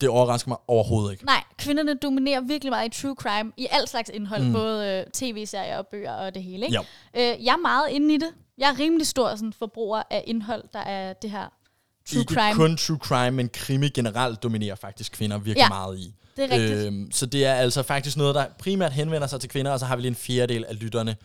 Det 0.00 0.08
overrasker 0.08 0.48
mig 0.48 0.58
overhovedet 0.68 1.12
ikke. 1.12 1.24
Nej, 1.24 1.44
kvinderne 1.58 1.94
dominerer 1.94 2.40
virkelig 2.40 2.70
meget 2.70 2.98
i 2.98 3.02
true 3.02 3.14
crime, 3.14 3.52
i 3.56 3.66
alt 3.70 3.88
slags 3.88 4.10
indhold, 4.14 4.42
mm. 4.42 4.52
både 4.52 4.88
øh, 4.88 5.04
tv-serier 5.12 5.78
og 5.78 5.86
bøger 5.86 6.12
og 6.12 6.34
det 6.34 6.42
hele. 6.42 6.66
Ikke? 6.66 6.76
Jo. 6.76 6.84
Øh, 7.14 7.44
jeg 7.44 7.52
er 7.52 7.62
meget 7.62 7.88
inde 7.90 8.14
i 8.14 8.18
det. 8.18 8.28
Jeg 8.58 8.70
er 8.70 8.78
rimelig 8.78 9.06
stor 9.06 9.30
sådan, 9.36 9.52
forbruger 9.52 10.02
af 10.10 10.24
indhold, 10.26 10.64
der 10.72 10.78
er 10.78 11.12
det 11.12 11.30
her 11.30 11.48
true 12.10 12.20
ikke 12.20 12.34
crime. 12.34 12.54
kun 12.54 12.76
true 12.76 12.98
crime, 12.98 13.30
men 13.30 13.48
krimi 13.48 13.88
generelt 13.88 14.42
dominerer 14.42 14.74
faktisk 14.74 15.12
kvinder 15.12 15.38
virkelig 15.38 15.56
Ja, 15.56 15.68
meget 15.68 15.98
i. 15.98 16.14
det 16.36 16.44
er 16.44 16.50
rigtigt. 16.50 16.86
Øhm, 16.86 17.12
så 17.12 17.26
det 17.26 17.46
er 17.46 17.54
altså 17.54 17.82
faktisk 17.82 18.16
noget, 18.16 18.34
der 18.34 18.46
primært 18.58 18.92
henvender 18.92 19.26
sig 19.26 19.40
til 19.40 19.50
kvinder, 19.50 19.72
og 19.72 19.80
så 19.80 19.86
har 19.86 19.96
vi 19.96 20.02
lige 20.02 20.08
en 20.10 20.14
fjerdedel 20.16 20.64
af 20.64 20.80
lytterne 20.80 21.16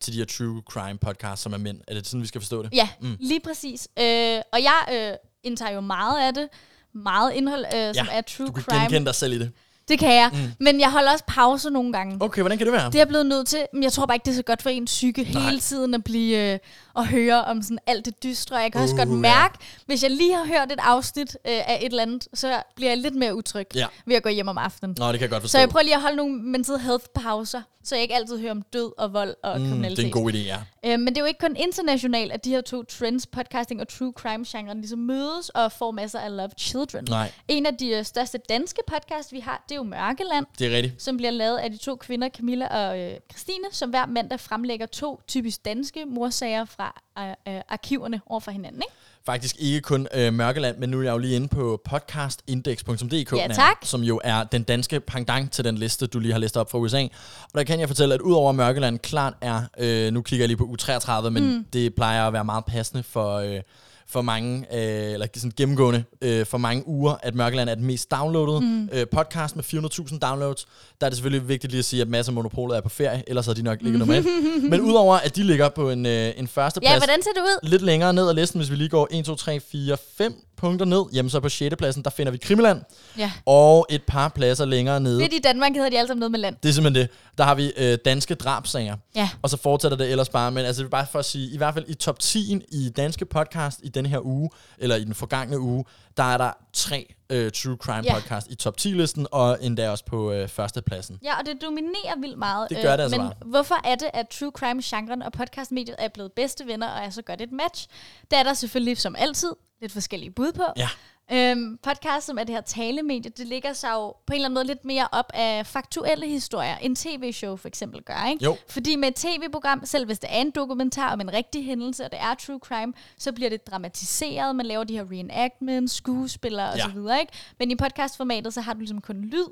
til 0.00 0.12
de 0.12 0.18
her 0.18 0.24
true 0.26 0.62
crime 0.70 0.98
podcasts, 0.98 1.42
som 1.42 1.52
er 1.52 1.58
mænd. 1.58 1.80
Er 1.88 1.94
det 1.94 2.06
sådan, 2.06 2.22
vi 2.22 2.26
skal 2.26 2.40
forstå 2.40 2.62
det? 2.62 2.70
Ja, 2.74 2.88
mm. 3.00 3.16
lige 3.20 3.40
præcis. 3.40 3.88
Øh, 3.98 4.40
og 4.52 4.62
jeg 4.62 4.80
øh, 4.92 5.12
indtager 5.42 5.72
jo 5.72 5.80
meget 5.80 6.26
af 6.26 6.34
det. 6.34 6.48
Meget 6.94 7.32
indhold, 7.34 7.64
øh, 7.76 7.94
som 7.94 8.06
er 8.12 8.20
true 8.20 8.46
du 8.46 8.52
kan 8.52 8.62
crime. 8.62 8.80
genkende 8.80 9.06
dig 9.06 9.14
selv 9.14 9.32
i 9.32 9.38
det. 9.38 9.50
Det 9.88 9.98
kan 9.98 10.14
jeg. 10.14 10.30
Mm. 10.32 10.38
Men 10.60 10.80
jeg 10.80 10.90
holder 10.90 11.12
også 11.12 11.24
pause 11.26 11.70
nogle 11.70 11.92
gange. 11.92 12.16
Okay, 12.20 12.42
hvordan 12.42 12.58
kan 12.58 12.66
det 12.66 12.72
være? 12.72 12.86
Det 12.86 12.94
er 12.94 12.98
jeg 12.98 13.08
blevet 13.08 13.26
nødt 13.26 13.48
til, 13.48 13.66
men 13.72 13.82
jeg 13.82 13.92
tror 13.92 14.06
bare 14.06 14.14
ikke, 14.16 14.24
det 14.24 14.30
er 14.30 14.36
så 14.36 14.42
godt 14.42 14.62
for 14.62 14.70
ens 14.70 14.90
psyke 14.90 15.22
Nej. 15.32 15.42
hele 15.42 15.60
tiden 15.60 15.94
at 15.94 16.04
blive 16.04 16.52
øh, 16.52 16.58
og 16.94 17.06
høre 17.08 17.44
om 17.44 17.62
sådan 17.62 17.78
alt 17.86 18.04
det 18.04 18.22
dystre. 18.22 18.56
Jeg 18.56 18.72
kan 18.72 18.80
også 18.80 18.94
Uh, 18.94 18.98
godt 18.98 19.08
ja. 19.08 19.14
mærke, 19.14 19.58
hvis 19.86 20.02
jeg 20.02 20.10
lige 20.10 20.34
har 20.34 20.44
hørt 20.46 20.72
et 20.72 20.78
afsnit 20.82 21.36
øh, 21.48 21.52
af 21.68 21.78
et 21.82 21.86
eller 21.86 22.02
andet, 22.02 22.28
så 22.34 22.62
bliver 22.76 22.90
jeg 22.90 22.98
lidt 22.98 23.14
mere 23.14 23.34
utryg 23.36 23.66
Ja. 23.74 23.86
ved 24.06 24.16
at 24.16 24.22
gå 24.22 24.28
hjem 24.28 24.48
om 24.48 24.58
aftenen. 24.58 24.96
Nå, 24.98 25.04
det 25.06 25.12
kan 25.12 25.20
jeg 25.20 25.30
godt 25.30 25.40
forstå. 25.42 25.52
Så 25.52 25.58
jeg 25.58 25.68
prøver 25.68 25.82
lige 25.82 25.94
at 25.94 26.00
holde 26.02 26.16
nogle 26.16 26.42
mental 26.42 26.78
health 26.78 27.04
pauser, 27.14 27.62
så 27.84 27.94
jeg 27.94 28.02
ikke 28.02 28.14
altid 28.14 28.38
hører 28.40 28.50
om 28.50 28.62
død 28.62 28.92
og 28.98 29.12
vold 29.12 29.34
og 29.42 29.56
mm, 29.58 29.62
det 29.64 29.70
kriminalitet. 29.72 30.02
er 30.02 30.06
en 30.06 30.12
god 30.12 30.32
idé, 30.32 30.36
ja. 30.36 30.56
Øh, 30.84 30.98
men 30.98 31.06
det 31.06 31.16
er 31.16 31.20
jo 31.20 31.26
ikke 31.26 31.40
kun 31.40 31.56
internationalt, 31.56 32.32
at 32.32 32.44
de 32.44 32.50
her 32.50 32.60
to 32.60 32.82
trends, 32.82 33.26
podcasting 33.26 33.80
og 33.80 33.88
true 33.88 34.12
crime-genren, 34.16 34.76
ligesom 34.78 34.98
mødes 34.98 35.48
og 35.48 35.72
får 35.72 35.90
masser 35.90 36.18
af 36.18 36.36
Love 36.36 36.50
Children. 36.58 37.04
Nej, 37.08 37.32
En 37.48 37.66
af 37.66 37.76
de 37.76 37.88
øh, 37.88 38.04
største 38.04 38.38
danske 38.48 38.80
podcasts, 38.86 39.32
vi 39.32 39.40
har, 39.40 39.64
det 39.68 39.72
er 39.74 39.76
jo 39.76 39.82
Mørkeland, 39.82 40.46
det 40.58 40.66
er 40.72 40.76
rigtigt. 40.76 41.02
som 41.02 41.16
bliver 41.16 41.30
lavet 41.30 41.56
af 41.58 41.70
de 41.70 41.76
to 41.76 41.96
kvinder, 41.96 42.28
Camilla 42.28 42.66
og 42.88 42.98
øh, 43.00 43.16
Christine, 43.32 43.64
som 43.70 43.90
hver 43.90 44.06
mandag 44.06 44.40
fremlægger 44.40 44.86
to 44.86 45.20
typisk 45.28 45.64
danske 45.64 46.04
morsager 46.06 46.64
fra 46.64 46.83
øh, 47.18 47.54
øh, 47.54 47.60
arkiverne 47.68 48.20
over 48.26 48.40
for 48.40 48.50
hinanden. 48.50 48.82
Ikke? 48.82 48.94
Faktisk 49.26 49.56
ikke 49.58 49.80
kun 49.80 50.08
øh, 50.14 50.32
Mørkeland, 50.32 50.78
men 50.78 50.88
nu 50.88 50.98
er 50.98 51.02
jeg 51.02 51.12
jo 51.12 51.18
lige 51.18 51.36
inde 51.36 51.48
på 51.48 51.80
podcastindex.dk, 51.84 53.32
Ja, 53.32 53.48
tak. 53.54 53.76
som 53.82 54.02
jo 54.02 54.20
er 54.24 54.44
den 54.44 54.62
danske 54.62 55.00
pendant 55.00 55.52
til 55.52 55.64
den 55.64 55.78
liste, 55.78 56.06
du 56.06 56.18
lige 56.18 56.32
har 56.32 56.38
listet 56.38 56.60
op 56.60 56.70
fra 56.70 56.78
USA. 56.78 57.02
Og 57.42 57.50
der 57.54 57.64
kan 57.64 57.80
jeg 57.80 57.88
fortælle, 57.88 58.14
at 58.14 58.20
udover 58.20 58.52
Mørkeland 58.52 58.98
klart 58.98 59.34
er, 59.40 59.62
øh, 59.78 60.12
nu 60.12 60.22
kigger 60.22 60.42
jeg 60.42 60.48
lige 60.48 60.56
på 60.56 60.76
U33, 60.80 61.28
men 61.28 61.56
mm. 61.56 61.64
det 61.72 61.94
plejer 61.94 62.26
at 62.26 62.32
være 62.32 62.44
meget 62.44 62.64
passende 62.64 63.02
for, 63.02 63.36
øh, 63.36 63.60
for 64.06 64.22
mange, 64.22 64.58
øh, 64.58 65.12
eller 65.12 65.26
sådan 65.34 65.52
gennemgående 65.56 66.04
øh, 66.20 66.46
for 66.46 66.58
mange 66.58 66.88
uger, 66.88 67.16
at 67.22 67.34
Mørkeland 67.34 67.70
er 67.70 67.74
den 67.74 67.84
mest 67.84 68.10
downloadede 68.10 68.60
mm. 68.60 68.88
øh, 68.92 69.06
podcast 69.06 69.56
med 69.56 69.64
400.000 69.64 70.18
downloads. 70.18 70.66
Der 71.00 71.06
er 71.06 71.10
det 71.10 71.16
selvfølgelig 71.16 71.48
vigtigt 71.48 71.70
lige 71.70 71.78
at 71.78 71.84
sige, 71.84 72.02
at 72.02 72.08
masser 72.08 72.30
af 72.30 72.34
monopolet 72.34 72.76
er 72.76 72.80
på 72.80 72.88
ferie, 72.88 73.22
ellers 73.26 73.46
havde 73.46 73.58
de 73.58 73.62
nok 73.62 73.78
ligget 73.82 73.98
nummer 73.98 74.14
et. 74.14 74.26
Men 74.70 74.80
udover 74.80 75.16
at 75.16 75.36
de 75.36 75.42
ligger 75.42 75.68
på 75.68 75.90
en, 75.90 76.06
øh, 76.06 76.32
en 76.36 76.48
første 76.48 76.80
Ja, 76.82 76.98
hvordan 76.98 77.22
ser 77.22 77.30
det 77.30 77.40
ud? 77.40 77.68
lidt 77.68 77.82
længere 77.82 78.12
ned 78.12 78.28
ad 78.28 78.34
listen, 78.34 78.60
hvis 78.60 78.70
vi 78.70 78.76
lige 78.76 78.88
går 78.88 79.08
1, 79.10 79.24
2, 79.24 79.34
3, 79.34 79.60
4, 79.60 79.96
5 80.16 80.34
punkter 80.56 80.86
ned, 80.86 81.02
jamen 81.12 81.30
så 81.30 81.40
på 81.40 81.48
6. 81.48 81.74
pladsen, 81.78 82.04
der 82.04 82.10
finder 82.10 82.32
vi 82.32 82.38
Krimiland, 82.38 82.80
Ja. 83.18 83.32
og 83.46 83.86
et 83.90 84.02
par 84.02 84.28
pladser 84.28 84.64
længere 84.64 85.00
nede. 85.00 85.18
Midt 85.18 85.32
i 85.32 85.38
Danmark 85.38 85.72
hedder 85.72 85.90
de 85.90 85.98
alle 85.98 86.08
sammen 86.08 86.20
noget 86.20 86.30
med 86.30 86.38
land. 86.40 86.56
Det 86.62 86.68
er 86.68 86.72
simpelthen 86.72 87.02
det. 87.08 87.10
Der 87.38 87.44
har 87.44 87.54
vi 87.54 87.72
øh, 87.76 87.98
danske 88.04 88.34
drabsager. 88.34 88.96
Ja. 89.14 89.28
Og 89.42 89.50
så 89.50 89.56
fortsætter 89.56 89.96
det 89.98 90.10
ellers 90.10 90.28
bare. 90.28 90.50
Men 90.50 90.64
altså, 90.64 90.82
det 90.82 90.86
er 90.86 90.90
bare 90.90 91.06
for 91.12 91.18
at 91.18 91.24
sige, 91.24 91.50
i 91.54 91.56
hvert 91.56 91.74
fald 91.74 91.84
i 91.88 91.94
top 91.94 92.18
10 92.18 92.62
i 92.72 92.88
danske 92.96 93.24
podcast 93.24 93.80
i 93.82 93.88
den 93.88 94.06
her 94.06 94.26
uge, 94.26 94.50
eller 94.78 94.96
i 94.96 95.04
den 95.04 95.14
forgangne 95.14 95.58
uge, 95.60 95.84
der 96.16 96.22
er 96.24 96.38
der 96.38 96.50
tre 96.72 97.14
øh, 97.30 97.52
True 97.52 97.76
Crime 97.76 98.02
Ja. 98.04 98.14
podcast 98.14 98.46
i 98.50 98.54
top 98.54 98.74
10-listen, 98.80 99.26
og 99.32 99.58
endda 99.60 99.90
også 99.90 100.04
på 100.04 100.32
øh, 100.32 100.48
førstepladsen. 100.48 101.18
Ja, 101.24 101.38
og 101.38 101.46
det 101.46 101.62
dominerer 101.62 102.20
vildt 102.20 102.38
meget. 102.38 102.70
Det 102.70 102.78
gør 102.82 102.96
det 102.96 103.02
altså 103.02 103.18
Men 103.20 103.26
bare. 103.26 103.34
hvorfor 103.50 103.74
er 103.84 103.94
det, 103.94 104.08
at 104.14 104.28
true 104.28 104.50
crime-genren 104.58 105.22
og 105.22 105.32
podcastmediet 105.32 105.96
er 105.98 106.08
blevet 106.14 106.32
bedste 106.32 106.66
venner 106.66 106.88
og 106.88 107.04
er 107.04 107.10
så 107.10 107.22
godt 107.22 107.40
et 107.40 107.52
match? 107.52 107.86
Det 108.30 108.38
er 108.38 108.42
der 108.42 108.54
selvfølgelig 108.54 108.98
som 108.98 109.14
altid 109.18 109.52
lidt 109.84 109.92
forskellige 109.92 110.30
bud 110.30 110.52
på. 110.52 110.64
Ja. 110.76 110.88
Øhm, 111.32 111.78
podcast, 111.82 112.26
som 112.26 112.38
er 112.38 112.44
det 112.44 112.54
her 112.54 112.62
talemedie, 112.62 113.30
det 113.36 113.46
ligger 113.46 113.72
sig 113.72 113.90
jo 113.92 114.10
på 114.10 114.16
en 114.28 114.34
eller 114.34 114.44
anden 114.48 114.54
måde 114.54 114.66
lidt 114.66 114.84
mere 114.84 115.08
op 115.12 115.30
af 115.34 115.66
faktuelle 115.66 116.26
historier, 116.28 116.76
end 116.76 116.96
tv-show 116.96 117.56
for 117.56 117.68
eksempel 117.68 118.02
gør, 118.02 118.26
ikke? 118.30 118.44
Jo. 118.44 118.56
Fordi 118.68 118.96
med 118.96 119.08
et 119.08 119.14
tv-program, 119.14 119.84
selv 119.86 120.06
hvis 120.06 120.18
det 120.18 120.28
er 120.32 120.36
en 120.40 120.50
dokumentar 120.50 121.12
om 121.12 121.20
en 121.20 121.32
rigtig 121.32 121.64
hændelse, 121.64 122.04
og 122.04 122.10
det 122.12 122.20
er 122.20 122.34
true 122.34 122.58
crime, 122.58 122.92
så 123.18 123.32
bliver 123.32 123.50
det 123.50 123.66
dramatiseret, 123.66 124.56
man 124.56 124.66
laver 124.66 124.84
de 124.84 124.94
her 124.96 125.04
reenactments, 125.10 125.94
skuespillere 125.94 126.72
Ja. 126.76 126.86
osv., 126.86 127.20
ikke? 127.20 127.32
Men 127.58 127.70
i 127.70 127.76
podcastformatet, 127.76 128.54
så 128.54 128.60
har 128.60 128.72
du 128.72 128.78
ligesom 128.78 129.00
kun 129.00 129.16
lyd, 129.24 129.46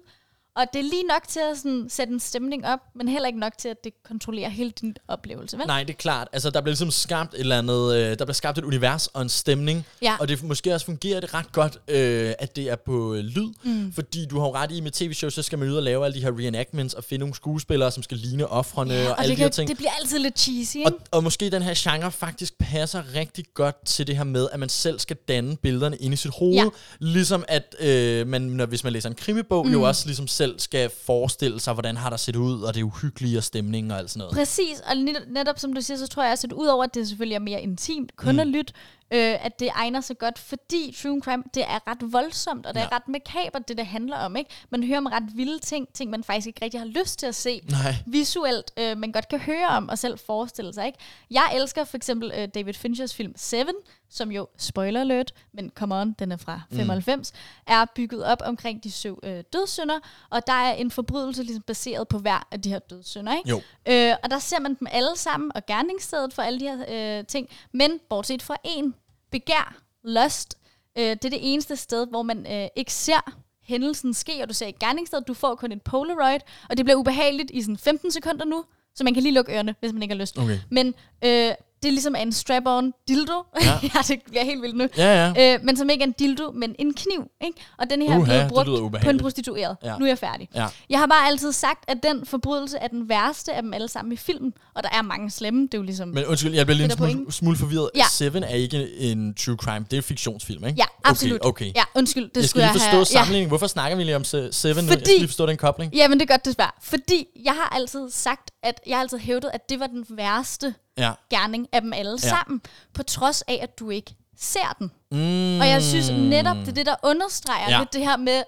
og 0.57 0.65
det 0.73 0.79
er 0.79 0.83
lige 0.83 1.03
nok 1.03 1.29
til 1.29 1.41
at 1.53 1.57
sådan, 1.59 1.87
sætte 1.89 2.13
en 2.13 2.21
stemning 2.21 2.67
op, 2.67 2.79
men 2.95 3.09
heller 3.09 3.27
ikke 3.27 3.39
nok 3.41 3.53
til, 3.59 3.69
at 3.69 3.85
det 3.85 3.93
kontrollerer 4.09 4.49
hele 4.49 4.71
din 4.71 4.97
oplevelse, 5.09 5.59
vel? 5.59 5.67
Nej, 5.67 5.83
det 5.85 5.93
er 5.93 5.97
klart. 5.99 6.29
Altså, 6.33 6.51
der 6.51 6.61
bliver 6.61 6.73
ligesom 6.73 6.91
skabt 6.91 7.35
et 7.35 7.41
eller 7.41 7.59
andet, 7.59 7.95
øh, 7.95 8.19
der 8.19 8.25
bliver 8.25 8.33
skabt 8.33 8.59
et 8.59 8.65
univers 8.65 9.07
og 9.07 9.23
en 9.23 9.29
stemning, 9.29 9.87
Ja. 10.03 10.17
og 10.21 10.29
det 10.29 10.43
måske 10.43 10.75
også 10.75 10.87
fungerer 10.87 11.21
det 11.21 11.35
ret 11.35 11.53
godt, 11.53 11.79
øh, 11.89 12.33
at 12.39 12.57
det 12.57 12.71
er 12.71 12.77
på 12.77 13.15
øh, 13.15 13.21
lyd, 13.25 13.49
mm. 13.65 13.93
fordi 13.93 14.27
du 14.27 14.39
har 14.39 14.47
jo 14.47 14.55
ret 14.55 14.73
i 14.73 14.81
med 14.81 14.91
tv-show, 14.91 15.31
så 15.31 15.43
skal 15.43 15.59
man 15.59 15.69
ud 15.69 15.75
og 15.77 15.83
lave 15.83 16.05
alle 16.05 16.15
de 16.15 16.23
her 16.25 16.39
reenactments 16.39 16.95
og 16.95 17.05
finde 17.05 17.21
nogle 17.21 17.35
skuespillere, 17.35 17.91
som 17.91 18.03
skal 18.03 18.17
ligne 18.19 18.47
offrene 18.47 18.95
og, 19.01 19.05
og 19.05 19.11
og 19.11 19.21
alle 19.21 19.31
det, 19.31 19.37
de 19.39 19.43
her 19.43 19.49
ting. 19.51 19.69
det 19.69 19.77
bliver 19.77 19.91
altid 20.01 20.19
lidt 20.19 20.39
cheesy, 20.39 20.77
ikke? 20.77 20.91
Og, 20.91 20.99
og 21.11 21.25
måske 21.25 21.51
den 21.51 21.63
her 21.63 21.75
genre 21.77 22.11
faktisk 22.11 22.59
passer 22.59 23.03
rigtig 23.15 23.45
godt 23.55 23.87
til 23.87 24.07
det 24.07 24.17
her 24.17 24.25
med, 24.25 24.49
at 24.53 24.61
man 24.61 24.69
selv 24.69 24.99
skal 24.99 25.17
danne 25.29 25.57
billederne 25.57 25.97
ind 25.97 26.15
i 26.15 26.17
sit 26.17 26.31
hoved. 26.39 26.55
Ja. 26.55 26.63
Ja. 26.63 26.69
Ligesom 26.99 27.45
at 27.49 27.75
øh, 27.81 28.27
man, 28.27 28.43
når, 28.43 28.67
hvis 28.67 28.85
man 28.85 28.93
læser 28.93 29.09
en 29.09 29.15
krimibog, 29.15 29.67
mm. 29.67 29.73
jo 29.73 29.83
også 29.83 30.07
ligesom 30.07 30.29
selv 30.43 30.59
skal 30.59 30.91
forestille 31.07 31.61
sig, 31.61 31.73
hvordan 31.75 31.97
har 31.97 32.11
der 32.11 32.17
set 32.17 32.37
ud, 32.37 32.63
og 32.63 32.75
det 32.75 32.83
uhyggelige 32.83 33.39
og 33.39 33.45
stemningen 33.45 33.91
og 33.91 33.99
alt 33.99 34.11
sådan 34.11 34.19
noget. 34.19 34.35
Præcis, 34.35 34.81
og 34.81 34.93
net- 34.97 35.33
netop 35.33 35.59
som 35.59 35.73
du 35.73 35.81
siger, 35.81 35.99
så 35.99 36.07
tror 36.07 36.23
jeg 36.23 36.33
også, 36.33 36.47
at 36.47 36.53
udover 36.53 36.85
at 36.85 36.95
det 36.95 37.09
selvfølgelig 37.09 37.35
er 37.35 37.41
mere 37.41 37.61
intimt, 37.63 38.17
kun 38.17 38.33
mm. 38.35 38.39
at 38.41 38.47
lytte, 38.47 38.73
øh, 39.13 39.45
at 39.45 39.61
det 39.61 39.69
egner 39.75 40.01
sig 40.01 40.19
godt, 40.19 40.39
fordi 40.39 40.97
true 41.03 41.21
crime, 41.21 41.43
det 41.55 41.63
er 41.63 41.89
ret 41.89 42.13
voldsomt, 42.13 42.67
og 42.67 42.75
det 42.75 42.81
ja. 42.81 42.87
er 42.87 42.93
ret 42.93 43.09
makabert, 43.09 43.69
det 43.69 43.77
det 43.77 43.87
handler 43.87 44.17
om, 44.17 44.37
ikke? 44.37 44.51
Man 44.71 44.83
hører 44.83 44.99
om 44.99 45.07
ret 45.07 45.37
vilde 45.37 45.59
ting, 45.59 45.89
ting 45.95 46.11
man 46.11 46.25
faktisk 46.25 46.47
ikke 46.47 46.65
rigtig 46.65 46.81
har 46.81 46.87
lyst 46.87 47.19
til 47.19 47.27
at 47.27 47.35
se 47.35 47.61
Nej. 47.71 47.95
visuelt, 48.07 48.73
øh, 48.77 48.99
man 48.99 49.13
godt 49.13 49.29
kan 49.29 49.41
høre 49.41 49.69
om 49.69 49.89
og 49.89 49.99
selv 49.99 50.19
forestille 50.19 50.75
sig, 50.75 50.87
ikke? 50.87 50.99
Jeg 51.31 51.53
elsker 51.55 51.85
for 51.85 51.97
eksempel 51.97 52.33
øh, 52.37 52.49
David 52.55 52.75
Finchers 52.75 53.15
film 53.15 53.33
Seven, 53.37 53.75
som 54.11 54.33
jo, 54.33 54.49
spoiler 54.59 55.01
alert, 55.01 55.33
men 55.53 55.71
come 55.75 55.95
on, 56.01 56.13
den 56.13 56.33
er 56.33 56.37
fra 56.37 56.61
95, 56.73 57.33
er 57.67 57.85
bygget 57.95 58.25
op 58.25 58.43
omkring 58.45 58.85
de 58.85 58.91
syv 58.91 59.21
øh, 59.23 59.45
dødssynder, 59.53 59.99
og 60.31 60.47
der 60.47 60.53
er 60.53 60.73
en 60.73 60.91
forbrydelse 60.91 61.43
ligesom 61.43 61.63
baseret 61.63 62.09
på 62.09 62.19
hver 62.19 62.49
af 62.51 62.61
de 62.61 62.69
her 62.69 62.79
dødssynder, 62.79 63.37
ikke? 63.37 63.51
Jo. 63.51 63.61
Øh, 63.89 64.15
og 64.23 64.31
der 64.31 64.39
ser 64.39 64.61
man 64.61 64.75
dem 64.75 64.89
alle 64.91 65.17
sammen, 65.17 65.53
og 65.55 65.67
gerningsstedet 65.67 66.35
for 66.35 66.43
alle 66.43 66.61
de 66.61 66.65
her 66.65 67.19
øh, 67.19 67.27
ting. 67.27 67.49
Men 67.73 67.91
bortset 68.09 68.43
fra 68.43 68.57
en, 68.65 68.95
begær, 69.33 69.83
lust, 70.05 70.59
øh, 70.99 71.05
det 71.05 71.25
er 71.25 71.31
det 71.31 71.53
eneste 71.53 71.77
sted, 71.77 72.07
hvor 72.07 72.23
man 72.23 72.47
øh, 72.53 72.69
ikke 72.77 72.93
ser 72.93 73.33
hændelsen 73.63 74.15
ske, 74.15 74.33
og 74.43 74.49
du 74.49 74.55
ser 74.55 74.67
ikke 74.67 74.79
gerningsstedet, 74.79 75.29
du 75.29 75.35
får 75.35 75.55
kun 75.55 75.73
et 75.73 75.83
polaroid, 75.83 76.41
og 76.71 76.77
det 76.77 76.85
bliver 76.85 76.97
ubehageligt 76.97 77.51
i 77.51 77.63
sådan 77.63 77.77
15 77.77 78.11
sekunder 78.11 78.45
nu, 78.45 78.65
så 78.95 79.05
man 79.05 79.15
kan 79.15 79.23
lige 79.23 79.35
lukke 79.35 79.53
ørerne, 79.53 79.75
hvis 79.81 79.93
man 79.93 80.03
ikke 80.03 80.15
har 80.15 80.21
lyst. 80.21 80.39
Okay. 80.39 80.59
Men 80.71 80.95
øh, 81.25 81.53
det 81.83 81.89
er 81.89 81.93
ligesom 81.93 82.15
en 82.15 82.33
strap-on 82.33 82.93
dildo. 83.09 83.33
Ja. 83.61 83.67
Ja. 83.67 83.79
ja, 83.95 83.99
det 84.09 84.19
bliver 84.31 84.45
helt 84.45 84.63
vildt 84.63 84.77
nu. 84.77 84.89
Ja, 84.97 85.33
ja. 85.37 85.55
Øh, 85.55 85.65
men 85.65 85.77
som 85.77 85.91
ikke 85.91 86.03
er 86.03 86.07
en 86.07 86.15
dildo, 86.19 86.51
men 86.55 86.75
en 86.79 86.95
kniv. 86.95 87.25
Ikke? 87.45 87.61
Og 87.79 87.91
den 87.91 88.03
her 88.03 88.11
er 88.21 88.25
blevet 88.25 88.41
det 88.41 88.49
brugt 88.81 89.03
på 89.05 89.11
en 89.11 89.19
prostitueret. 89.19 89.77
Ja. 89.85 89.99
Nu 89.99 90.05
er 90.05 90.09
jeg 90.09 90.19
færdig. 90.19 90.49
Ja. 90.55 90.67
Jeg 90.91 90.99
har 90.99 91.07
bare 91.07 91.27
altid 91.29 91.53
sagt, 91.53 91.85
at 91.91 91.99
den 92.03 92.27
forbrydelse 92.27 92.79
er 92.79 92.89
den 92.89 93.09
værste 93.09 93.53
af 93.53 93.63
dem 93.63 93.75
alle 93.75 93.89
sammen 93.89 94.13
i 94.13 94.17
filmen. 94.17 94.53
Og 94.75 94.83
der 94.83 94.89
er 94.93 95.03
mange 95.03 95.31
slemme. 95.31 95.63
Det 95.63 95.75
er 95.75 95.79
jo 95.79 95.83
ligesom... 95.83 96.09
Men 96.09 96.25
undskyld, 96.27 96.55
jeg 96.55 96.67
bliver 96.67 96.77
lige 96.77 96.85
en 96.85 96.91
smule, 96.91 97.33
smule 97.33 97.57
forvirret. 97.57 97.91
Ja. 97.95 98.05
Seven 98.11 98.43
er 98.45 98.55
ikke 98.55 98.99
en 98.99 99.35
true 99.35 99.57
crime, 99.57 99.85
det 99.85 99.93
er 99.93 99.97
en 99.97 100.03
fiktionsfilm, 100.03 100.65
ikke? 100.67 100.77
ja, 100.79 100.85
absolut. 101.05 101.41
Okay, 101.45 101.49
okay. 101.67 101.77
Ja, 101.77 101.83
undskyld. 101.95 102.25
Det 102.25 102.37
jeg 102.37 102.45
skal 102.45 102.49
skulle 102.49 102.63
lige 102.63 102.73
jeg 102.73 102.81
forstå 102.81 102.97
have... 102.97 103.05
sammenligningen. 103.05 103.49
Hvorfor 103.49 103.67
snakker 103.67 103.97
vi 103.97 104.05
lige 104.05 104.17
om 104.17 104.25
Se- 104.25 104.53
Seven 104.53 104.85
nu? 104.85 104.91
Jeg 104.91 104.93
Fordi- 104.99 105.05
skal 105.05 105.19
lige 105.19 105.29
forstå 105.29 105.47
den 105.47 105.57
kobling. 105.57 105.95
Ja. 105.95 105.99
Jamen, 106.03 106.21
det 106.21 106.31
er 106.31 106.35
godt, 106.35 106.45
det 106.45 106.55
svar. 106.55 106.79
Fordi 106.83 107.27
jeg 107.45 107.53
har 107.53 107.69
altid 107.77 108.11
sagt, 108.11 108.51
at 108.63 108.81
jeg 108.87 108.97
har 108.97 109.03
altid 109.03 109.19
hævdet, 109.19 109.51
at 109.55 109.69
det 109.71 109.81
var 109.81 109.87
den 109.87 110.05
værste 110.11 110.75
Ja. 110.99 111.13
gerning 111.31 111.69
af 111.73 111.81
dem 111.81 111.93
alle 111.93 112.13
Ja. 112.23 112.29
sammen. 112.29 112.61
På 112.95 113.03
trods 113.03 113.43
af, 113.43 113.59
at 113.63 113.79
du 113.79 113.91
ikke 113.91 114.15
ser 114.39 114.77
den. 114.79 114.91
Mm. 115.11 115.61
Og 115.61 115.69
jeg 115.69 115.83
synes 115.83 116.11
netop, 116.11 116.57
det 116.57 116.69
er 116.69 116.73
det, 116.73 116.87
der 116.87 116.95
understreger 117.03 117.71
Ja. 117.71 117.79
lidt 117.79 117.93
det 117.93 118.01
her 118.01 118.17
med, 118.17 118.43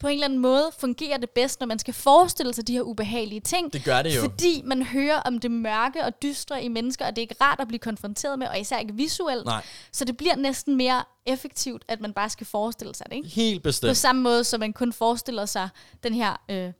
på 0.00 0.06
en 0.06 0.12
eller 0.14 0.24
anden 0.24 0.38
måde 0.38 0.70
fungerer 0.78 1.16
det 1.18 1.30
bedst, 1.30 1.60
når 1.60 1.66
man 1.66 1.78
skal 1.78 1.94
forestille 1.94 2.54
sig 2.54 2.66
de 2.66 2.72
her 2.72 2.82
ubehagelige 2.82 3.40
ting. 3.40 3.72
Det 3.72 3.84
gør 3.84 4.02
det 4.02 4.16
jo. 4.16 4.20
Fordi 4.20 4.62
man 4.64 4.82
hører 4.82 5.20
om 5.20 5.38
det 5.38 5.50
mørke 5.50 6.04
og 6.04 6.22
dystre 6.22 6.62
i 6.64 6.68
mennesker, 6.68 7.06
og 7.06 7.10
det 7.16 7.18
er 7.18 7.22
ikke 7.22 7.34
rart 7.40 7.60
at 7.60 7.68
blive 7.68 7.78
konfronteret 7.78 8.38
med, 8.38 8.46
og 8.46 8.60
især 8.60 8.78
ikke 8.78 8.94
visuelt. 8.94 9.44
Nej. 9.44 9.62
Så 9.92 10.04
det 10.04 10.16
bliver 10.16 10.36
næsten 10.36 10.76
mere 10.76 11.04
effektivt, 11.26 11.84
at 11.88 12.00
man 12.00 12.12
bare 12.12 12.28
skal 12.30 12.46
forestille 12.46 12.94
sig 12.94 13.06
det. 13.10 13.16
Ikke? 13.16 13.28
Helt 13.28 13.62
På 13.62 13.68
bestemt. 13.68 13.96
samme 13.96 14.22
måde, 14.22 14.44
som 14.44 14.60
man 14.60 14.72
kun 14.72 14.92
forestiller 14.92 15.46
sig 15.46 15.68
den 16.02 16.14
her 16.14 16.40
øh, 16.48 16.72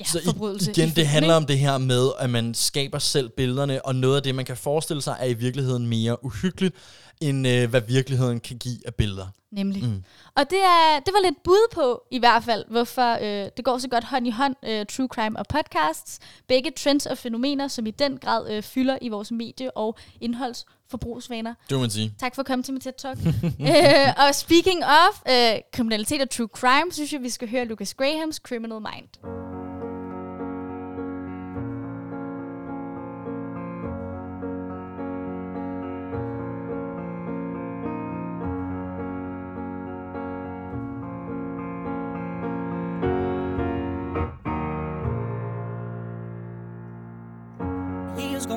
ja, 0.00 0.04
Så 0.04 0.18
i, 0.18 0.70
igen, 0.70 0.92
det 0.96 1.06
handler 1.06 1.34
om 1.34 1.46
det 1.46 1.58
her 1.58 1.78
med, 1.78 2.10
at 2.18 2.30
man 2.30 2.54
skaber 2.54 2.98
selv 2.98 3.28
billederne, 3.28 3.86
og 3.86 3.94
noget 3.94 4.16
af 4.16 4.22
det, 4.22 4.34
man 4.34 4.44
kan 4.44 4.56
forestille 4.56 5.02
sig, 5.02 5.16
er 5.20 5.26
i 5.26 5.34
virkeligheden 5.34 5.86
mere 5.86 6.24
uhyggeligt, 6.24 6.74
end 7.20 7.48
øh, 7.48 7.70
hvad 7.70 7.80
virkeligheden 7.80 8.40
kan 8.40 8.58
give 8.58 8.78
af 8.86 8.94
billeder. 8.94 9.26
Nemlig. 9.52 9.84
Mm. 9.84 10.04
Og 10.36 10.50
det, 10.50 10.58
er, 10.58 11.00
det 11.06 11.14
var 11.14 11.22
lidt 11.22 11.42
bud 11.44 11.72
på, 11.74 12.02
i 12.10 12.18
hvert 12.18 12.44
fald, 12.44 12.64
hvorfor 12.70 13.12
øh, 13.22 13.50
det 13.56 13.64
går 13.64 13.78
så 13.78 13.88
godt 13.88 14.04
hånd 14.04 14.26
i 14.26 14.30
hånd, 14.30 14.56
øh, 14.64 14.86
true 14.86 15.08
crime 15.08 15.38
og 15.38 15.46
podcasts. 15.46 16.18
Begge 16.48 16.70
trends 16.70 17.06
og 17.06 17.18
fænomener, 17.18 17.68
som 17.68 17.86
i 17.86 17.90
den 17.90 18.18
grad 18.18 18.50
øh, 18.50 18.62
fylder 18.62 18.98
i 19.02 19.08
vores 19.08 19.30
medie- 19.30 19.76
og 19.76 19.96
indholdsforbrugsvaner. 20.20 21.54
Det 21.68 21.76
må 21.76 21.80
man 21.80 21.90
sige. 21.90 22.14
Tak 22.20 22.34
for 22.34 22.42
at 22.42 22.46
komme 22.46 22.62
til 22.62 22.74
mit 22.74 22.82
TED 22.82 22.92
Talk. 22.98 23.18
øh, 23.70 24.26
og 24.28 24.34
speaking 24.34 24.84
of 24.84 25.22
øh, 25.30 25.60
kriminalitet 25.72 26.22
og 26.22 26.30
true 26.30 26.48
crime, 26.48 26.92
synes 26.92 27.12
jeg, 27.12 27.22
vi 27.22 27.30
skal 27.30 27.50
høre 27.50 27.64
Lucas 27.64 27.94
Grahams 27.94 28.36
Criminal 28.36 28.80
Mind. 28.80 29.53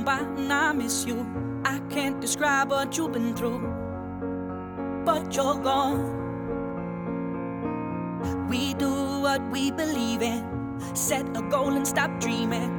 By 0.07 0.19
and 0.19 0.53
I 0.53 0.71
miss 0.71 1.05
you. 1.05 1.27
I 1.65 1.79
can't 1.89 2.21
describe 2.21 2.69
what 2.69 2.97
you've 2.97 3.11
been 3.11 3.35
through, 3.35 3.59
but 5.03 5.35
you're 5.35 5.59
gone. 5.61 6.15
We 8.47 8.73
do 8.75 8.89
what 9.19 9.41
we 9.51 9.69
believe 9.69 10.21
in, 10.21 10.79
set 10.93 11.25
a 11.35 11.41
goal 11.41 11.73
and 11.73 11.85
stop 11.85 12.21
dreaming. 12.21 12.71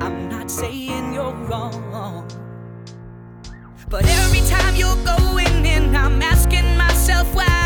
I'm 0.00 0.28
not 0.28 0.48
saying 0.48 1.12
you're 1.12 1.34
wrong, 1.48 2.28
but 3.88 4.04
every 4.06 4.42
time 4.48 4.76
you're 4.76 5.02
going 5.04 5.66
in, 5.66 5.96
I'm 5.96 6.22
asking 6.22 6.76
myself 6.76 7.34
why. 7.34 7.59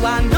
Oh, 0.00 0.37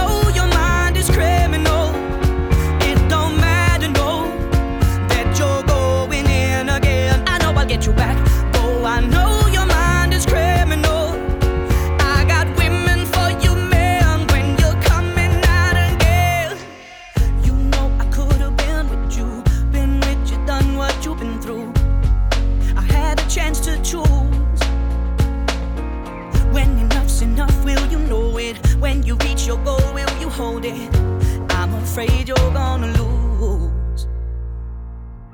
afraid 31.91 32.29
you're 32.29 32.53
gonna 32.53 32.87
lose. 33.01 34.07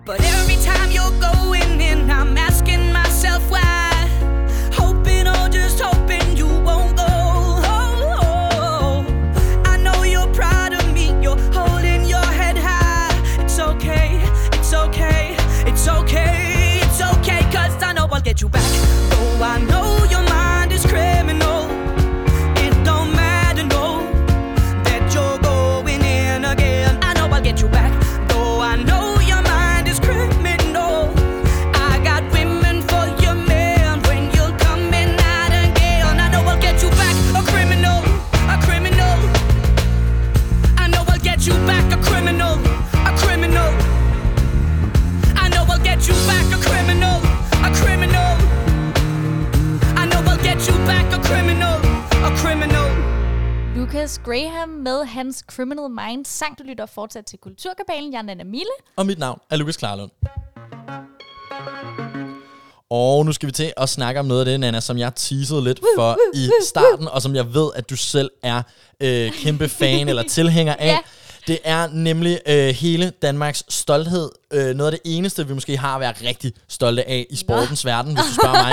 But 0.07 0.23
every 0.23 0.57
time 0.65 0.91
you're 0.91 1.21
going 1.21 1.81
in, 1.83 2.11
I'm 2.11 2.39
asking. 2.39 2.56
Criminal 55.57 55.91
Minds 55.91 56.29
sang. 56.29 56.59
Du 56.59 56.63
lytter 56.65 56.87
fortsat 56.87 57.27
til 57.27 57.39
Kulturkabalen. 57.39 58.13
Jeg 58.13 58.19
er 58.19 58.23
Nana 58.23 58.45
Mille. 58.45 58.75
Og 58.97 59.07
mit 59.07 59.19
navn 59.19 59.41
er 59.51 59.57
Lukas 59.57 59.77
Klarlund. 59.77 60.11
Og 62.91 63.27
nu 63.27 63.33
skal 63.33 63.47
vi 63.47 63.53
til 63.53 63.73
at 63.77 63.89
snakke 63.89 64.21
om 64.21 64.27
noget 64.27 64.41
af 64.41 64.47
det, 64.47 64.61
Nana, 64.61 64.81
som 64.81 64.99
jeg 64.99 65.15
teasede 65.15 65.65
lidt 65.65 65.81
for 65.97 66.19
i 66.35 66.49
starten, 66.63 67.09
og 67.09 67.23
som 67.23 67.35
jeg 67.35 67.55
ved, 67.55 67.71
at 67.75 67.91
du 67.91 67.97
selv 67.97 68.31
er 68.43 68.63
øh, 69.01 69.33
kæmpe 69.33 69.69
fan 69.69 70.09
eller 70.09 70.23
tilhænger 70.23 70.75
af. 70.75 70.87
Ja. 70.87 70.99
Det 71.47 71.59
er 71.65 71.89
nemlig 71.93 72.41
øh, 72.47 72.69
hele 72.69 73.13
Danmarks 73.23 73.65
stolthed. 73.69 74.31
Øh, 74.53 74.75
noget 74.77 74.93
af 74.93 74.99
det 74.99 75.13
eneste, 75.13 75.47
vi 75.49 75.55
måske 75.55 75.77
har 75.77 75.95
at 75.95 76.01
være 76.01 76.29
rigtig 76.29 76.53
stolte 76.69 77.09
af 77.09 77.27
i 77.31 77.37
sportens 77.37 77.85
verden, 77.85 78.15
hvis 78.15 78.25
du 78.25 78.35
spørger 78.35 78.63
mig. 78.63 78.73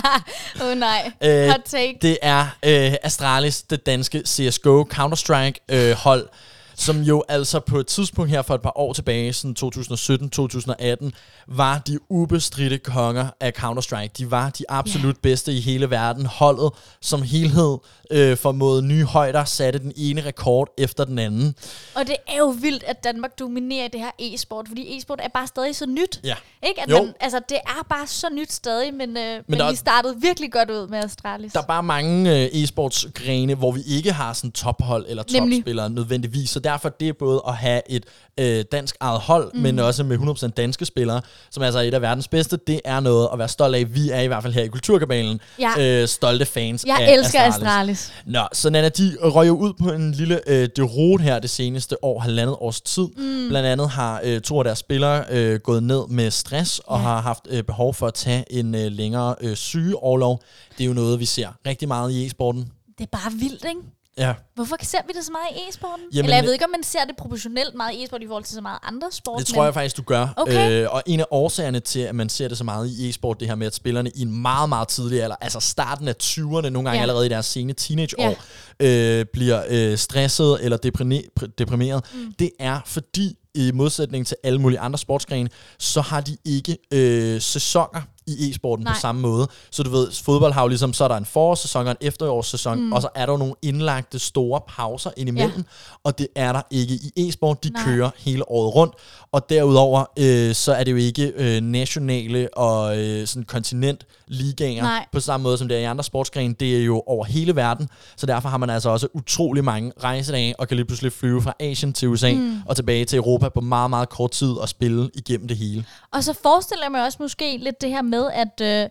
Åh 0.62 0.70
oh, 0.70 0.78
nej. 0.78 1.12
Øh, 1.24 1.48
Hot 1.48 1.60
take. 1.64 1.98
Det 2.02 2.18
er 2.22 2.40
øh, 2.62 2.94
Astralis, 3.02 3.62
det 3.62 3.86
danske 3.86 4.22
CSGO 4.26 4.84
Counter-Strike 4.94 5.66
øh, 5.68 5.92
hold, 5.92 6.28
som 6.76 7.00
jo 7.02 7.24
altså 7.28 7.60
på 7.60 7.78
et 7.78 7.86
tidspunkt 7.86 8.30
her 8.30 8.42
for 8.42 8.54
et 8.54 8.62
par 8.62 8.78
år 8.78 8.92
tilbage, 8.92 9.32
sådan 9.32 9.56
2017-2018, 9.64 11.10
var 11.48 11.78
de 11.78 11.98
ubestridte 12.10 12.78
konger 12.78 13.26
af 13.40 13.52
Counter-Strike. 13.58 14.08
De 14.18 14.30
var 14.30 14.50
de 14.50 14.64
absolut 14.68 15.16
bedste 15.22 15.52
i 15.52 15.60
hele 15.60 15.90
verden. 15.90 16.26
Holdet 16.26 16.70
som 17.00 17.22
helhed 17.22 17.78
øh, 18.10 18.36
formåede 18.36 18.82
nye 18.82 19.04
højder, 19.04 19.44
satte 19.44 19.78
den 19.78 19.92
ene 19.96 20.20
rekord 20.20 20.74
efter 20.78 21.04
den 21.04 21.18
anden. 21.18 21.54
Og 21.94 22.06
det 22.06 22.16
er 22.28 22.38
jo 22.38 22.46
vildt, 22.60 22.82
at 22.82 23.04
Danmark 23.04 23.38
dominerer 23.38 23.88
det 23.88 24.00
her 24.00 24.10
e-sport, 24.18 24.68
fordi 24.68 24.96
e-sport 24.98 25.20
er 25.22 25.28
bare 25.34 25.46
stadig 25.46 25.76
så 25.76 25.86
nyt. 25.86 26.20
Ja. 26.24 26.34
Ikke? 26.68 26.82
At 26.82 26.90
Jo. 26.90 27.02
man, 27.02 27.14
altså, 27.20 27.40
det 27.48 27.56
er 27.66 27.86
bare 27.88 28.06
så 28.06 28.26
nyt 28.32 28.52
stadig, 28.52 28.94
men, 28.94 29.08
øh, 29.16 29.16
men, 29.16 29.42
men 29.48 29.58
der- 29.58 29.70
vi 29.70 29.76
startede 29.76 30.16
virkelig 30.20 30.52
godt 30.52 30.70
ud 30.70 30.88
med 30.88 30.98
Astralis. 30.98 31.52
Der 31.52 31.60
er 31.60 31.66
bare 31.66 31.82
mange 31.82 32.42
øh, 32.44 32.46
e-sportsgrene, 32.62 33.54
hvor 33.54 33.72
vi 33.72 33.80
ikke 33.86 34.12
har 34.12 34.32
sådan 34.32 34.52
tophold 34.52 35.06
eller 35.08 35.24
Nemlig. 35.32 35.58
topspillere 35.58 35.90
nødvendigvis. 35.90 36.50
Så 36.50 36.60
derfor 36.64 36.88
det 36.88 37.08
er 37.08 37.12
både 37.18 37.42
at 37.48 37.54
have 37.56 37.82
et 37.90 38.04
øh, 38.40 38.64
dansk 38.72 38.96
eget 39.00 39.20
hold, 39.20 39.50
mm. 39.54 39.60
men 39.60 39.78
også 39.78 40.04
med 40.04 40.18
100% 40.18 40.48
danske 40.48 40.84
spillere, 40.84 41.20
som 41.50 41.62
altså 41.62 41.78
er 41.78 41.82
et 41.82 41.94
af 41.94 42.02
verdens 42.02 42.28
bedste. 42.28 42.58
Det 42.66 42.80
er 42.84 43.00
noget 43.00 43.28
at 43.32 43.38
være 43.38 43.48
stolt 43.48 43.74
af. 43.74 43.94
Vi 43.94 44.10
er 44.10 44.20
i 44.20 44.26
hvert 44.26 44.42
fald 44.42 44.52
her 44.52 44.62
i 44.62 44.68
Kulturkabalen 44.68 45.40
Ja. 45.58 46.02
øh, 46.02 46.08
stolte 46.08 46.44
fans 46.44 46.84
Jeg 46.86 46.96
af 47.00 47.12
elsker 47.14 47.40
Astralis. 47.40 47.66
Astralis. 47.68 48.12
Nå, 48.26 48.40
så 48.52 48.70
Nana, 48.70 48.88
de 48.88 49.16
røg 49.22 49.46
jo 49.48 49.56
ud 49.56 49.72
på 49.82 49.90
en 49.92 50.12
lille 50.12 50.40
øh, 50.50 50.68
derot 50.76 51.20
her 51.20 51.38
det 51.38 51.50
seneste 51.50 52.04
år, 52.04 52.20
halvandet 52.20 52.56
års 52.60 52.80
tid. 52.80 53.06
Mm. 53.16 53.48
Blandt 53.48 53.68
andet 53.68 53.90
har 53.90 54.20
øh, 54.24 54.40
to 54.40 54.58
af 54.58 54.64
deres 54.64 54.78
spillere 54.78 55.24
øh, 55.30 55.60
gået 55.60 55.82
ned 55.82 56.08
med 56.08 56.30
stress 56.30 56.78
og 56.78 56.98
Ja. 56.98 57.02
har 57.02 57.20
haft 57.20 57.46
øh, 57.50 57.62
behov 57.62 57.94
for 57.94 58.06
at 58.06 58.14
tage 58.14 58.44
en 58.52 58.74
øh, 58.74 58.92
længere 58.92 59.34
øh, 59.40 59.56
sygeoverlov. 59.56 60.42
Det 60.78 60.84
er 60.84 60.88
jo 60.88 60.94
noget, 60.94 61.20
vi 61.20 61.24
ser 61.24 61.48
rigtig 61.66 61.88
meget 61.88 62.12
i 62.12 62.26
e-sporten. 62.26 62.68
Det 62.98 63.04
er 63.12 63.18
bare 63.18 63.32
vildt, 63.32 63.64
ikke? 63.68 63.80
Ja, 64.18 64.34
Hvorfor 64.54 64.76
ser 64.82 64.98
vi 65.06 65.12
det 65.16 65.24
så 65.24 65.32
meget 65.32 65.46
i 65.66 65.68
e-sporten? 65.70 66.04
Jamen, 66.12 66.24
Eller 66.24 66.36
jeg 66.36 66.44
ved 66.44 66.52
ikke, 66.52 66.64
om 66.64 66.70
man 66.70 66.82
ser 66.82 67.04
det 67.04 67.16
proportionelt 67.18 67.74
meget 67.74 67.94
i 67.94 68.04
e-sport 68.04 68.22
i 68.22 68.26
forhold 68.26 68.44
til 68.44 68.54
så 68.54 68.60
meget 68.60 68.78
andre 68.82 69.08
sport. 69.12 69.38
det 69.38 69.46
tror 69.46 69.64
jeg 69.64 69.74
faktisk, 69.74 69.96
du 69.96 70.02
gør. 70.02 70.28
Okay. 70.36 70.82
Øh, 70.82 70.88
og 70.90 71.02
en 71.06 71.20
af 71.20 71.24
årsagerne 71.30 71.80
til, 71.80 72.00
at 72.00 72.14
man 72.14 72.28
ser 72.28 72.48
det 72.48 72.58
så 72.58 72.64
meget 72.64 72.88
i 72.90 73.08
e-sport, 73.08 73.40
det 73.40 73.48
her 73.48 73.54
med, 73.54 73.66
at 73.66 73.74
spillerne 73.74 74.10
i 74.14 74.22
en 74.22 74.42
meget, 74.42 74.68
meget 74.68 74.88
tidlig 74.88 75.22
alder, 75.22 75.36
altså 75.40 75.60
starten 75.60 76.08
af 76.08 76.14
20'erne, 76.22 76.38
nogle 76.68 76.72
gange 76.72 76.92
Ja. 76.92 77.00
allerede 77.00 77.26
i 77.26 77.28
deres 77.28 77.46
sene 77.46 77.72
teenageår, 77.72 78.36
øh, 78.80 79.24
bliver 79.32 79.62
øh, 79.68 79.98
stresset 79.98 80.58
eller 80.64 80.78
deprime- 80.86 81.28
pr- 81.40 81.54
deprimeret, 81.58 82.04
mm. 82.14 82.34
det 82.38 82.50
er 82.60 82.80
fordi, 82.86 83.38
i 83.54 83.70
modsætning 83.74 84.26
til 84.26 84.36
alle 84.44 84.58
mulige 84.60 84.78
andre 84.80 84.98
sportsgrene, 84.98 85.48
så 85.78 86.00
har 86.00 86.20
de 86.20 86.36
ikke 86.44 86.76
øh, 86.92 87.40
sæsoner 87.40 88.02
i 88.26 88.50
e-sporten 88.50 88.84
Nej. 88.84 88.92
på 88.92 89.00
samme 89.00 89.20
måde. 89.20 89.48
Så 89.70 89.82
du 89.82 89.90
ved, 89.90 90.12
fodbold 90.24 90.52
har 90.52 90.62
jo 90.62 90.68
ligesom, 90.68 90.92
så 90.92 91.04
er 91.04 91.08
der 91.08 91.16
en 91.16 91.24
forårssæson 91.24 91.86
og 91.86 91.90
en 91.90 91.96
efterårssæson, 92.00 92.80
mm. 92.80 92.92
og 92.92 93.02
så 93.02 93.08
er 93.14 93.26
der 93.26 93.32
jo 93.32 93.38
nogle 93.38 93.54
indlagte 93.62 94.18
store 94.18 94.60
pauser 94.68 95.10
indimellem, 95.16 95.56
ja. 95.56 95.98
og 96.04 96.18
det 96.18 96.28
er 96.34 96.52
der 96.52 96.62
ikke 96.70 96.94
i 96.94 97.28
e-sport. 97.28 97.64
De 97.64 97.70
Nej. 97.70 97.82
kører 97.84 98.10
hele 98.18 98.50
året 98.50 98.74
rundt, 98.74 98.94
og 99.32 99.50
derudover, 99.50 100.04
øh, 100.18 100.54
så 100.54 100.72
er 100.72 100.84
det 100.84 100.92
jo 100.92 100.96
ikke 100.96 101.32
øh, 101.36 101.60
nationale 101.60 102.48
og 102.58 102.98
øh, 102.98 103.26
sådan 103.26 103.44
kontinentligaer 103.44 104.82
Nej. 104.82 105.06
på 105.12 105.20
samme 105.20 105.42
måde 105.42 105.58
som 105.58 105.68
det 105.68 105.76
er 105.76 105.80
i 105.80 105.84
andre 105.84 106.04
sportsgrene. 106.04 106.54
Det 106.60 106.76
er 106.80 106.84
jo 106.84 107.02
over 107.06 107.24
hele 107.24 107.56
verden, 107.56 107.88
så 108.16 108.26
derfor 108.26 108.48
har 108.48 108.58
man 108.58 108.70
altså 108.70 108.90
også 108.90 109.08
utrolig 109.14 109.64
mange 109.64 109.92
rejsedage, 110.04 110.60
og 110.60 110.68
kan 110.68 110.76
lige 110.76 110.86
pludselig 110.86 111.12
flyve 111.12 111.42
fra 111.42 111.54
Asien 111.60 111.92
til 111.92 112.08
USA 112.08 112.32
mm. 112.32 112.58
og 112.66 112.76
tilbage 112.76 113.04
til 113.04 113.16
Europa 113.16 113.48
på 113.48 113.60
meget, 113.60 113.90
meget 113.90 114.08
kort 114.08 114.30
tid 114.30 114.52
og 114.52 114.68
spille 114.68 115.10
igennem 115.14 115.48
det 115.48 115.56
hele. 115.56 115.84
Og 116.12 116.24
så 116.24 116.32
forestiller 116.42 116.84
jeg 116.84 116.92
mig 116.92 117.04
også 117.04 117.18
måske 117.20 117.56
lidt 117.56 117.80
det 117.80 117.90
her 117.90 118.02
med, 118.02 118.13
at 118.22 118.60
øh, 118.62 118.88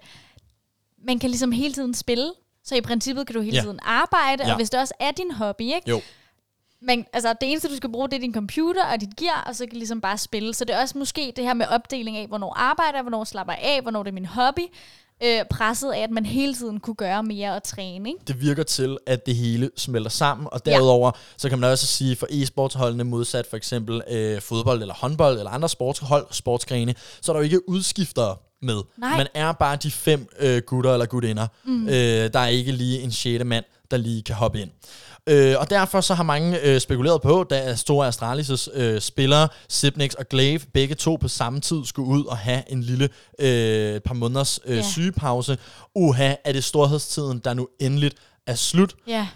man 1.08 1.20
kan 1.20 1.30
ligesom 1.30 1.52
hele 1.52 1.74
tiden 1.74 1.94
spille. 1.94 2.32
Så 2.66 2.76
i 2.76 2.82
princippet 2.82 3.28
kan 3.28 3.36
du 3.36 3.42
hele 3.42 3.56
Ja. 3.58 3.62
tiden 3.62 3.80
arbejde, 3.82 4.44
Ja. 4.46 4.50
og 4.52 4.56
hvis 4.56 4.70
det 4.70 4.80
også 4.80 4.94
er 5.00 5.12
din 5.12 5.32
hobby, 5.32 5.62
ikke? 5.62 5.90
Jo. 5.90 6.02
Men 6.82 7.06
altså, 7.14 7.34
det 7.42 7.52
eneste, 7.52 7.70
du 7.70 7.76
skal 7.76 7.92
bruge, 7.92 8.10
det 8.10 8.16
er 8.16 8.20
din 8.20 8.34
computer 8.34 8.86
og 8.86 9.02
dit 9.02 9.16
gear, 9.18 9.44
og 9.48 9.56
så 9.56 9.66
kan 9.66 9.70
du 9.74 9.78
ligesom 9.78 10.02
bare 10.02 10.18
spille. 10.18 10.54
Så 10.54 10.66
det 10.66 10.76
er 10.76 10.82
også 10.82 10.98
måske 10.98 11.34
det 11.36 11.44
her 11.44 11.54
med 11.54 11.66
opdeling 11.70 12.18
af, 12.18 12.28
hvornår 12.28 12.54
arbejder 12.58 12.94
jeg, 12.94 13.02
hvornår 13.02 13.24
slapper 13.24 13.54
jeg 13.54 13.62
af, 13.64 13.82
hvornår 13.82 14.04
det 14.04 14.10
er 14.10 14.14
min 14.14 14.26
hobby. 14.26 14.62
Øh, 15.24 15.46
presset 15.50 15.92
af, 15.92 16.00
at 16.00 16.12
man 16.12 16.26
hele 16.26 16.54
tiden 16.56 16.80
kunne 16.80 16.96
gøre 16.96 17.24
mere 17.24 17.54
og 17.56 17.64
træne, 17.64 18.10
ikke? 18.10 18.22
det 18.28 18.42
virker 18.42 18.64
til, 18.64 18.98
at 19.08 19.26
det 19.26 19.36
hele 19.36 19.70
smelter 19.78 20.10
sammen, 20.10 20.48
og 20.52 20.66
derudover, 20.66 21.12
ja. 21.16 21.20
så 21.38 21.50
kan 21.50 21.60
man 21.60 21.70
også 21.72 21.88
sige, 21.88 22.16
for 22.16 22.28
e-sportsholdene 22.32 23.04
modsat 23.04 23.48
for 23.48 23.58
eksempel 23.58 24.02
øh, 24.10 24.42
fodbold 24.42 24.82
eller 24.82 24.94
håndbold 24.94 25.38
eller 25.38 25.52
andre 25.52 25.70
sportshold, 25.70 26.28
sportsgrene, 26.32 26.96
så 27.22 27.32
er 27.32 27.34
der 27.34 27.40
jo 27.40 27.44
ikke 27.44 27.70
udskiftere 27.70 28.36
med. 28.64 28.82
Nej. 28.98 29.18
Man 29.18 29.28
er 29.34 29.52
bare 29.52 29.76
de 29.76 29.92
fem 29.92 30.28
øh, 30.40 30.62
gutter 30.66 30.94
eller 30.94 31.06
gutinder. 31.06 31.48
Mm. 31.66 31.88
Øh, 31.88 31.94
der 32.34 32.40
er 32.40 32.48
ikke 32.48 32.72
lige 32.72 33.02
en 33.02 33.12
sjette 33.12 33.46
mand, 33.46 33.66
der 33.92 33.98
lige 33.98 34.24
kan 34.24 34.36
hoppe 34.36 34.62
ind. 34.62 34.70
Øh, 35.28 35.56
og 35.60 35.70
derfor 35.70 36.02
så 36.02 36.14
har 36.14 36.24
mange 36.24 36.60
øh, 36.62 36.82
spekuleret 36.82 37.22
på, 37.22 37.44
da 37.50 37.76
store 37.76 38.08
Astralis' 38.10 38.78
øh, 38.80 39.02
spillere, 39.02 39.48
Sipnix 39.70 40.14
og 40.14 40.30
Glaive, 40.30 40.60
begge 40.74 40.96
to 40.96 41.16
på 41.16 41.28
samme 41.28 41.60
tid 41.62 41.86
skulle 41.86 42.10
ud 42.10 42.26
og 42.26 42.38
have 42.38 42.64
en 42.72 42.84
lille 42.84 43.10
øh, 43.40 44.00
par 44.02 44.14
måneders 44.14 44.60
øh, 44.66 44.78
Ja. 44.78 44.84
sygepause. 44.92 45.58
Uha, 45.96 46.36
er 46.46 46.52
det 46.52 46.64
storhedstiden, 46.64 47.40
der 47.40 47.54
nu 47.54 47.68
endeligt 47.80 48.16
er 48.48 48.56
slut? 48.56 48.96
Ja. 49.08 49.28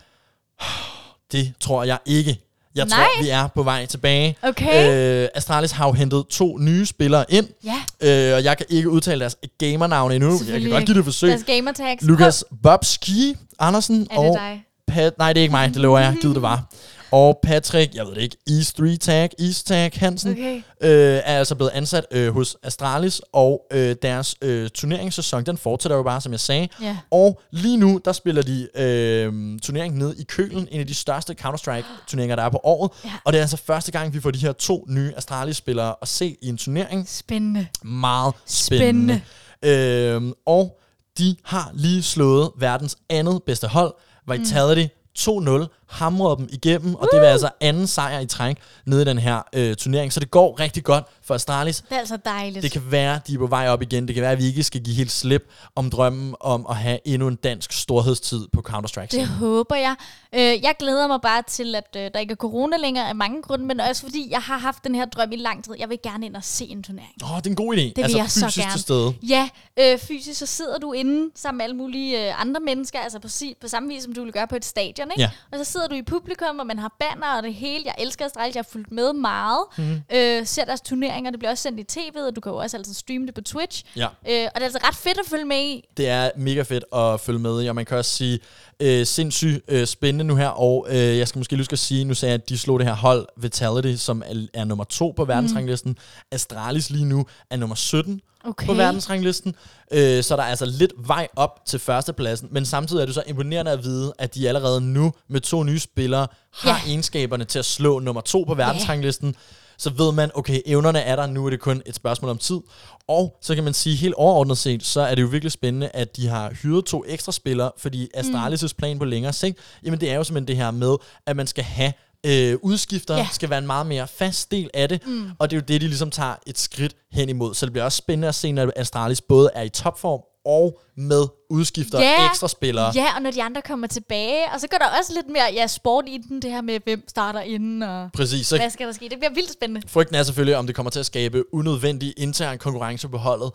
Det 1.32 1.54
tror 1.60 1.84
jeg 1.84 1.98
ikke. 2.06 2.47
Jeg 2.78 2.86
Nej. 2.86 2.98
tror, 3.16 3.24
vi 3.24 3.30
er 3.30 3.48
på 3.48 3.64
vej 3.64 3.86
tilbage. 3.86 4.36
Okay. 4.42 5.24
Øh, 5.24 5.28
Astralis 5.36 5.72
har 5.72 5.86
jo 5.88 5.92
hentet 5.94 6.24
to 6.30 6.58
nye 6.58 6.86
spillere 6.86 7.26
ind, 7.30 7.48
Ja, 7.64 8.30
øh, 8.30 8.36
og 8.36 8.44
jeg 8.44 8.58
kan 8.58 8.66
ikke 8.70 8.90
udtale 8.90 9.20
deres 9.20 9.36
gamernavne 9.58 10.16
endnu. 10.16 10.40
Jeg 10.52 10.62
kan 10.62 10.70
godt 10.72 10.86
give 10.86 10.94
det 10.94 11.00
et 11.00 11.06
forsøg. 11.06 11.30
deres 11.30 11.44
gamertags. 11.44 12.04
Lukas 12.04 12.44
Bobski 12.64 13.36
Andersen 13.60 14.08
Er 14.12 14.18
og 14.18 14.38
dig? 14.40 14.64
Pat, 14.88 15.18
nej, 15.18 15.34
det 15.34 15.40
er 15.40 15.42
ikke 15.42 15.52
mig, 15.52 15.68
det 15.70 15.76
lover 15.82 16.00
jeg. 16.00 16.16
Givet 16.22 16.36
det 16.36 16.42
var. 16.42 16.64
Og 17.12 17.40
Patrick, 17.44 17.96
jeg 17.96 18.06
ved 18.06 18.16
det 18.16 18.22
ikke, 18.22 18.38
East 18.50 18.78
3 18.78 18.98
Tag, 18.98 19.30
East 19.40 19.68
Tag 19.68 19.92
Hansen, 19.96 20.32
Okay. 20.32 20.56
øh, 20.82 21.16
er 21.16 21.22
altså 21.22 21.56
blevet 21.56 21.72
ansat 21.72 22.06
øh, 22.12 22.34
hos 22.34 22.58
Astralis, 22.64 23.22
og 23.34 23.62
øh, 23.72 23.96
deres 24.02 24.36
øh, 24.42 24.70
turneringssæson, 24.70 25.46
den 25.46 25.58
fortsætter 25.58 25.98
jo 25.98 26.04
bare, 26.04 26.22
som 26.22 26.32
jeg 26.32 26.40
sagde. 26.40 26.68
Ja. 26.82 26.98
Og 27.12 27.42
lige 27.52 27.78
nu, 27.78 28.02
der 28.06 28.12
spiller 28.12 28.42
de 28.42 28.68
øh, 28.76 29.60
turneringen 29.60 30.00
ned 30.00 30.16
i 30.18 30.24
Kølen, 30.24 30.68
en 30.72 30.80
af 30.80 30.88
de 30.88 30.94
største 30.96 31.36
Counter-Strike-turneringer, 31.42 32.36
der 32.36 32.44
er 32.44 32.50
på 32.50 32.60
året. 32.64 32.92
Ja. 33.06 33.12
Og 33.26 33.34
det 33.34 33.38
er 33.38 33.42
altså 33.42 33.58
første 33.58 33.92
gang, 33.92 34.14
vi 34.14 34.20
får 34.20 34.32
de 34.32 34.40
her 34.40 34.52
to 34.54 34.86
nye 34.90 35.14
Astralis-spillere 35.18 35.96
at 36.02 36.08
se 36.08 36.36
i 36.42 36.48
en 36.50 36.58
turnering. 36.58 37.08
Spændende. 37.10 37.68
Meget 37.84 38.34
spændende. 38.46 39.22
spændende. 39.64 40.26
Øh, 40.28 40.34
og 40.46 40.80
de 41.18 41.36
har 41.44 41.72
lige 41.74 42.04
slået 42.04 42.52
verdens 42.60 42.98
andet 43.10 43.44
bedste 43.46 43.68
hold, 43.68 43.94
Vitality 44.32 44.88
2-0 45.20 45.86
hamrede 45.90 46.38
dem 46.38 46.48
igennem, 46.52 46.96
og 46.96 47.08
det 47.12 47.22
var 47.22 47.28
altså 47.28 47.50
anden 47.62 47.88
sejr 47.88 48.20
i 48.20 48.26
træk 48.26 48.58
nede 48.86 49.02
i 49.02 49.06
den 49.06 49.18
her 49.18 49.42
øh, 49.54 49.76
turnering. 49.76 50.14
Så 50.14 50.20
det 50.20 50.32
går 50.32 50.60
rigtig 50.60 50.84
godt 50.84 51.04
for 51.24 51.36
Astralis. 51.36 51.82
Det 51.82 51.96
er 51.96 52.00
altså 52.00 52.18
dejligt. 52.26 52.64
Det 52.64 52.72
kan 52.72 52.92
være, 52.92 53.20
de 53.28 53.34
er 53.34 53.38
på 53.38 53.48
vej 53.48 53.70
op 53.70 53.82
igen. 53.82 54.08
Det 54.08 54.16
kan 54.16 54.22
være, 54.22 54.32
at 54.32 54.38
vi 54.38 54.46
ikke 54.46 54.64
skal 54.64 54.84
give 54.84 54.96
helt 54.96 55.12
slip 55.12 55.50
om 55.76 55.90
drømmen 55.90 56.36
om 56.40 56.66
at 56.70 56.76
have 56.76 57.00
endnu 57.06 57.28
en 57.28 57.36
dansk 57.36 57.72
storhedstid 57.72 58.48
på 58.54 58.64
Counter-Strike. 58.70 59.08
Det 59.12 59.28
håber 59.28 59.76
jeg. 59.76 59.96
Øh, 60.34 60.40
jeg 60.40 60.76
glæder 60.80 61.08
mig 61.08 61.20
bare 61.22 61.44
til, 61.48 61.76
at 61.76 61.96
øh, 61.96 62.10
der 62.14 62.20
ikke 62.20 62.32
er 62.32 62.36
corona 62.36 62.78
længere 62.78 63.10
af 63.10 63.16
mange 63.16 63.42
grunde, 63.42 63.66
men 63.66 63.80
også 63.80 64.02
fordi 64.02 64.28
jeg 64.32 64.42
har 64.42 64.58
haft 64.58 64.84
den 64.84 64.96
her 64.96 65.06
drøm 65.06 65.32
i 65.32 65.36
lang 65.36 65.64
tid. 65.64 65.74
Jeg 65.80 65.90
vil 65.90 66.00
gerne 66.04 66.26
ind 66.26 66.36
og 66.36 66.44
se 66.44 66.66
en 66.66 66.84
turnering. 66.84 67.14
Åh, 67.24 67.32
oh, 67.32 67.38
det 67.38 67.46
er 67.46 67.50
en 67.50 67.56
god 67.56 67.74
idé. 67.76 67.80
vil 67.80 67.94
altså 67.98 68.18
jeg 68.18 68.32
så 68.32 68.46
fysisk 68.46 68.60
gerne. 68.60 68.72
til 68.72 68.82
stede. 68.82 69.14
Ja, 69.28 69.50
øh, 69.80 70.00
fysisk 70.00 70.40
så 70.40 70.46
sidder 70.46 70.78
du 70.78 70.94
inde 70.94 71.32
sammen 71.36 71.58
med 71.58 71.66
alle 71.66 71.76
mulige 71.76 72.28
øh, 72.28 72.42
andre 72.42 72.60
mennesker, 72.60 73.00
altså 73.00 73.20
på, 73.20 73.28
på 73.62 73.68
samme 73.68 73.90
vis, 73.90 74.04
som 74.04 74.14
du 74.14 74.22
ville 74.22 74.34
gøre 74.34 74.48
på 74.48 74.56
et 74.56 74.66
stadion, 74.66 75.12
ikke? 75.12 75.22
Ja. 75.22 75.30
Og 75.52 75.66
så 75.66 75.72
sidder 75.78 75.88
du 75.88 75.96
i 75.96 76.02
publikum, 76.02 76.60
og 76.60 76.68
man 76.68 76.80
har 76.80 76.96
banner 77.00 77.38
og 77.38 77.44
det 77.44 77.54
hele. 77.54 77.84
Jeg 77.86 77.96
elsker 78.00 78.26
Astralis, 78.26 78.56
jeg 78.56 78.62
har 78.62 78.70
fulgt 78.72 78.92
med 78.92 79.14
meget. 79.14 79.64
Mm. 79.78 80.02
Øh, 80.14 80.46
ser 80.46 80.66
deres 80.66 80.82
turneringer, 80.82 81.32
det 81.32 81.40
bliver 81.40 81.52
også 81.52 81.62
sendt 81.62 81.80
i 81.80 82.00
tv'et, 82.00 82.28
og 82.28 82.36
du 82.36 82.42
kan 82.42 82.52
jo 82.52 82.58
også 82.58 82.78
altid 82.78 82.94
streame 82.94 83.26
det 83.26 83.36
på 83.36 83.42
Twitch. 83.42 83.84
Ja. 83.96 84.06
Øh, 84.06 84.10
og 84.26 84.28
det 84.30 84.62
er 84.62 84.64
altså 84.64 84.80
ret 84.84 84.96
fedt 84.96 85.18
at 85.18 85.26
følge 85.26 85.46
med 85.46 85.58
i. 85.58 85.84
Det 85.98 86.08
er 86.08 86.30
mega 86.38 86.62
fedt 86.62 86.84
at 86.94 87.20
følge 87.20 87.40
med 87.40 87.64
i, 87.64 87.68
og 87.68 87.76
man 87.76 87.86
kan 87.86 87.98
også 87.98 88.12
sige, 88.12 88.40
øh, 88.80 89.06
sindssygt 89.06 89.64
øh, 89.68 89.88
spændende 89.88 90.24
nu 90.24 90.36
her, 90.36 90.48
og 90.48 90.88
øh, 90.90 91.18
jeg 91.18 91.28
skal 91.28 91.40
måske 91.40 91.56
lyst 91.56 91.74
at 91.74 91.80
sige, 91.80 92.06
nu 92.06 92.14
sagde 92.14 92.32
jeg, 92.32 92.42
at 92.42 92.50
de 92.50 92.58
slog 92.58 92.80
det 92.80 92.88
her 92.88 92.96
hold 92.96 93.28
Vitality, 93.38 94.02
som 94.02 94.24
er, 94.26 94.48
er 94.54 94.64
nummer 94.64 94.84
to 94.84 95.14
på 95.16 95.26
verdensranglisten. 95.26 95.92
Mm. 95.92 96.26
Astralis 96.32 96.90
lige 96.90 97.06
nu 97.06 97.26
er 97.50 97.58
nummer 97.58 97.76
17 97.76 98.22
Okay. 98.48 98.66
på 98.66 98.74
verdensranglisten, 98.74 99.56
øh, 99.92 100.24
så 100.24 100.36
der 100.36 100.44
er 100.44 100.48
altså 100.48 100.66
lidt 100.66 100.94
vej 100.98 101.28
op 101.36 101.60
til 101.66 101.80
førstepladsen, 101.80 102.48
men 102.52 102.66
samtidig 102.66 103.02
er 103.02 103.06
det 103.06 103.16
så 103.16 103.24
imponerende 103.28 103.72
at 103.72 103.84
vide, 103.84 104.14
at 104.20 104.36
de 104.36 104.48
allerede 104.48 104.82
nu 104.82 105.14
med 105.30 105.42
to 105.42 105.64
nye 105.64 105.80
spillere 105.80 106.28
har 106.54 106.82
Ja. 106.86 106.92
egenskaberne 106.92 107.46
til 107.46 107.60
at 107.60 107.66
slå 107.66 108.00
nummer 108.00 108.22
to 108.22 108.44
på 108.48 108.54
verdensranglisten. 108.56 109.36
Så 109.80 109.90
ved 109.90 110.12
man, 110.12 110.32
okay, 110.36 110.62
evnerne 110.66 111.00
er 111.00 111.16
der, 111.16 111.28
nu 111.28 111.46
er 111.46 111.50
det 111.50 111.60
kun 111.60 111.82
et 111.86 111.96
spørgsmål 111.96 112.32
om 112.32 112.38
tid. 112.38 112.60
Og 113.08 113.38
så 113.42 113.56
kan 113.56 113.64
man 113.64 113.74
sige, 113.74 113.96
helt 113.96 114.14
overordnet 114.14 114.58
set, 114.58 114.84
så 114.86 115.02
er 115.02 115.16
det 115.16 115.22
jo 115.22 115.28
virkelig 115.28 115.52
spændende, 115.52 115.90
at 115.94 116.16
de 116.18 116.28
har 116.28 116.50
hyret 116.62 116.86
to 116.86 117.04
ekstra 117.08 117.32
spillere, 117.32 117.72
fordi 117.78 118.10
Astralis' 118.18 118.74
plan 118.78 119.00
på 119.00 119.06
længere 119.06 119.34
sigt, 119.34 119.58
jamen 119.86 120.02
det 120.02 120.12
er 120.12 120.16
jo 120.16 120.24
simpelthen 120.24 120.48
det 120.48 120.56
her 120.64 120.72
med, 120.72 120.96
at 121.26 121.36
man 121.36 121.48
skal 121.48 121.64
have 121.64 121.94
øh, 122.26 122.58
udskifter, 122.62 123.18
Ja. 123.18 123.28
skal 123.32 123.50
være 123.50 123.60
en 123.60 123.68
meget 123.68 123.86
mere 123.88 124.08
fast 124.08 124.52
del 124.52 124.70
af 124.74 124.90
det, 124.90 125.08
mm. 125.08 125.30
og 125.40 125.50
det 125.50 125.56
er 125.58 125.62
jo 125.62 125.66
det, 125.68 125.82
de 125.82 125.88
ligesom 125.88 126.12
tager 126.12 126.36
et 126.48 126.60
skridt 126.60 126.96
hen 127.12 127.30
imod. 127.30 127.54
Så 127.54 127.66
det 127.66 127.74
bliver 127.74 127.86
også 127.86 127.98
spændende 127.98 128.28
at 128.28 128.36
se, 128.36 128.52
når 128.52 128.72
Astralis 128.76 129.22
både 129.22 129.50
er 129.56 129.62
i 129.64 129.70
topform 129.70 130.22
og 130.46 130.80
med 130.98 131.28
udskifter 131.50 132.00
Ja. 132.02 132.26
ekstra 132.30 132.48
spillere. 132.48 132.92
Ja, 132.96 133.16
og 133.16 133.22
når 133.22 133.32
de 133.32 133.44
andre 133.44 133.62
kommer 133.62 133.88
tilbage. 133.88 134.44
Og 134.54 134.60
så 134.62 134.68
går 134.68 134.78
der 134.78 134.86
også 135.00 135.14
lidt 135.14 135.28
mere 135.30 135.44
ja, 135.54 135.68
sport 135.68 136.06
i 136.08 136.18
den, 136.30 136.42
det 136.42 136.52
her 136.52 136.62
med, 136.62 136.80
hvem 136.84 137.04
starter 137.10 137.42
inden, 137.42 137.84
og 137.84 138.10
Præcis. 138.14 138.48
Så 138.48 138.58
hvad 138.58 138.70
skal 138.70 138.88
der 138.88 138.94
ske. 138.94 139.10
Det 139.10 139.18
bliver 139.20 139.34
vildt 139.34 139.54
spændende. 139.54 139.88
frygten 139.88 140.16
er 140.16 140.24
selvfølgelig, 140.24 140.58
om 140.58 140.66
det 140.68 140.76
kommer 140.76 140.90
til 140.90 141.00
at 141.00 141.06
skabe 141.06 141.54
unødvendig 141.54 142.14
intern 142.18 142.58
konkurrence 142.58 143.10
på 143.10 143.18
holdet. 143.18 143.52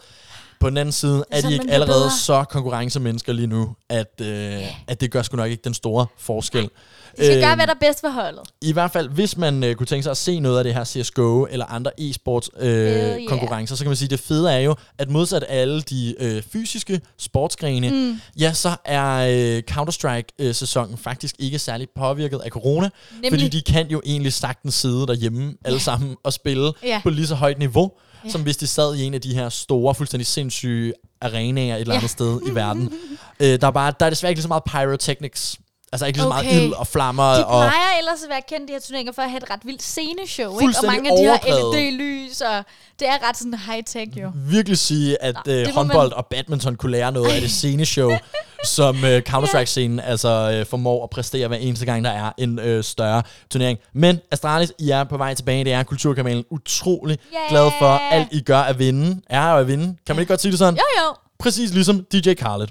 På 0.63 0.71
den 0.71 0.77
anden 0.77 0.93
side 0.93 1.25
er 1.31 1.37
sådan, 1.37 1.51
de 1.51 1.55
ikke 1.55 1.71
allerede 1.73 2.01
bedre. 2.01 2.11
så 2.11 2.45
konkurrencemennesker 2.51 3.33
lige 3.33 3.47
nu, 3.47 3.75
at, 3.89 4.21
øh, 4.21 4.63
at 4.89 5.01
det 5.01 5.11
gør 5.11 5.23
sgu 5.23 5.37
nok 5.37 5.51
ikke 5.51 5.63
den 5.65 5.75
store 5.75 6.07
forskel. 6.19 6.63
De 6.63 6.69
skal 7.17 7.31
Øhm, 7.33 7.41
gøre, 7.41 7.55
hvad 7.55 7.67
der 7.67 7.73
er 7.75 7.79
bedst 7.81 8.01
for 8.01 8.09
holdet. 8.09 8.41
I 8.63 8.73
hvert 8.73 8.91
fald, 8.91 9.09
hvis 9.09 9.37
man 9.37 9.65
øh, 9.65 9.75
kunne 9.75 9.87
tænke 9.87 10.03
sig 10.03 10.11
at 10.11 10.17
se 10.17 10.41
noget 10.41 10.59
af 10.59 10.65
det 10.65 10.75
her 10.75 10.85
CSGO 10.85 11.47
eller 11.51 11.67
andre 11.67 11.91
e-sports 12.01 12.49
øh, 12.65 12.69
yeah. 12.69 13.29
konkurrencer, 13.29 13.77
så 13.77 13.85
kan 13.85 13.89
man 13.91 13.97
sige, 13.97 14.07
at 14.07 14.11
det 14.11 14.21
fede 14.21 14.53
er 14.53 14.59
jo, 14.59 14.75
at 14.99 15.11
modsat 15.11 15.45
alle 15.49 15.81
de 15.83 16.15
øh, 16.21 16.43
fysiske 16.53 17.01
sportsgrene, 17.19 17.91
mm. 17.91 18.21
ja, 18.41 18.53
så 18.53 18.71
er 18.85 19.15
øh, 19.31 19.63
Counter-Strike-sæsonen 19.71 20.97
faktisk 20.97 21.35
ikke 21.39 21.59
særlig 21.59 21.89
påvirket 21.97 22.39
af 22.45 22.51
corona, 22.51 22.91
Nemlig. 23.15 23.31
fordi 23.31 23.49
de 23.49 23.73
kan 23.73 23.89
jo 23.91 24.03
egentlig 24.05 24.33
sagtens 24.33 24.75
sidde 24.75 25.07
derhjemme 25.07 25.55
alle 25.65 25.81
sammen 25.81 26.17
og 26.25 26.33
spille 26.33 26.73
Ja. 26.85 27.01
på 27.03 27.11
lige 27.11 27.27
så 27.27 27.35
højt 27.35 27.59
niveau, 27.59 27.93
Ja. 28.25 28.31
som 28.31 28.43
hvis 28.43 28.57
de 28.57 28.67
sad 28.67 28.95
i 28.97 29.03
en 29.03 29.15
af 29.15 29.21
de 29.21 29.35
her 29.35 29.49
store, 29.49 29.95
fuldstændig 29.95 30.27
sindssyge 30.27 30.93
arenaer 31.21 31.75
et 31.77 31.81
eller 31.81 31.95
andet 31.95 32.03
Ja. 32.03 32.09
sted 32.09 32.41
i 32.47 32.55
verden. 32.55 32.93
øh, 33.41 33.61
der, 33.61 33.67
er 33.67 33.71
bare, 33.71 33.93
der 34.01 34.07
er 34.07 34.11
desværre 34.11 34.31
ikke 34.31 34.39
lige 34.39 34.43
så 34.43 34.49
meget 34.49 34.65
pyrotechnics. 34.65 35.59
Altså 35.93 36.07
ikke 36.07 36.17
lige 36.19 36.23
så 36.25 36.29
meget 36.29 36.47
Okay. 36.47 36.61
ild 36.63 36.73
og 36.73 36.87
flammer. 36.87 37.35
De 37.35 37.45
og 37.47 37.63
plejer 37.69 37.99
ellers 37.99 38.23
at 38.25 38.31
være 38.31 38.41
kendt, 38.49 38.69
de 38.69 38.73
her 38.73 38.81
turneringer, 38.81 39.13
for 39.13 39.23
at 39.23 39.31
have 39.31 39.43
et 39.43 39.51
ret 39.51 39.61
vildt 39.65 39.83
sceneshow. 39.83 40.59
Ikke? 40.61 40.75
Og 40.79 40.87
mange 40.87 41.11
af 41.11 41.17
de 41.17 41.23
her. 41.23 41.73
LED-lys, 41.73 42.41
og 42.41 42.65
det 43.01 43.09
er 43.09 43.29
ret 43.29 43.37
sådan 43.37 43.55
high-tech 43.55 44.21
jo. 44.23 44.31
virkelig 44.35 44.79
sige, 44.79 45.23
at 45.23 45.37
Nå, 45.47 45.53
øh, 45.53 45.67
må 45.67 45.73
håndbold 45.75 46.09
man- 46.09 46.17
og 46.17 46.27
badminton 46.27 46.77
kunne 46.77 46.93
lære 46.93 47.13
noget 47.13 47.31
af 47.33 47.41
det 47.41 47.51
sceneshow, 47.51 48.11
som 48.77 49.05
øh, 49.05 49.23
Counter-Strike-scenen 49.29 50.01
altså 50.01 50.51
øh, 50.55 50.67
formår 50.67 51.05
at 51.05 51.11
præstere 51.11 51.49
hver 51.49 51.57
eneste 51.57 51.87
gang, 51.87 52.05
der 52.05 52.11
er 52.11 52.33
en 52.39 52.59
øh, 52.59 52.85
større 52.85 53.23
turnering. 53.51 53.79
Men 53.95 54.21
Astralis, 54.31 54.73
I 54.79 54.91
er 54.91 55.05
på 55.05 55.17
vej 55.17 55.35
tilbage. 55.35 55.65
Det 55.65 55.73
er 55.73 55.83
Kulturkanalen 55.83 56.45
utrolig 56.51 57.19
Yeah! 57.35 57.49
glad 57.51 57.71
for 57.79 57.87
alt, 58.13 58.29
I 58.33 58.41
gør 58.41 58.59
at 58.61 58.79
vinde. 58.79 59.21
Er 59.31 59.51
jo 59.53 59.57
at 59.59 59.67
vinde. 59.69 59.97
Kan 60.07 60.17
man 60.17 60.21
ikke 60.21 60.31
godt 60.33 60.41
sige 60.41 60.51
det 60.53 60.59
sådan? 60.59 60.75
Jo, 60.75 61.03
jo. 61.03 61.15
Præcis 61.39 61.73
ligesom 61.75 62.05
DJ 62.13 62.35
Khaled. 62.35 62.67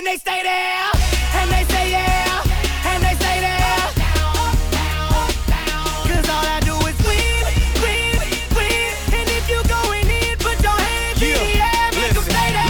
And 0.00 0.06
they 0.06 0.16
stay 0.16 0.40
there, 0.42 0.88
and 1.36 1.50
they 1.52 1.62
say 1.68 1.90
yeah, 1.92 2.40
and 2.88 3.04
they 3.04 3.12
stay 3.20 3.36
there. 3.44 3.84
Cause 6.08 6.24
all 6.24 6.40
I 6.40 6.56
do 6.64 6.72
is 6.88 6.96
win, 7.04 7.44
win, 7.84 8.16
win. 8.56 8.88
And 9.12 9.28
if 9.28 9.44
you 9.44 9.60
going 9.68 10.08
in, 10.08 10.40
put 10.40 10.56
your 10.64 10.72
hands 10.72 11.20
in 11.20 11.36
the 11.36 11.52
air, 11.60 11.92
make 11.92 12.16
'em 12.16 12.24
stay 12.24 12.48
there. 12.48 12.64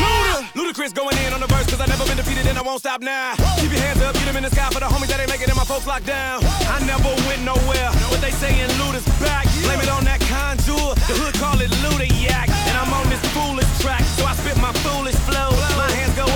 Luda, 0.59 0.75
Ludacris 0.75 0.93
going 0.93 1.17
in 1.23 1.33
on 1.33 1.39
the 1.39 1.47
verse 1.47 1.71
cause 1.71 1.81
I 1.81 1.87
never 1.87 2.03
been 2.05 2.17
defeated 2.17 2.49
and 2.51 2.59
I 2.59 2.63
won't 2.63 2.81
stop 2.81 3.01
now. 3.01 3.39
Keep 3.63 3.79
your 3.79 3.83
hands 3.87 4.03
up, 4.03 4.15
get 4.15 4.27
them 4.27 4.35
in 4.35 4.43
the 4.43 4.51
sky 4.51 4.67
for 4.75 4.81
the 4.81 4.91
homies 4.91 5.15
that 5.15 5.21
ain't 5.21 5.31
making 5.31 5.49
it, 5.49 5.55
my 5.55 5.63
folks 5.63 5.87
locked 5.87 6.07
down. 6.07 6.43
I 6.67 6.83
never 6.83 7.15
went 7.31 7.47
nowhere, 7.47 7.95
but 8.11 8.21
they 8.21 8.33
saying 8.43 8.75
Luda's 8.83 9.07
back. 9.23 9.47
Blame 9.63 9.79
it 9.79 9.89
on 9.89 10.03
that 10.03 10.19
contour, 10.27 10.99
the 11.07 11.15
hood 11.15 11.39
call 11.39 11.61
it 11.63 11.71
Luda 11.79 12.11
Yak. 12.11 12.51
And 12.67 12.75
I'm 12.75 12.91
on 12.93 13.07
this 13.09 13.23
foolish 13.31 13.71
track, 13.79 14.03
so 14.19 14.27
I 14.27 14.35
spit 14.35 14.57
my 14.59 14.73
foolish 14.83 15.15
flow. 15.31 15.70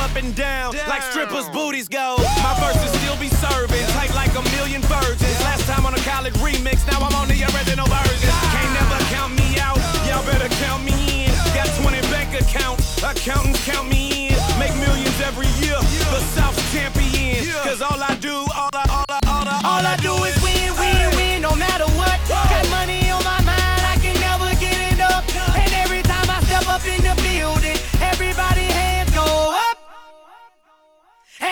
My 0.05 0.11
hands 0.11 0.16
go 0.16 0.20
up 0.20 0.24
and 0.24 0.34
down, 0.36 0.74
like 0.88 1.02
strippers' 1.02 1.48
booties 1.48 1.88
go. 1.88 2.16
My 2.42 2.55
verses 2.61 2.90
still 3.00 3.16
be 3.16 3.28
serving, 3.28 3.86
tight 3.96 4.14
like 4.14 4.34
a 4.36 4.42
million 4.57 4.82
virgins. 4.82 5.40
Last 5.40 5.66
time 5.66 5.86
on 5.86 5.94
a 5.94 5.98
college 6.00 6.34
remix, 6.34 6.86
now 6.86 6.98
I'm 7.00 7.14
on 7.14 7.28
the 7.28 7.40
original 7.44 7.86
version. 7.86 8.30
Can't 8.52 8.72
never 8.74 8.98
count 9.14 9.32
me 9.34 9.59
out, 9.59 9.78
y'all 10.07 10.24
better 10.26 10.48
count 10.61 10.84
me 10.84 11.26
in. 11.26 11.32
Got 11.55 11.68
20 11.80 12.00
bank 12.12 12.40
accounts, 12.40 13.02
accountants 13.02 13.64
count 13.64 13.88
me 13.88 14.28
in. 14.28 14.36
Make 14.59 14.74
millions 14.76 15.20
every 15.20 15.48
year, 15.64 15.78
the 16.12 16.20
South 16.36 16.57
champion. 16.72 17.46
Cause 17.64 17.80
all 17.80 18.02
I 18.02 18.14
do, 18.16 18.44
all 18.55 18.74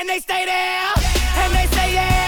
And 0.03 0.09
they 0.09 0.19
stay 0.19 0.45
there, 0.45 0.93
and 1.45 1.55
they 1.55 1.67
say 1.77 1.95
yeah, 1.95 2.22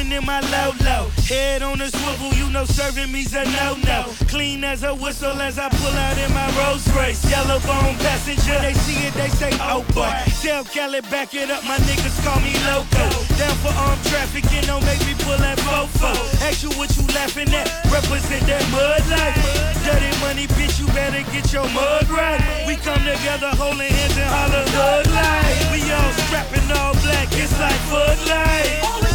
Swerving 0.00 0.16
in 0.16 0.24
my 0.24 0.40
low 0.40 0.72
low, 0.80 1.10
head 1.28 1.62
on 1.62 1.80
a 1.82 1.88
swivel, 1.90 2.32
you 2.32 2.48
know 2.50 2.64
serving 2.64 3.12
me's 3.12 3.34
a 3.34 3.44
no 3.44 3.76
no. 3.84 4.04
Clean 4.28 4.64
as 4.64 4.82
a 4.82 4.94
whistle 4.94 5.38
as 5.42 5.58
I 5.58 5.68
pull 5.68 5.92
out 5.92 6.16
in 6.16 6.32
my 6.32 6.48
Rolls 6.56 6.88
Royce, 6.96 7.20
yellow 7.30 7.60
bone 7.60 7.96
passenger. 8.00 8.56
They 8.62 8.72
see 8.72 9.06
it, 9.06 9.12
they 9.12 9.28
say 9.28 9.50
oh 9.60 9.84
boy. 9.92 10.08
Tell 10.40 10.64
Kelly 10.64 11.02
back 11.12 11.34
it 11.34 11.50
up, 11.50 11.62
my 11.64 11.76
niggas 11.84 12.16
call 12.24 12.40
me 12.40 12.56
loco. 12.64 13.04
Down 13.36 13.56
for 13.60 13.74
armed 13.76 14.02
trafficking, 14.06 14.64
don't 14.64 14.84
make 14.86 15.00
me 15.04 15.12
pull 15.20 15.36
that 15.36 15.58
fofo. 15.58 16.12
Ask 16.48 16.62
you 16.62 16.70
what 16.80 16.88
you 16.96 17.04
laughing 17.12 17.52
at, 17.52 17.68
represent 17.92 18.46
that 18.48 18.64
mud 18.72 19.04
life. 19.12 19.36
Dirty 19.84 20.12
money, 20.24 20.46
bitch, 20.56 20.80
you 20.80 20.86
better 20.96 21.20
get 21.30 21.52
your 21.52 21.68
mud 21.76 22.08
right. 22.08 22.40
We 22.66 22.76
come 22.76 23.04
together 23.04 23.52
holding 23.52 23.92
hands 23.92 24.16
and 24.16 24.30
holler 24.32 24.64
hood 24.64 25.12
life. 25.12 25.72
We 25.72 25.84
all 25.92 26.12
strapping 26.24 26.72
all 26.72 26.94
black, 27.04 27.28
it's 27.36 27.52
like 27.60 27.80
Bud 27.92 28.16
Light. 28.28 29.09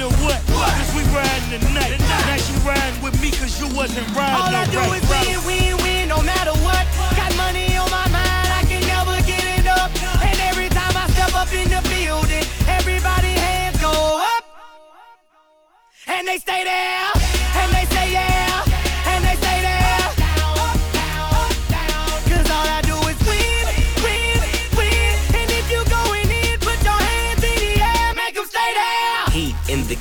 To 0.00 0.08
what? 0.24 0.40
Cause 0.48 0.94
we 0.96 1.02
riding 1.12 1.60
tonight. 1.60 2.00
Now 2.00 2.34
you 2.34 2.56
riding 2.64 3.02
with 3.02 3.20
me 3.20 3.30
cause 3.32 3.60
you 3.60 3.68
wasn't 3.76 4.08
riding 4.16 4.32
All 4.34 4.48
I 4.48 4.64
do 4.64 4.78
right 4.78 4.96
is 4.96 5.44
win, 5.44 5.76
win, 5.76 5.76
win, 5.84 6.08
no 6.08 6.22
matter 6.22 6.56
what. 6.64 6.88
Got 7.20 7.36
money 7.36 7.76
on 7.76 7.90
my 7.90 8.08
mind, 8.08 8.48
I 8.48 8.64
can 8.64 8.80
never 8.88 9.20
get 9.28 9.44
it 9.60 9.66
up. 9.66 9.92
And 10.24 10.40
every 10.48 10.70
time 10.70 10.96
I 10.96 11.06
step 11.12 11.34
up 11.36 11.52
in 11.52 11.68
the 11.68 11.86
building, 11.92 12.48
everybody 12.66 13.28
hands 13.28 13.78
go 13.78 13.92
up. 13.92 14.44
And 16.08 16.26
they 16.26 16.38
stay 16.38 16.64
there, 16.64 17.12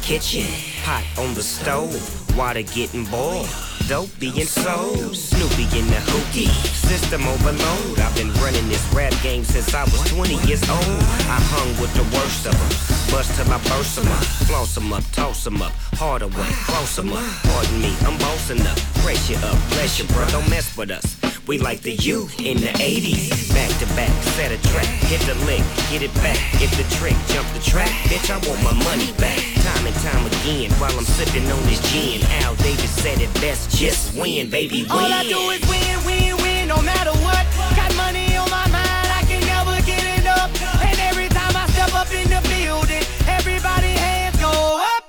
kitchen, 0.01 0.45
pot 0.83 1.03
on 1.17 1.33
the 1.33 1.43
stove, 1.43 1.93
water 2.37 2.61
getting 2.61 3.05
boiled. 3.05 3.47
Dope 3.87 4.09
being 4.19 4.45
sold, 4.45 5.15
Snoopy 5.15 5.63
in 5.77 5.87
the 5.87 6.01
hookie, 6.11 6.49
system 6.73 7.25
overload. 7.27 7.99
I've 7.99 8.15
been 8.15 8.31
running 8.35 8.67
this 8.69 8.85
rap 8.93 9.13
game 9.23 9.43
since 9.43 9.73
I 9.73 9.83
was 9.83 10.11
20 10.11 10.35
years 10.47 10.61
old. 10.69 11.01
I 11.25 11.39
hung 11.49 11.69
with 11.81 11.93
the 11.95 12.03
worst 12.15 12.45
of 12.45 12.53
them, 12.53 12.69
bust 13.11 13.35
till 13.35 13.51
I 13.51 13.57
burst 13.69 13.95
them 13.95 14.07
up, 14.07 14.23
floss 14.45 14.75
them 14.75 14.93
up, 14.93 15.03
toss 15.11 15.43
them 15.43 15.61
up, 15.61 15.71
hard 15.95 16.21
away, 16.21 16.49
close 16.69 16.95
them 16.95 17.11
up. 17.13 17.23
Pardon 17.43 17.81
me, 17.81 17.95
I'm 18.01 18.17
bossing 18.19 18.61
up, 18.61 18.77
pressure 19.01 19.39
up, 19.45 19.57
bless 19.69 19.99
you, 19.99 20.05
bro, 20.05 20.27
don't 20.29 20.49
mess 20.49 20.77
with 20.77 20.91
us. 20.91 21.18
We 21.49 21.57
like 21.57 21.81
the 21.81 21.93
U 22.05 22.29
in 22.37 22.61
the 22.61 22.69
80s. 22.77 23.49
Back 23.55 23.73
to 23.79 23.87
back, 23.95 24.13
set 24.37 24.51
a 24.51 24.61
track, 24.69 24.85
hit 25.09 25.19
the 25.21 25.33
lick, 25.49 25.65
get 25.89 26.03
it 26.03 26.13
back, 26.21 26.37
get 26.59 26.69
the 26.77 26.85
trick, 26.93 27.17
jump 27.25 27.49
the 27.57 27.59
track. 27.59 27.89
Bitch, 28.05 28.29
I 28.29 28.37
want 28.47 28.61
my 28.61 28.73
money 28.85 29.11
back. 29.13 29.41
Time 29.65 29.87
and 29.87 29.95
time 29.95 30.27
again, 30.27 30.69
while 30.73 30.95
I'm 30.95 31.03
sipping 31.03 31.49
on 31.49 31.63
this 31.63 31.81
gin. 31.91 32.21
Al 32.45 32.53
Davis 32.57 32.91
said 33.01 33.19
it 33.19 33.33
best, 33.41 33.75
just 33.75 34.15
win, 34.15 34.51
baby, 34.51 34.83
win. 34.83 34.91
All 34.91 35.11
I 35.11 35.23
do 35.23 35.39
is 35.49 35.61
win, 35.67 36.05
win, 36.05 36.37
win, 36.37 36.67
no 36.67 36.83
matter 36.83 37.17
what. 37.25 37.43
Got 37.75 37.95
money 37.97 38.37
on 38.37 38.47
my 38.51 38.69
mind, 38.69 39.09
I 39.09 39.25
can 39.25 39.41
never 39.41 39.73
get 39.87 40.05
enough. 40.21 40.53
And 40.85 40.99
every 41.09 41.29
time 41.29 41.57
I 41.57 41.65
step 41.73 41.95
up 41.95 42.13
in 42.13 42.29
the 42.29 42.45
building, 42.45 43.01
everybody 43.25 43.89
hands 43.97 44.37
go 44.37 44.53
up. 44.95 45.03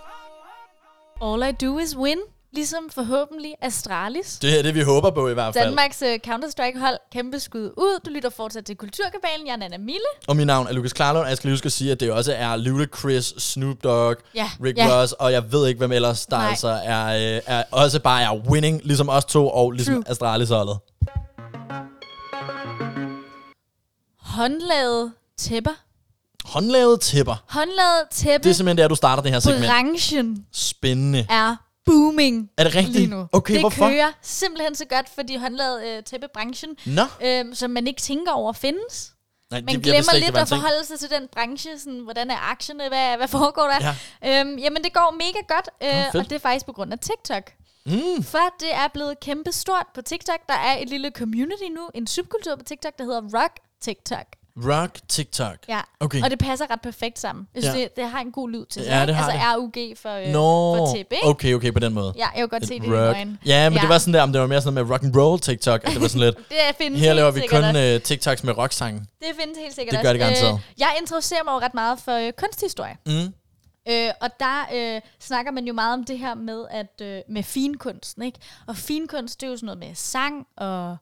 All 1.21 1.45
I 1.45 1.53
do 1.53 1.79
is 1.79 1.95
win. 1.95 2.25
Ligesom 2.53 2.91
forhåbentlig 2.95 3.55
Astralis. 3.63 4.39
Det 4.43 4.59
er 4.59 4.63
det, 4.63 4.75
vi 4.75 4.83
håber 4.83 5.11
på 5.11 5.29
i 5.29 5.35
hvert 5.35 5.55
fald. 5.55 5.65
Danmarks 5.65 6.03
uh, 6.03 6.09
Counter-Strike-hold. 6.09 6.97
Kæmpe 7.13 7.41
skud 7.41 7.61
ud. 7.77 8.01
Du 8.07 8.11
lytter 8.11 8.31
fortsat 8.31 8.65
til 8.65 8.77
Kulturkabalen. 8.77 9.47
Jeg 9.47 9.53
er 9.53 9.57
Nana 9.57 9.79
Mille. 9.79 10.01
Og 10.29 10.37
mit 10.37 10.47
navn 10.47 10.67
er 10.67 10.73
Lukas 10.73 10.93
Klarlund, 10.93 11.23
og 11.23 11.29
jeg 11.29 11.37
skal 11.37 11.49
lige 11.49 11.53
huske 11.55 11.67
at 11.67 11.73
sige, 11.73 11.93
at 11.93 12.01
det 12.01 12.13
også 12.13 12.33
er 12.33 12.57
Ludacris, 12.57 13.25
Snoop 13.39 13.77
Dogg, 13.85 14.17
Ja, 14.35 14.51
Rick 14.65 14.79
ja. 14.79 15.01
Ross, 15.01 15.13
og 15.13 15.33
jeg 15.33 15.53
ved 15.53 15.67
ikke, 15.69 15.79
hvem 15.79 15.93
ellers, 15.93 16.27
der 16.27 16.37
Nej. 16.37 16.49
altså 16.49 16.69
er, 16.69 17.35
øh, 17.37 17.43
er, 17.47 17.65
også 17.71 18.01
bare 18.01 18.23
er 18.23 18.37
winning, 18.37 18.81
ligesom 18.85 19.09
os 19.09 19.25
to, 19.25 19.49
og 19.49 19.71
ligesom 19.73 19.95
True. 19.95 20.05
Astralis-holdet. 20.11 20.79
Håndlavet 24.21 25.13
tæpper. 25.39 25.73
Håndlavet 26.45 27.01
tæpper. 27.01 27.45
Håndlavet 27.49 28.03
tæppe. 28.11 28.45
Det 28.45 28.51
er 28.51 28.55
simpelthen 28.55 28.79
der, 28.79 28.89
du 28.89 28.95
starter 28.95 29.23
det 29.23 29.33
her 29.33 29.39
segment. 29.41 29.67
Branchen 29.67 30.45
Spændende. 30.53 31.27
er 31.31 31.57
booming 31.87 32.51
Er 32.59 32.65
det 32.65 32.75
rigtigt? 32.75 32.95
lige 32.97 33.07
nu. 33.07 33.27
Okay, 33.33 33.53
det 33.55 33.63
hvorfor? 33.63 33.89
kører 33.89 34.13
simpelthen 34.23 34.75
så 34.75 34.85
godt, 34.85 35.09
fordi 35.15 35.37
håndlavet 35.37 35.87
øh, 35.89 36.03
tæppebranchen, 36.05 36.77
Nå. 36.87 37.03
øh, 37.25 37.45
som 37.55 37.71
man 37.71 37.87
ikke 37.87 38.01
tænker 38.01 38.33
over 38.33 38.53
findes. 38.53 39.13
Nej, 39.51 39.61
Man 39.61 39.75
det- 39.75 39.83
glemmer 39.83 40.15
lidt 40.19 40.37
at 40.37 40.49
forholde 40.49 40.85
sig 40.85 40.99
til 40.99 41.11
den 41.11 41.29
branche. 41.33 41.79
Sådan, 41.79 41.99
hvordan 42.01 42.31
er 42.31 42.51
aktierne? 42.51 42.89
Hvad, 42.89 43.17
hvad 43.17 43.29
foregår 43.29 43.63
der? 43.63 43.95
Ja. 44.23 44.41
Øhm, 44.41 44.59
jamen, 44.59 44.85
det 44.85 44.93
går 44.93 45.15
mega 45.19 45.55
godt. 45.55 45.69
Øh, 45.83 46.13
fedt. 46.13 46.25
og 46.25 46.31
det 46.31 46.37
er 46.37 46.41
faktisk 46.41 46.67
på 46.67 46.73
grund 46.73 46.93
af 46.93 46.99
TikTok. 46.99 47.53
Mm. 47.87 48.23
For 48.23 48.39
det 48.61 48.75
er 48.75 48.89
blevet 48.95 49.21
kæmpe 49.21 49.53
stort 49.53 49.87
på 49.95 50.03
TikTok. 50.03 50.39
Der 50.49 50.55
er 50.55 50.79
et 50.79 50.89
lille 50.89 51.11
community 51.11 51.63
nu, 51.77 51.89
en 51.95 52.07
subkultur 52.07 52.57
på 52.57 52.65
TikTok, 52.65 52.99
der 52.99 53.05
hedder 53.05 53.21
Rock 53.43 53.53
TikTok. 53.83 54.27
Rock 54.57 54.99
TikTok. 55.09 55.57
Ja, 55.69 55.81
Okay. 56.01 56.23
og 56.23 56.31
det 56.31 56.39
passer 56.39 56.71
ret 56.71 56.81
perfekt 56.81 57.19
sammen. 57.19 57.49
Jeg 57.55 57.63
synes, 57.63 57.77
Ja. 57.77 57.81
det, 57.83 57.97
det 57.97 58.09
har 58.11 58.21
en 58.21 58.33
god 58.33 58.51
lyd 58.51 58.67
til 58.67 58.83
sig. 58.85 58.91
Ja, 58.91 59.07
det 59.07 59.15
har 59.15 59.31
altså. 59.31 59.47
RUG 59.57 59.97
for, 60.03 60.15
øh, 60.15 60.27
Nå, 60.33 60.77
for 60.77 60.95
tip, 60.97 61.07
ikke? 61.13 61.27
okay, 61.27 61.55
okay, 61.55 61.73
på 61.73 61.79
den 61.79 61.95
måde. 61.95 62.13
Ja, 62.17 62.25
jeg 62.27 62.33
kan 62.37 62.49
godt 62.49 62.67
se 62.67 62.75
det 62.81 62.85
i 62.85 62.87
Et 62.87 62.93
rock. 62.93 63.17
øjne. 63.17 63.39
Ja, 63.47 63.69
men 63.71 63.77
Ja. 63.77 63.81
det 63.81 63.89
var 63.89 63.99
sådan 63.99 64.15
der, 64.15 64.23
om 64.23 64.33
det 64.33 64.41
var 64.41 64.47
mere 64.47 64.61
sådan 64.61 64.75
noget 64.75 64.87
med 64.87 64.95
rock 64.95 65.05
and 65.05 65.17
roll 65.17 65.41
TikTok. 65.41 65.81
At 65.85 65.93
det 65.93 66.01
var 66.03 66.09
sådan 66.09 66.21
lidt, 66.21 66.37
Det 66.51 66.77
findes 66.79 67.01
her 67.01 67.13
laver 67.13 67.31
vi 67.31 67.41
kun 67.51 67.65
også. 67.65 67.95
uh, 67.97 68.03
TikToks 68.03 68.45
med 68.45 68.59
rocksange. 68.59 69.01
Det 69.21 69.29
findes 69.41 69.59
helt 69.59 69.75
sikkert 69.75 69.93
Det 69.95 70.03
gør 70.03 70.13
det 70.13 70.21
garanteret. 70.21 70.55
Øh, 70.55 70.61
jeg 70.79 70.97
interesserer 71.01 71.45
mig 71.45 71.53
jo 71.53 71.59
ret 71.59 71.75
meget 71.75 71.99
for 71.99 72.13
øh, 72.13 72.33
kunsthistorie. 72.33 72.97
Mm. 73.07 73.35
Øh, 73.89 74.11
og 74.21 74.31
der 74.41 74.69
øh, 74.75 75.01
snakker 75.21 75.53
man 75.53 75.65
jo 75.67 75.73
meget 75.73 75.95
om 75.95 76.05
det 76.05 76.19
her 76.19 76.35
med 76.35 76.65
at 76.71 77.01
øh, 77.03 77.21
med 77.29 77.43
finkunsten, 77.43 78.23
ikke? 78.23 78.39
Og 78.67 78.77
finkunst, 78.77 79.41
det 79.41 79.47
er 79.47 79.51
jo 79.51 79.57
sådan 79.57 79.67
noget 79.67 79.79
med 79.79 79.95
sang 79.95 80.47
og 80.57 80.97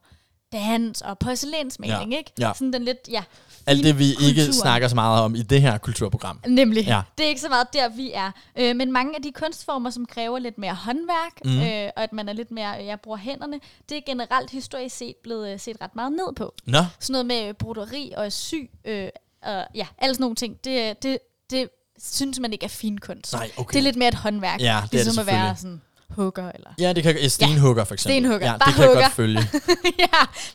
dans 0.53 1.01
og 1.03 1.19
porcelænsmaling, 1.19 2.13
Ja. 2.13 2.19
ikke? 2.19 2.33
Ja. 2.41 2.53
Sådan 2.55 2.73
den 2.73 2.85
lidt, 2.85 2.99
ja, 3.11 3.23
Alt 3.67 3.85
det, 3.85 3.99
vi 3.99 4.05
ikke 4.05 4.19
finkulturen. 4.25 4.53
snakker 4.53 4.89
så 4.89 4.95
meget 4.95 5.23
om 5.23 5.35
i 5.35 5.43
det 5.43 5.61
her 5.61 5.79
kulturprogram. 5.79 6.41
Nemlig. 6.47 6.85
Ja. 6.87 7.03
Det 7.19 7.25
er 7.25 7.29
ikke 7.29 7.41
så 7.41 7.49
meget 7.49 7.73
der, 7.73 7.89
vi 7.89 8.11
er. 8.15 8.31
Øh, 8.59 8.77
men 8.77 8.93
mange 8.93 9.17
af 9.17 9.23
de 9.23 9.33
kunstformer, 9.33 9.91
som 9.91 10.07
kræver 10.07 10.39
lidt 10.39 10.59
mere 10.59 10.75
håndværk, 10.75 11.45
mm. 11.45 11.61
øh, 11.61 11.91
og 11.97 12.03
at 12.03 12.13
man 12.13 12.29
er 12.29 12.33
lidt 12.33 12.51
mere, 12.51 12.81
øh, 12.81 12.87
jeg 12.87 13.01
bruger 13.01 13.19
hænderne, 13.19 13.61
det 13.89 13.97
er 13.97 14.01
generelt 14.07 14.51
historisk 14.51 14.97
set 14.97 15.15
blevet 15.23 15.53
øh, 15.53 15.61
set 15.61 15.77
ret 15.83 15.97
meget 15.97 16.13
ned 16.13 16.35
på. 16.37 16.55
Nå, 16.67 16.79
Sådan 17.01 17.13
noget 17.13 17.27
med 17.27 17.55
broderi 17.55 18.13
og 18.17 18.33
sy, 18.33 18.55
øh, 18.85 19.09
og 19.43 19.65
ja, 19.75 19.87
alle 19.99 20.15
sådan 20.15 20.23
nogle 20.23 20.37
ting, 20.37 20.65
det, 20.65 21.03
det, 21.03 21.19
det 21.51 21.69
synes 22.03 22.39
man 22.41 22.53
ikke 22.53 22.65
er 22.65 22.69
finkunst. 22.69 23.33
Nej, 23.33 23.51
okay. 23.57 23.73
Det 23.73 23.79
er 23.79 23.83
lidt 23.83 23.97
mere 23.97 24.09
et 24.09 24.15
håndværk. 24.15 24.61
Ja, 24.61 24.65
det 24.65 24.75
er 24.75 24.81
det 24.83 24.93
ligesom 24.93 25.21
at 25.21 25.27
være 25.27 25.57
sådan 25.57 25.83
hugger, 26.11 26.53
eller... 26.53 26.71
ja, 26.79 26.93
det 26.93 27.03
kan 27.03 27.17
ja, 27.19 27.29
stenhugger 27.29 27.85
for 27.85 27.95
eksempel. 27.95 28.15
stenhugger. 28.15 28.47
Ja, 28.47 28.57
Bare 28.57 28.67
det 28.67 28.75
kan 28.75 28.83
jeg 28.83 28.89
hugger. 28.91 29.03
godt 29.03 29.13
følge. 29.15 29.41
ja, 29.99 30.07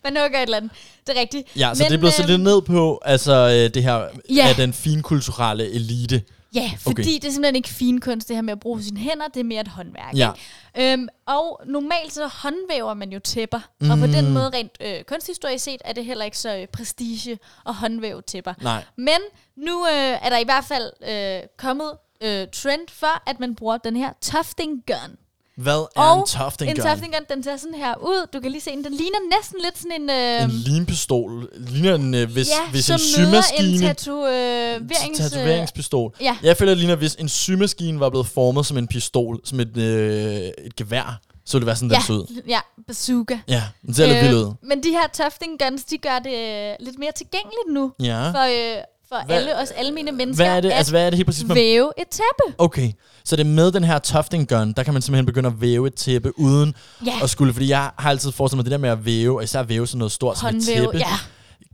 man 0.04 0.18
hugger 0.22 0.38
et 0.40 0.44
eller 0.44 0.58
andet. 0.58 0.72
Det 1.08 1.18
er 1.18 1.22
rigtigt. 1.22 1.48
Ja, 1.58 1.72
så 1.74 1.84
Men, 1.84 1.92
det 1.92 2.00
blevet 2.00 2.14
så 2.14 2.28
lidt 2.28 2.42
ned 2.42 2.62
på, 2.62 3.02
altså 3.06 3.34
øh, 3.34 3.74
det 3.74 3.84
her 3.84 4.08
Ja. 4.30 4.48
af 4.50 4.56
den 4.56 4.74
finkulturelle 4.74 5.70
elite. 5.72 6.24
Ja, 6.56 6.72
fordi 6.80 6.92
Okay. 7.02 7.04
det 7.04 7.26
er 7.26 7.32
simpelthen 7.32 7.56
ikke 7.56 7.70
finkunst, 7.70 8.28
det 8.28 8.36
her 8.38 8.42
med 8.42 8.52
at 8.54 8.60
bruge 8.60 8.84
sine 8.84 9.00
hænder, 9.00 9.28
det 9.28 9.40
er 9.40 9.44
mere 9.44 9.62
et 9.62 9.68
håndværk. 9.68 10.14
Ja. 10.16 10.32
Ikke? 10.78 10.94
Øhm, 10.94 11.08
og 11.28 11.62
normalt 11.66 12.14
så 12.14 12.28
håndvæver 12.28 12.94
man 12.94 13.12
jo 13.12 13.20
tæpper, 13.20 13.60
mm. 13.82 13.90
og 13.92 13.98
på 13.98 14.08
den 14.08 14.34
måde 14.34 14.50
rent 14.54 14.72
øh, 14.82 15.04
kunsthistorisk 15.08 15.64
set 15.64 15.82
er 15.86 15.94
det 15.94 16.06
heller 16.06 16.26
ikke 16.26 16.38
så 16.38 16.58
øh, 16.58 16.68
prestige 16.68 17.38
at 17.68 17.74
håndvæve 17.76 18.22
tæpper. 18.22 18.54
Nej. 18.62 18.84
Men 18.98 19.18
nu 19.58 19.86
øh, 19.88 19.94
er 20.26 20.30
der 20.30 20.38
i 20.38 20.44
hvert 20.44 20.64
fald 20.66 20.92
øh, 21.10 21.48
kommet 21.58 21.92
øh, 22.22 22.48
trend 22.54 22.88
for, 22.90 23.30
at 23.30 23.40
man 23.40 23.56
bruger 23.56 23.78
den 23.78 23.96
her 23.96 24.10
tufting 24.22 24.84
gun. 24.88 25.16
Hvad 25.58 25.74
er 25.96 26.02
og 26.02 26.20
en 26.20 26.26
tufting 26.28 26.72
en 26.72 26.78
gun? 26.78 26.86
tufting 26.92 27.14
gun, 27.14 27.26
den 27.38 27.44
ser 27.44 27.58
sådan 27.58 27.74
her 27.76 27.96
ud. 28.02 28.28
Du 28.34 28.40
kan 28.40 28.52
lige 28.52 28.62
se 28.62 28.72
den. 28.72 28.84
Den 28.84 28.94
ligner 28.94 29.38
næsten 29.38 29.58
lidt 29.64 29.78
sådan 29.78 30.02
en... 30.02 30.10
Øh, 30.10 30.44
En 30.44 30.50
limpistol. 30.50 31.50
Ligner 31.58 31.96
en, 31.96 32.14
øh, 32.14 32.32
hvis, 32.32 32.48
ja, 32.50 32.70
hvis 32.72 32.90
en 32.90 33.00
som 33.00 33.20
møder 33.22 33.38
en 33.38 33.44
symaskine... 33.44 33.88
tatoverings... 33.88 35.20
øh, 35.20 35.30
Tatoveringspistol. 35.30 36.16
ja. 36.22 36.38
Jeg 36.44 36.58
føler, 36.58 36.72
det 36.72 36.78
ligner, 36.78 36.96
hvis 36.96 37.16
en 37.16 37.30
symaskine 37.30 38.00
var 38.00 38.10
blevet 38.10 38.28
formet 38.28 38.66
som 38.66 38.78
en 38.78 38.88
pistol, 38.88 39.40
som 39.46 39.60
et, 39.60 39.78
øh, 39.78 40.42
et 40.66 40.76
gevær, 40.76 41.20
så 41.46 41.58
ville 41.58 41.62
det 41.62 41.68
være 41.68 41.76
sådan, 41.76 41.90
den 41.90 42.02
så 42.02 42.14
ud. 42.14 42.42
ja, 42.48 42.60
bazooka. 42.88 43.38
Ja, 43.48 43.64
den 43.86 43.94
ser 43.94 44.06
lidt 44.08 44.24
vild 44.24 44.34
ud. 44.36 44.54
Men 44.64 44.84
de 44.84 44.90
her 44.90 45.08
tufting 45.24 45.60
guns, 45.60 45.84
de 45.84 45.98
gør 45.98 46.20
det 46.20 46.34
øh, 46.34 46.86
lidt 46.86 47.00
mere 47.00 47.12
tilgængeligt 47.16 47.68
nu. 47.74 47.92
Ja. 48.00 48.32
For, 48.32 48.76
øh, 48.78 48.84
for 49.10 49.26
Hvad- 49.26 49.36
alle 49.38 49.58
os 49.58 49.72
almene 49.72 50.12
mennesker 50.12 50.46
Hvad 50.46 50.58
er 50.58 50.62
det, 50.62 50.72
at 50.72 50.78
altså, 50.78 50.94
hvad 50.94 51.06
er 51.06 51.10
det 51.10 51.18
helt 51.18 51.28
præcis? 51.28 51.44
man- 51.48 51.56
væve 51.56 51.92
et 51.98 52.08
tæppe. 52.08 52.56
Okay, 52.58 52.92
så 53.26 53.36
det 53.36 53.42
er 53.44 53.50
med 53.50 53.72
den 53.72 53.84
her 53.84 54.00
tufting 54.00 54.48
gun, 54.50 54.74
der 54.74 54.84
kan 54.84 54.94
man 54.94 55.02
simpelthen 55.02 55.26
begynde 55.26 55.48
at 55.48 55.62
væve 55.62 55.88
et 55.88 55.96
tæppe 55.96 56.40
uden 56.40 56.76
Ja. 57.06 57.14
at 57.24 57.30
skulle, 57.30 57.54
fordi 57.54 57.70
jeg 57.70 57.92
har 58.00 58.10
altid 58.10 58.32
forestillet 58.32 58.58
mig 58.58 58.66
det 58.66 58.72
der 58.72 58.78
med 58.78 58.90
at 58.90 59.06
væve, 59.06 59.38
og 59.38 59.44
især 59.44 59.64
væve 59.64 59.88
sådan 59.88 59.98
noget 59.98 60.12
stort 60.12 60.38
som 60.38 60.48
et 60.48 60.54
Håndvæve, 60.54 60.86
tæppe. 60.86 60.98
ja. 60.98 61.06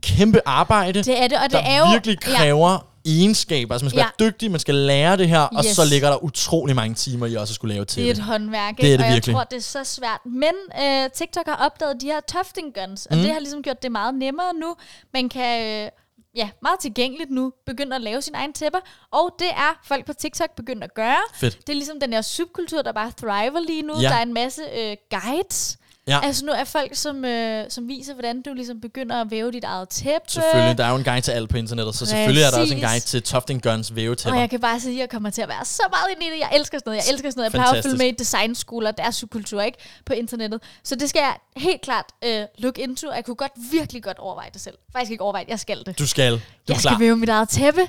Kæmpe 0.02 0.40
arbejde, 0.46 1.02
Det 1.02 1.22
er 1.22 1.28
det, 1.28 1.38
og 1.38 1.42
det 1.44 1.52
der 1.52 1.58
er 1.58 1.78
jo... 1.78 1.90
virkelig 1.92 2.20
kræver 2.20 2.86
egenskaber. 3.06 3.74
Altså 3.74 3.84
man 3.84 3.90
skal 3.90 3.98
Ja. 3.98 4.04
være 4.18 4.30
dygtig, 4.30 4.50
man 4.50 4.60
skal 4.60 4.74
lære 4.74 5.16
det 5.16 5.28
her, 5.28 5.40
og 5.40 5.64
Yes. 5.66 5.76
så 5.76 5.84
ligger 5.84 6.08
der 6.10 6.24
utrolig 6.24 6.76
mange 6.76 6.94
timer 6.94 7.26
i 7.26 7.34
også 7.34 7.52
at 7.52 7.54
skulle 7.54 7.74
lave 7.74 7.84
Det 7.84 8.06
er 8.06 8.10
et 8.10 8.18
håndværk, 8.18 8.76
Det 8.76 8.92
er 8.92 8.96
det 8.96 9.06
og 9.06 9.12
virkelig. 9.12 9.32
jeg 9.32 9.36
tror, 9.38 9.44
det 9.44 9.56
er 9.56 9.60
så 9.62 9.84
svært. 9.84 10.20
Men 10.26 10.52
øh, 10.82 11.10
TikTok 11.14 11.46
har 11.46 11.56
opdaget 11.66 11.96
de 12.00 12.06
her 12.06 12.20
tufting 12.32 12.66
guns, 12.74 13.06
og 13.06 13.16
Mm. 13.16 13.22
det 13.22 13.32
har 13.32 13.38
ligesom 13.40 13.62
gjort 13.62 13.82
det 13.82 13.92
meget 13.92 14.14
nemmere 14.14 14.46
nu. 14.60 14.74
Man 15.14 15.28
kan, 15.28 15.84
øh, 15.84 15.90
ja, 16.34 16.50
meget 16.62 16.80
tilgængeligt 16.80 17.30
nu, 17.30 17.52
begynde 17.66 17.96
at 17.96 18.02
lave 18.02 18.22
sine 18.22 18.38
egne 18.38 18.52
tæpper, 18.52 18.78
og 19.10 19.34
det 19.38 19.50
er 19.50 19.80
folk 19.84 20.06
på 20.06 20.12
TikTok 20.12 20.50
begyndt 20.56 20.84
at 20.84 20.94
gøre. 20.94 21.22
Fedt. 21.34 21.58
Det 21.66 21.68
er 21.68 21.76
ligesom 21.76 22.00
den 22.00 22.12
her 22.12 22.22
subkultur, 22.22 22.82
der 22.82 22.92
bare 22.92 23.12
thriver 23.16 23.60
lige 23.60 23.82
nu. 23.82 23.94
Ja. 24.00 24.08
Der 24.08 24.14
er 24.14 24.22
en 24.22 24.34
masse 24.34 24.62
øh, 24.74 24.96
guides. 25.10 25.78
Ja. 26.10 26.20
Altså 26.22 26.44
nu 26.44 26.52
er 26.52 26.64
folk, 26.64 26.94
som, 26.94 27.24
øh, 27.24 27.64
som 27.68 27.88
viser, 27.88 28.14
hvordan 28.14 28.42
du 28.42 28.52
ligesom 28.54 28.80
begynder 28.80 29.20
at 29.20 29.30
væve 29.30 29.52
dit 29.52 29.64
eget 29.64 29.88
tæppe. 29.88 30.30
Selvfølgelig, 30.30 30.78
der 30.78 30.84
er 30.84 30.90
jo 30.90 30.96
en 30.96 31.04
guide 31.04 31.20
til 31.20 31.32
alt 31.32 31.50
på 31.50 31.56
internettet, 31.56 31.94
så 31.94 32.06
selvfølgelig 32.06 32.42
er 32.42 32.50
der 32.50 32.60
også 32.60 32.74
en 32.74 32.80
Præcis. 32.80 32.90
guide 32.90 33.04
til 33.04 33.22
tufting 33.22 33.62
guns 33.62 33.90
Og 33.90 33.96
vævetæpper. 33.96 34.40
jeg 34.40 34.50
kan 34.50 34.60
bare 34.60 34.80
sige, 34.80 34.94
at 34.94 35.00
jeg 35.00 35.08
kommer 35.10 35.30
til 35.30 35.42
at 35.42 35.48
være 35.48 35.64
så 35.64 35.82
meget 35.90 36.06
ind 36.10 36.22
i 36.22 36.34
det. 36.34 36.40
Jeg 36.40 36.50
elsker 36.54 36.78
sådan 36.78 36.90
noget. 36.90 36.96
Jeg 37.06 37.12
elsker 37.12 37.30
sådan 37.30 37.38
noget. 37.40 37.44
Jeg 37.52 37.58
plejer 37.60 37.72
at 37.78 37.84
følge 37.84 37.96
med 37.96 38.06
i 38.06 38.10
designskoler. 38.10 38.90
Der 38.90 39.02
er 39.02 39.10
subkultur, 39.10 39.62
ikke? 39.62 39.78
På 40.06 40.12
internettet. 40.12 40.62
Så 40.84 40.94
det 40.94 41.08
skal 41.08 41.20
jeg 41.20 41.36
helt 41.56 41.80
klart 41.80 42.04
øh, 42.24 42.42
look 42.58 42.78
into. 42.78 43.08
Og 43.08 43.16
jeg 43.16 43.24
kunne 43.24 43.34
godt, 43.36 43.52
virkelig 43.72 44.02
godt 44.02 44.18
overveje 44.18 44.50
det 44.52 44.60
selv. 44.60 44.74
Faktisk 44.92 45.10
ikke 45.10 45.24
overveje 45.24 45.44
det. 45.44 45.50
Jeg 45.50 45.60
skal 45.60 45.82
det. 45.86 45.98
Du 45.98 46.06
skal. 46.06 46.32
Du 46.32 46.36
er 46.36 46.40
jeg 46.68 46.76
klar. 46.76 46.92
skal 46.92 47.00
væve 47.04 47.16
mit 47.16 47.28
eget 47.28 47.48
tæppe. 47.48 47.80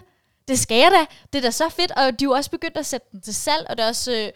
Det 0.48 0.60
skal 0.60 0.78
jeg 0.78 0.92
da. 0.92 1.06
Det 1.34 1.38
er 1.38 1.42
da 1.48 1.52
så 1.52 1.70
fedt. 1.70 1.92
Og 1.92 1.98
de 1.98 2.06
er 2.10 2.14
jo 2.24 2.32
også 2.32 2.52
begyndt 2.52 2.78
at 2.78 2.86
sætte 2.86 3.08
den 3.12 3.22
til 3.22 3.36
salg. 3.36 3.66
Og 3.70 3.78
det 3.78 3.84
er 3.84 3.88
også 3.88 4.12
øh, 4.12 4.30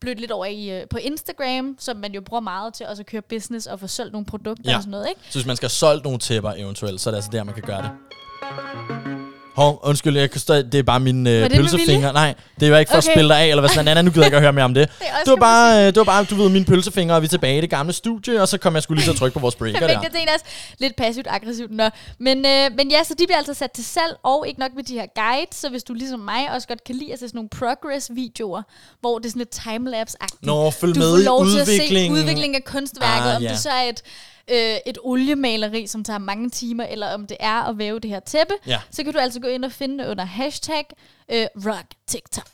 blødt 0.00 0.20
lidt 0.20 0.30
over 0.30 0.46
i, 0.46 0.80
øh, 0.80 0.88
på 0.88 0.98
Instagram, 0.98 1.76
som 1.78 1.96
man 1.96 2.12
jo 2.14 2.20
bruger 2.20 2.40
meget 2.40 2.74
til 2.74 2.86
også 2.86 3.02
at 3.02 3.06
køre 3.06 3.22
business 3.22 3.66
og 3.66 3.80
få 3.80 3.86
solgt 3.86 4.12
nogle 4.12 4.26
produkter 4.26 4.70
Ja. 4.70 4.76
og 4.76 4.82
sådan 4.82 4.90
noget, 4.90 5.08
ikke? 5.08 5.20
Så 5.30 5.38
hvis 5.38 5.46
man 5.46 5.56
skal 5.56 5.64
have 5.66 5.70
solgt 5.70 6.04
nogle 6.04 6.18
tæpper 6.18 6.52
eventuelt, 6.52 7.00
så 7.00 7.10
er 7.10 7.12
det 7.12 7.16
altså 7.16 7.30
der, 7.32 7.44
man 7.44 7.54
kan 7.54 7.62
gøre 7.62 7.82
det. 7.82 9.15
Hov, 9.56 9.80
undskyld, 9.82 10.18
jeg 10.18 10.30
kan 10.30 10.40
stå, 10.40 10.54
det 10.54 10.74
er 10.74 10.82
bare 10.82 11.00
mine 11.00 11.30
øh, 11.30 11.50
pølsefinger. 11.50 12.12
Nej, 12.12 12.34
det 12.60 12.72
var 12.72 12.78
ikke 12.78 12.90
for 12.90 12.98
okay. 12.98 13.08
At 13.08 13.14
spille 13.14 13.28
dig 13.28 13.38
af, 13.40 13.46
eller 13.46 13.60
hvad 13.60 13.70
sådan 13.70 13.88
Anna, 13.88 14.02
nu 14.02 14.10
gider 14.10 14.20
jeg 14.22 14.26
ikke 14.26 14.36
at 14.36 14.42
høre 14.42 14.52
mere 14.52 14.64
om 14.64 14.74
det. 14.74 14.88
Det, 14.98 15.06
er 15.26 15.30
var, 15.30 15.36
bare, 15.36 15.80
øh, 15.80 15.86
det 15.86 15.96
var 15.96 16.04
bare, 16.04 16.24
du 16.24 16.34
ved, 16.34 16.48
mine 16.48 16.64
pølsefinger, 16.64 17.14
og 17.14 17.22
vi 17.22 17.26
er 17.26 17.28
tilbage 17.28 17.58
i 17.58 17.60
det 17.60 17.70
gamle 17.70 17.92
studie, 17.92 18.42
og 18.42 18.48
så 18.48 18.58
kom 18.58 18.74
jeg 18.74 18.82
skulle 18.82 19.02
lige 19.02 19.12
så 19.12 19.18
trykke 19.18 19.34
på 19.34 19.40
vores 19.40 19.54
breaker 19.54 19.78
Perfekt, 19.78 20.00
der. 20.02 20.08
det 20.08 20.28
er 20.28 20.32
også 20.34 20.44
lidt 20.78 20.96
passivt 20.96 21.26
aggressivt. 21.30 21.70
Nå. 21.70 21.88
Men, 22.18 22.46
øh, 22.46 22.70
men 22.76 22.90
ja, 22.90 23.04
så 23.04 23.14
de 23.18 23.26
bliver 23.26 23.38
altså 23.38 23.54
sat 23.54 23.70
til 23.72 23.84
salg, 23.84 24.16
og 24.22 24.48
ikke 24.48 24.60
nok 24.60 24.70
med 24.76 24.84
de 24.84 24.94
her 24.94 25.06
guides, 25.14 25.54
så 25.54 25.68
hvis 25.68 25.82
du 25.82 25.94
ligesom 25.94 26.20
mig 26.20 26.50
også 26.54 26.68
godt 26.68 26.84
kan 26.84 26.94
lide 26.94 27.12
at 27.12 27.18
se 27.18 27.28
sådan 27.28 27.38
nogle 27.38 27.48
progress-videoer, 27.48 28.62
hvor 29.00 29.18
det 29.18 29.26
er 29.26 29.30
sådan 29.30 29.40
lidt 29.40 29.54
timelapse-agtigt. 29.54 30.46
Nå, 30.46 30.70
følg 30.70 30.94
du 30.94 30.98
med 31.00 31.10
får 31.12 31.18
i 31.18 31.24
lov 31.24 31.46
til 31.46 31.58
at 31.58 31.66
se 31.66 31.72
udviklingen. 31.72 32.18
udviklingen 32.18 32.54
af 32.54 32.64
kunstværket, 32.64 33.30
Ah, 33.30 33.36
om 33.36 33.42
ja. 33.42 33.48
det 33.48 33.58
så 33.58 33.70
er 33.70 33.82
et, 33.88 34.02
øh, 34.50 34.76
et 34.86 34.98
oliemaleri, 35.02 35.86
som 35.86 36.04
tager 36.04 36.18
mange 36.18 36.50
timer, 36.50 36.84
eller 36.84 37.14
om 37.14 37.26
det 37.26 37.36
er 37.40 37.62
at 37.68 37.78
væve 37.78 37.98
det 38.00 38.10
her 38.10 38.20
tæppe, 38.20 38.54
Ja. 38.66 38.80
så 38.90 39.04
kan 39.04 39.12
du 39.12 39.18
altså 39.18 39.40
gå 39.40 39.48
ind 39.48 39.64
og 39.64 39.72
finde 39.72 40.08
under 40.08 40.24
hashtag 40.24 40.84
øh, 41.32 41.46
rock 41.66 41.86
TikTok. 42.08 42.46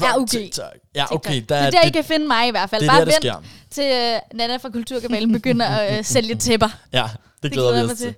Ja, 0.00 0.16
okay. 0.16 0.26
TikTok. 0.26 0.72
Ja, 0.94 1.14
okay. 1.14 1.34
Der, 1.48 1.56
det 1.58 1.66
er 1.66 1.70
der, 1.70 1.82
I 1.82 1.90
kan 1.90 2.04
finde 2.04 2.26
mig 2.26 2.48
i 2.48 2.50
hvert 2.50 2.70
fald. 2.70 2.80
det 2.82 2.88
er 2.88 2.92
Bare 2.92 3.00
der, 3.00 3.04
det 3.04 3.14
vent 3.14 3.22
sker. 3.22 3.42
til 3.70 3.84
øh, 3.84 4.38
Nana 4.38 4.56
fra 4.56 4.68
Kulturkabalen 4.70 5.32
begynder 5.32 5.66
at 5.66 5.98
øh, 5.98 6.04
sælge 6.04 6.34
tæpper. 6.34 6.68
Ja, 6.92 7.02
det 7.02 7.42
Det 7.42 7.52
glæder 7.52 7.72
vi 7.72 7.78
os 7.80 7.86
mig 7.88 7.96
til. 7.98 8.14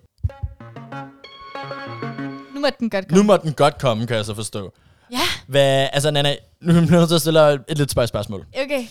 Nu 2.55 2.61
må 2.61 2.67
den 2.81 2.91
godt 2.91 3.09
komme. 3.09 3.23
Nu 3.23 3.27
må 3.27 3.37
den 3.37 3.53
godt 3.53 3.79
komme, 3.79 4.07
kan 4.07 4.17
jeg 4.17 4.25
så 4.25 4.35
forstå. 4.35 4.73
Ja, 5.13 5.19
Hvad, 5.47 5.89
altså 5.93 6.11
Nana, 6.11 6.37
nu 6.61 6.73
er 6.73 6.81
jeg 6.81 6.87
nødt 6.91 7.09
til 7.09 7.15
at 7.15 7.21
stille 7.21 7.55
et 7.69 7.79
lidt 7.79 7.91
spørg- 7.91 8.07
spørgsmål. 8.09 8.47
okay. 8.65 8.87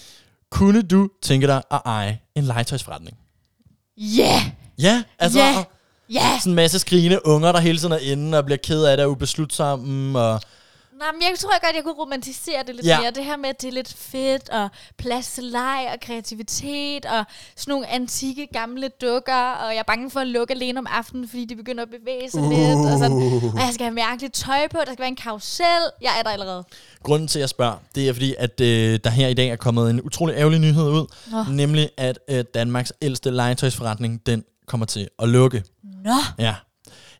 Kunne 0.51 0.81
du 0.81 1.09
tænke 1.21 1.47
dig 1.47 1.61
at 1.71 1.81
eje 1.85 2.19
en 2.35 2.43
legetøjsforretning? 2.43 3.17
Ja, 4.01 4.21
yeah. 4.23 4.41
Ja, 4.79 5.03
altså 5.19 5.39
og 5.39 5.71
ja. 6.13 6.37
sådan 6.39 6.51
en 6.51 6.55
masse 6.55 6.79
skrigende 6.79 7.25
unger, 7.25 7.51
der 7.51 7.59
hele 7.59 7.77
tiden 7.77 7.91
er 7.91 7.97
inde 7.97 8.37
og 8.37 8.45
bliver 8.45 8.57
ked 8.57 8.83
af 8.83 8.97
det 8.97 9.05
og 9.05 9.11
ubeslutsomme. 9.11 10.19
Og 10.19 10.41
Nej, 11.01 11.11
men 11.13 11.21
jeg 11.21 11.39
tror 11.39 11.65
godt, 11.65 11.75
jeg 11.75 11.83
kunne 11.83 11.93
romantisere 12.03 12.63
det 12.67 12.75
lidt 12.75 12.87
Ja. 12.87 12.99
mere. 13.01 13.11
Det 13.11 13.25
her 13.25 13.37
med, 13.37 13.49
at 13.49 13.61
det 13.61 13.67
er 13.67 13.71
lidt 13.71 13.93
fedt, 13.97 14.49
og 14.49 14.69
plads 14.97 15.27
til 15.33 15.43
leg 15.43 15.89
og 15.93 15.99
kreativitet, 16.01 17.05
og 17.05 17.25
sådan 17.57 17.71
nogle 17.71 17.87
antikke 17.87 18.47
gamle 18.53 18.87
dukker, 19.01 19.51
og 19.51 19.69
jeg 19.73 19.79
er 19.79 19.83
bange 19.87 20.11
for 20.11 20.19
at 20.19 20.27
lukke 20.27 20.53
alene 20.53 20.79
om 20.79 20.87
aftenen, 20.89 21.27
fordi 21.29 21.45
de 21.45 21.55
begynder 21.55 21.83
at 21.83 21.89
bevæge 21.89 22.31
sig 22.31 22.41
uh. 22.41 22.49
lidt, 22.49 22.77
og, 22.93 22.99
sådan. 22.99 23.17
og 23.53 23.59
jeg 23.59 23.69
skal 23.73 23.83
have 23.85 23.93
mærkeligt 23.95 24.33
tøj 24.33 24.67
på, 24.67 24.77
der 24.77 24.85
skal 24.85 24.99
være 24.99 25.07
en 25.07 25.15
karusel. 25.15 25.65
Jeg 26.01 26.11
er 26.19 26.23
der 26.23 26.29
allerede. 26.29 26.63
grunden 27.03 27.27
til, 27.27 27.39
at 27.39 27.41
jeg 27.41 27.49
spørger, 27.49 27.75
det 27.95 28.09
er 28.09 28.13
fordi, 28.13 28.35
at 28.37 28.61
øh, 28.61 28.99
der 29.03 29.09
her 29.09 29.27
i 29.27 29.33
dag 29.33 29.47
er 29.49 29.55
kommet 29.55 29.89
en 29.89 30.01
utrolig 30.01 30.35
ærgerlig 30.35 30.59
nyhed 30.59 30.89
ud. 30.89 31.05
Nå. 31.31 31.43
Nemlig, 31.49 31.89
at 31.97 32.19
øh, 32.29 32.43
Danmarks 32.53 32.93
ældste 33.01 33.31
legetøjsforretning, 33.31 34.25
den 34.25 34.43
kommer 34.67 34.85
til 34.85 35.07
at 35.19 35.29
lukke. 35.29 35.63
Nå, 36.03 36.13
Ja. 36.39 36.55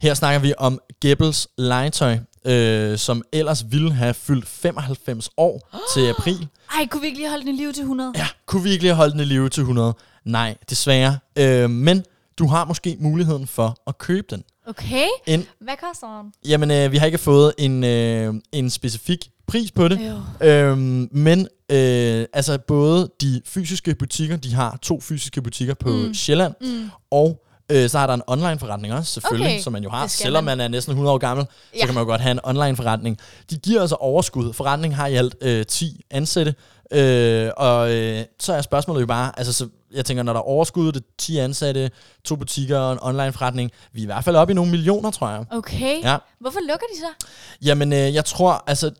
Her 0.01 0.13
snakker 0.13 0.39
vi 0.39 0.53
om 0.57 0.79
Gebels 1.01 1.47
legetøj, 1.57 2.17
øh, 2.45 2.97
som 2.97 3.23
ellers 3.33 3.65
ville 3.71 3.93
have 3.93 4.13
fyldt 4.13 4.47
95 4.47 5.29
år 5.37 5.69
til 5.93 6.09
april. 6.09 6.47
ej, 6.77 6.87
kunne 6.87 7.01
vi 7.01 7.07
ikke 7.07 7.19
lige 7.19 7.29
holde 7.29 7.45
den 7.45 7.53
i 7.55 7.57
live 7.57 7.71
til 7.71 7.81
100? 7.81 8.13
Ja, 8.15 8.27
kunne 8.45 8.63
vi 8.63 8.69
ikke 8.69 8.83
lige 8.83 8.93
holde 8.93 9.11
den 9.11 9.19
i 9.19 9.23
live 9.25 9.49
til 9.49 9.61
100? 9.61 9.93
Nej, 10.25 10.55
desværre. 10.69 11.17
Øh, 11.35 11.69
men 11.69 12.03
du 12.39 12.47
har 12.47 12.65
måske 12.65 12.97
muligheden 12.99 13.47
for 13.47 13.77
at 13.87 13.97
købe 13.97 14.27
den. 14.29 14.43
Okay, 14.67 15.05
En, 15.27 15.45
hvad 15.61 15.73
koster 15.89 16.21
den? 16.21 16.33
jamen, 16.45 16.71
øh, 16.71 16.91
vi 16.91 16.97
har 16.97 17.05
ikke 17.05 17.17
fået 17.17 17.53
en, 17.57 17.83
øh, 17.83 18.33
en 18.51 18.69
specifik 18.69 19.29
pris 19.47 19.71
på 19.71 19.87
det. 19.87 19.99
Jo. 20.41 20.47
Øhm, 20.47 21.09
men 21.11 21.39
øh, 21.69 22.25
altså 22.33 22.57
både 22.67 23.09
de 23.21 23.41
fysiske 23.45 23.95
butikker, 23.95 24.37
de 24.37 24.53
har 24.53 24.77
to 24.81 25.01
fysiske 25.01 25.41
butikker 25.41 25.73
på 25.73 25.89
mm. 25.89 26.13
Sjælland, 26.13 26.53
Mm. 26.61 26.89
og 27.11 27.43
øh, 27.71 27.89
så 27.89 27.99
er 27.99 28.07
der 28.07 28.13
en 28.13 28.21
online 28.27 28.59
forretning 28.59 28.93
også, 28.93 29.11
selvfølgelig, 29.11 29.47
okay. 29.53 29.61
Som 29.61 29.73
man 29.73 29.83
jo 29.83 29.89
har. 29.89 30.07
Selvom 30.07 30.43
man. 30.43 30.57
man 30.57 30.65
er 30.65 30.67
næsten 30.67 30.91
100 30.91 31.13
år 31.13 31.17
gammel, 31.17 31.45
ja. 31.75 31.79
så 31.79 31.85
kan 31.85 31.95
man 31.95 32.01
jo 32.03 32.07
godt 32.09 32.21
have 32.21 32.31
en 32.31 32.39
online 32.43 32.75
forretning. 32.75 33.17
De 33.49 33.57
giver 33.57 33.81
altså 33.81 33.95
overskud. 33.95 34.53
Forretningen 34.53 34.97
har 34.97 35.07
i 35.07 35.15
alt 35.15 35.35
øh, 35.41 35.65
10 35.65 36.01
ansatte, 36.11 36.55
øh, 36.91 37.49
og 37.57 37.91
øh, 37.93 38.23
så 38.39 38.53
er 38.53 38.61
spørgsmålet 38.61 39.01
jo 39.01 39.05
bare, 39.05 39.31
altså 39.37 39.53
så, 39.53 39.67
jeg 39.93 40.05
tænker, 40.05 40.23
når 40.23 40.33
der 40.33 40.39
er 40.39 40.43
overskud, 40.43 40.91
det 40.91 41.01
er 41.01 41.05
10 41.17 41.37
ansatte, 41.37 41.91
to 42.25 42.35
butikker 42.35 42.77
og 42.79 42.93
en 42.93 42.99
online 43.01 43.31
forretning, 43.33 43.71
vi 43.93 43.99
er 43.99 44.03
i 44.03 44.05
hvert 44.05 44.23
fald 44.23 44.35
oppe 44.35 44.51
i 44.51 44.55
nogle 44.55 44.71
millioner, 44.71 45.11
tror 45.11 45.29
jeg. 45.29 45.45
Okay, 45.51 46.03
Ja. 46.03 46.17
hvorfor 46.39 46.59
lukker 46.59 46.85
de 46.93 46.99
så? 46.99 47.25
Jamen, 47.61 47.93
øh, 47.93 48.13
jeg 48.13 48.25
tror, 48.25 48.63
altså, 48.67 48.91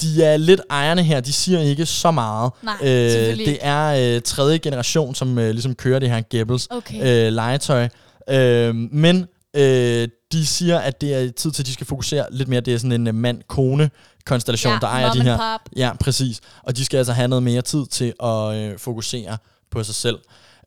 de 0.00 0.24
er 0.24 0.36
lidt 0.36 0.60
ejerne 0.70 1.02
her. 1.02 1.20
De 1.20 1.32
siger 1.32 1.60
ikke 1.60 1.86
så 1.86 2.10
meget. 2.10 2.52
Nej, 2.62 2.74
øh, 2.82 2.88
Det 3.36 3.58
er 3.60 4.14
øh, 4.16 4.22
tredje 4.22 4.58
generation, 4.58 5.14
som 5.14 5.38
øh, 5.38 5.50
ligesom 5.50 5.74
kører 5.74 5.98
det 5.98 6.10
her 6.10 6.22
Gebels 6.30 6.66
Okay. 6.70 7.26
øh, 7.26 7.32
legetøj. 7.32 7.88
Øh, 8.30 8.74
men 8.74 9.26
øh, 9.56 10.08
de 10.32 10.46
siger, 10.46 10.78
at 10.78 11.00
det 11.00 11.14
er 11.14 11.30
tid 11.32 11.50
til, 11.52 11.62
at 11.62 11.66
de 11.66 11.72
skal 11.72 11.86
fokusere 11.86 12.26
lidt 12.30 12.48
mere. 12.48 12.60
Det 12.60 12.74
er 12.74 12.78
sådan 12.78 12.92
en 12.92 13.06
øh, 13.06 13.14
mand-kone-konstellation, 13.14 14.72
Ja, 14.72 14.78
der 14.80 14.86
ejer 14.86 15.12
de 15.12 15.22
her. 15.22 15.36
pop. 15.36 15.60
Ja, 15.76 15.90
præcis. 16.00 16.40
Og 16.62 16.76
de 16.76 16.84
skal 16.84 16.98
altså 16.98 17.12
have 17.12 17.28
noget 17.28 17.42
mere 17.42 17.62
tid 17.62 17.86
til 17.86 18.12
at 18.22 18.54
øh, 18.56 18.78
fokusere 18.78 19.38
på 19.70 19.82
sig 19.84 19.94
selv. 19.94 20.18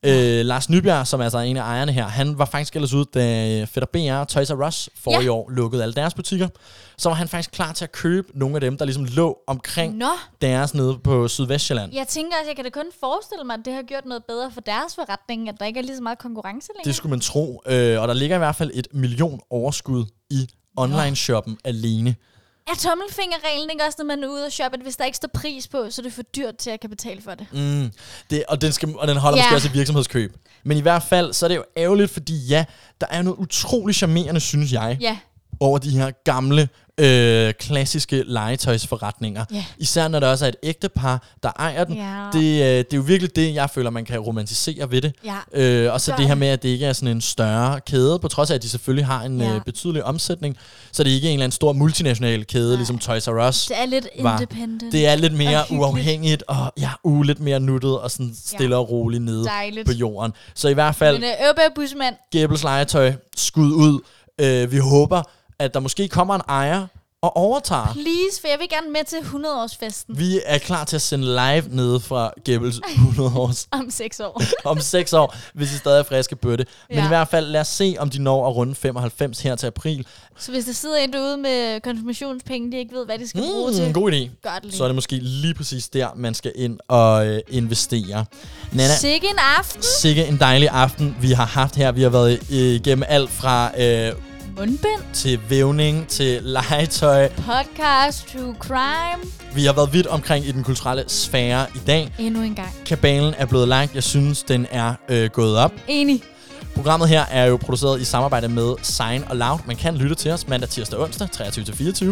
Øh, 0.05 0.45
Lars 0.45 0.69
Nybjerg, 0.69 1.07
som 1.07 1.21
altså 1.21 1.37
er 1.37 1.41
en 1.41 1.57
af 1.57 1.61
ejerne 1.61 1.91
her, 1.91 2.07
han 2.07 2.37
var 2.39 2.45
faktisk 2.45 2.75
ellers 2.75 2.93
ude, 2.93 3.05
da 3.13 3.63
Fætter 3.65 3.87
BR 3.93 4.13
og 4.19 4.27
Toys 4.27 4.51
R 4.51 4.67
Us 4.67 4.89
for 4.95 5.11
Ja. 5.11 5.19
i 5.19 5.27
år 5.27 5.49
lukkede 5.49 5.83
alle 5.83 5.93
deres 5.95 6.13
butikker. 6.13 6.47
Så 6.97 7.09
var 7.09 7.15
han 7.15 7.27
faktisk 7.27 7.51
klar 7.51 7.73
til 7.73 7.83
at 7.85 7.91
købe 7.91 8.27
nogle 8.39 8.55
af 8.55 8.61
dem, 8.61 8.77
der 8.77 8.85
ligesom 8.85 9.05
lå 9.05 9.37
omkring 9.47 9.97
Nå, 9.97 10.05
deres 10.41 10.73
nede 10.73 10.97
på 11.03 11.27
Sydvestjylland. 11.27 11.93
jeg 11.93 12.07
tænker 12.07 12.37
også, 12.37 12.49
jeg 12.49 12.55
kan 12.55 12.63
da 12.65 12.69
kun 12.69 12.85
forestille 12.99 13.43
mig, 13.43 13.53
at 13.53 13.59
det 13.65 13.73
har 13.73 13.81
gjort 13.83 14.05
noget 14.05 14.23
bedre 14.27 14.51
for 14.51 14.61
deres 14.61 14.95
forretning, 14.95 15.49
at 15.49 15.55
der 15.59 15.65
ikke 15.65 15.79
er 15.79 15.83
lige 15.83 15.95
så 15.95 16.03
meget 16.03 16.17
konkurrence 16.19 16.67
længere. 16.75 16.85
Det 16.87 16.95
skulle 16.95 17.09
man 17.09 17.19
tro. 17.19 17.61
Øh, 17.67 18.01
og 18.01 18.07
der 18.07 18.13
ligger 18.13 18.35
i 18.35 18.39
hvert 18.39 18.55
fald 18.55 18.71
et 18.73 18.87
million 18.93 19.39
overskud 19.49 20.05
i 20.29 20.47
online-shoppen 20.77 21.57
alene. 21.65 22.15
Er 22.69 22.75
tommelfingerreglen 22.75 23.69
ikke 23.69 23.83
også, 23.85 23.95
når 23.99 24.05
man 24.05 24.23
er 24.23 24.27
ude 24.27 24.45
og 24.45 24.51
shoppe, 24.51 24.77
at 24.77 24.83
hvis 24.83 24.95
der 24.95 25.05
ikke 25.05 25.15
står 25.15 25.29
pris 25.33 25.67
på, 25.67 25.85
så 25.89 26.01
er 26.01 26.03
det 26.03 26.13
for 26.13 26.21
dyrt 26.21 26.55
til 26.57 26.69
at 26.69 26.79
kan 26.79 26.89
betale 26.89 27.21
for 27.21 27.31
det? 27.35 27.47
Mm, 27.53 27.91
det, 28.29 28.43
og, 28.49 28.61
den 28.61 28.71
skal, 28.71 28.95
og 28.97 29.07
den 29.07 29.17
holder 29.17 29.37
Ja. 29.37 29.43
måske 29.43 29.55
også 29.55 29.67
et 29.67 29.73
virksomhedskøb. 29.73 30.35
Men 30.63 30.77
i 30.77 30.81
hvert 30.81 31.03
fald, 31.03 31.33
så 31.33 31.45
er 31.45 31.47
det 31.47 31.55
jo 31.55 31.63
ærgerligt, 31.77 32.11
fordi 32.11 32.45
ja, 32.47 32.65
der 33.01 33.07
er 33.09 33.21
noget 33.21 33.37
utrolig 33.37 33.95
charmerende, 33.95 34.39
synes 34.39 34.71
jeg, 34.71 34.97
Ja, 35.01 35.17
over 35.59 35.77
de 35.77 35.89
her 35.89 36.11
gamle, 36.23 36.69
øh, 36.99 37.53
klassiske 37.53 38.23
legetøjsforretninger. 38.27 39.45
Ja. 39.53 39.65
Især 39.77 40.07
når 40.07 40.19
der 40.19 40.27
også 40.27 40.45
er 40.45 40.49
et 40.49 40.55
ægtepar, 40.63 41.27
der 41.43 41.51
ejer 41.59 41.83
den. 41.83 41.95
Ja. 41.95 42.25
Det, 42.33 42.39
øh, 42.43 42.67
det 42.77 42.93
er 42.93 42.97
jo 42.97 43.01
virkelig 43.01 43.35
det, 43.35 43.53
jeg 43.53 43.69
føler, 43.69 43.89
man 43.89 44.05
kan 44.05 44.19
romantisere 44.19 44.91
ved 44.91 45.01
det. 45.01 45.13
ja. 45.25 45.35
Øh, 45.53 45.93
og 45.93 46.01
så 46.01 46.11
Gør 46.11 46.17
det 46.17 46.27
her 46.27 46.35
med, 46.35 46.47
at 46.47 46.63
det 46.63 46.69
ikke 46.69 46.85
er 46.85 46.93
sådan 46.93 47.15
en 47.15 47.21
større 47.21 47.79
kæde, 47.79 48.19
på 48.19 48.27
trods 48.27 48.51
af, 48.51 48.55
at 48.55 48.63
de 48.63 48.69
selvfølgelig 48.69 49.05
har 49.05 49.21
en 49.23 49.41
Ja. 49.41 49.55
øh, 49.55 49.61
betydelig 49.61 50.03
omsætning, 50.03 50.57
så 50.91 51.03
det 51.03 51.09
er 51.11 51.15
ikke 51.15 51.27
en 51.27 51.33
eller 51.33 51.43
anden 51.43 51.55
stor 51.55 51.73
multinational 51.73 52.45
kæde, 52.45 52.67
Nej. 52.69 52.75
ligesom 52.75 52.99
Toys 52.99 53.27
R 53.27 53.47
Us. 53.49 53.65
Det 53.65 53.77
er 53.81 53.85
lidt 53.85 54.07
var- 54.21 54.37
independent. 54.39 54.91
Det 54.91 55.07
er 55.07 55.15
lidt 55.15 55.33
mere 55.33 55.63
Og 55.63 55.71
uafhængigt, 55.71 56.43
og 56.47 56.73
ja, 56.79 56.89
uh, 57.03 57.21
lidt 57.21 57.39
mere 57.39 57.59
nuttet, 57.59 57.99
og 57.99 58.11
sådan 58.11 58.35
stille 58.45 58.77
og 58.77 58.89
roligt 58.89 59.23
nede 59.23 59.45
Dejligt. 59.45 59.85
på 59.87 59.93
jorden. 59.93 60.31
Så 60.55 60.67
i 60.69 60.73
hvert 60.73 60.95
fald, 60.95 61.15
Men 61.19 61.23
øh, 61.23 61.71
Busmand, 61.75 62.15
Gæbels 62.31 62.63
legetøj, 62.63 63.13
skud 63.37 63.71
ud. 63.71 63.99
Øh, 64.41 64.71
vi 64.71 64.77
håber, 64.77 65.21
at 65.59 65.73
der 65.73 65.79
måske 65.79 66.07
kommer 66.07 66.35
en 66.35 66.41
ejer 66.49 66.87
og 67.21 67.37
overtager. 67.37 67.93
please, 67.93 68.41
for 68.41 68.47
jeg 68.47 68.57
vil 68.59 68.69
gerne 68.69 68.89
med 68.91 69.03
til 69.07 69.17
100-årsfesten 69.17 70.17
Vi 70.17 70.39
er 70.45 70.57
klar 70.57 70.83
til 70.83 70.95
at 70.95 71.01
sende 71.01 71.25
live 71.25 71.63
nede 71.69 71.99
fra 71.99 72.31
Gæbels 72.43 72.79
100 72.93 73.31
års 73.39 73.67
om 73.71 73.87
6 73.91 74.19
år. 74.19 74.41
om 74.71 74.79
6 74.79 75.13
år, 75.13 75.35
hvis 75.53 75.73
I 75.73 75.77
stadig 75.77 75.99
er 75.99 76.03
friske 76.03 76.35
det. 76.57 76.67
Men 76.89 76.97
Ja. 76.97 77.05
i 77.05 77.07
hvert 77.07 77.27
fald, 77.27 77.45
lad 77.47 77.61
os 77.61 77.67
se, 77.67 77.95
om 77.99 78.09
de 78.09 78.21
når 78.21 78.47
at 78.49 78.55
runde 78.55 78.75
95 78.75 79.39
her 79.41 79.55
til 79.55 79.67
april. 79.67 80.05
Så 80.37 80.51
hvis 80.51 80.65
der 80.65 80.73
sidder 80.73 80.97
en 80.97 81.13
derude 81.13 81.37
med 81.37 81.81
konfirmationspenge, 81.81 82.71
de 82.71 82.77
ikke 82.77 82.95
ved, 82.95 83.05
hvad 83.05 83.19
de 83.19 83.27
skal 83.27 83.41
bruge 83.41 83.69
Mm, 83.71 83.75
til, 83.77 83.93
god 83.93 84.11
idé. 84.11 84.15
gør 84.43 84.55
det 84.55 84.63
lige. 84.63 84.77
Så 84.77 84.83
er 84.83 84.87
det 84.87 84.95
måske 84.95 85.15
lige 85.21 85.53
præcis 85.53 85.89
der, 85.89 86.07
man 86.15 86.33
skal 86.33 86.51
ind 86.55 86.79
og 86.87 87.27
øh, 87.27 87.39
investere. 87.49 88.25
Nana, 88.71 88.95
Sikke 88.95 89.27
en 89.27 89.39
aften. 89.57 89.83
sikke 89.83 90.25
en 90.27 90.39
dejlig 90.39 90.69
aften, 90.69 91.15
vi 91.21 91.31
har 91.31 91.45
haft 91.45 91.75
her. 91.75 91.91
Vi 91.91 92.01
har 92.01 92.09
været 92.09 92.39
øh, 92.51 92.57
igennem 92.57 93.03
alt 93.07 93.29
fra 93.29 93.71
øh, 93.81 94.11
Mundbind, 94.59 95.13
til 95.13 95.39
vævning, 95.49 96.07
til 96.07 96.39
legetøj. 96.43 97.29
podcast, 97.29 98.27
true 98.33 98.55
crime. 98.59 99.23
Vi 99.55 99.65
har 99.65 99.73
været 99.73 99.93
vidt 99.93 100.07
omkring 100.07 100.45
i 100.45 100.51
den 100.51 100.63
kulturelle 100.63 101.03
sfære 101.07 101.65
i 101.75 101.79
dag. 101.87 102.13
Endnu 102.19 102.41
en 102.41 102.55
gang. 102.55 102.69
Kabalen 102.85 103.33
er 103.37 103.45
blevet 103.45 103.67
lagt. 103.67 103.95
Jeg 103.95 104.03
synes, 104.03 104.43
den 104.43 104.67
er 104.71 104.93
øh, 105.09 105.29
gået 105.29 105.57
op. 105.57 105.71
Enig. 105.87 106.23
Programmet 106.75 107.09
her 107.09 107.25
er 107.25 107.45
jo 107.45 107.57
produceret 107.57 108.01
i 108.01 108.05
samarbejde 108.05 108.47
med 108.49 108.75
Sign 108.83 109.23
og 109.29 109.35
Loud. 109.35 109.59
Man 109.67 109.75
kan 109.75 109.95
lytte 109.95 110.15
til 110.15 110.31
os 110.31 110.47
mandag, 110.47 110.69
tirsdag 110.69 110.99
og 110.99 111.05
onsdag, 111.05 111.27
23-24. 111.35 112.05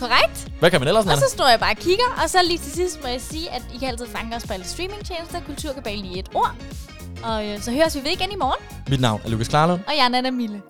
Korrekt. 0.00 0.48
Hvad 0.58 0.70
kan 0.70 0.80
man 0.80 0.88
ellers, 0.88 1.04
Og 1.04 1.08
Nana? 1.08 1.20
så 1.20 1.26
står 1.30 1.48
jeg 1.48 1.60
bare 1.60 1.70
og 1.72 1.76
kigger, 1.76 2.04
og 2.24 2.30
så 2.30 2.38
lige 2.46 2.58
til 2.58 2.72
sidst 2.72 3.02
må 3.02 3.08
jeg 3.08 3.20
sige, 3.20 3.50
at 3.50 3.62
I 3.74 3.78
kan 3.78 3.88
altid 3.88 4.06
fange 4.16 4.36
os 4.36 4.46
på 4.46 4.52
alle 4.52 4.66
streamingtjenester, 4.66 5.40
Kulturkabalen 5.46 6.04
i 6.04 6.18
et 6.18 6.26
ord. 6.34 6.54
Og 7.22 7.46
øh, 7.48 7.60
så 7.60 7.70
høres 7.72 7.94
vi 7.96 8.00
ved 8.04 8.10
igen 8.10 8.32
i 8.32 8.36
morgen, 8.36 8.78
Mit 8.88 9.00
navn 9.00 9.20
er 9.24 9.28
Lukas 9.28 9.48
Klarlund. 9.48 9.80
og 9.86 9.92
jeg 9.98 10.04
er 10.04 10.08
Nana 10.08 10.30
Mille. 10.30 10.60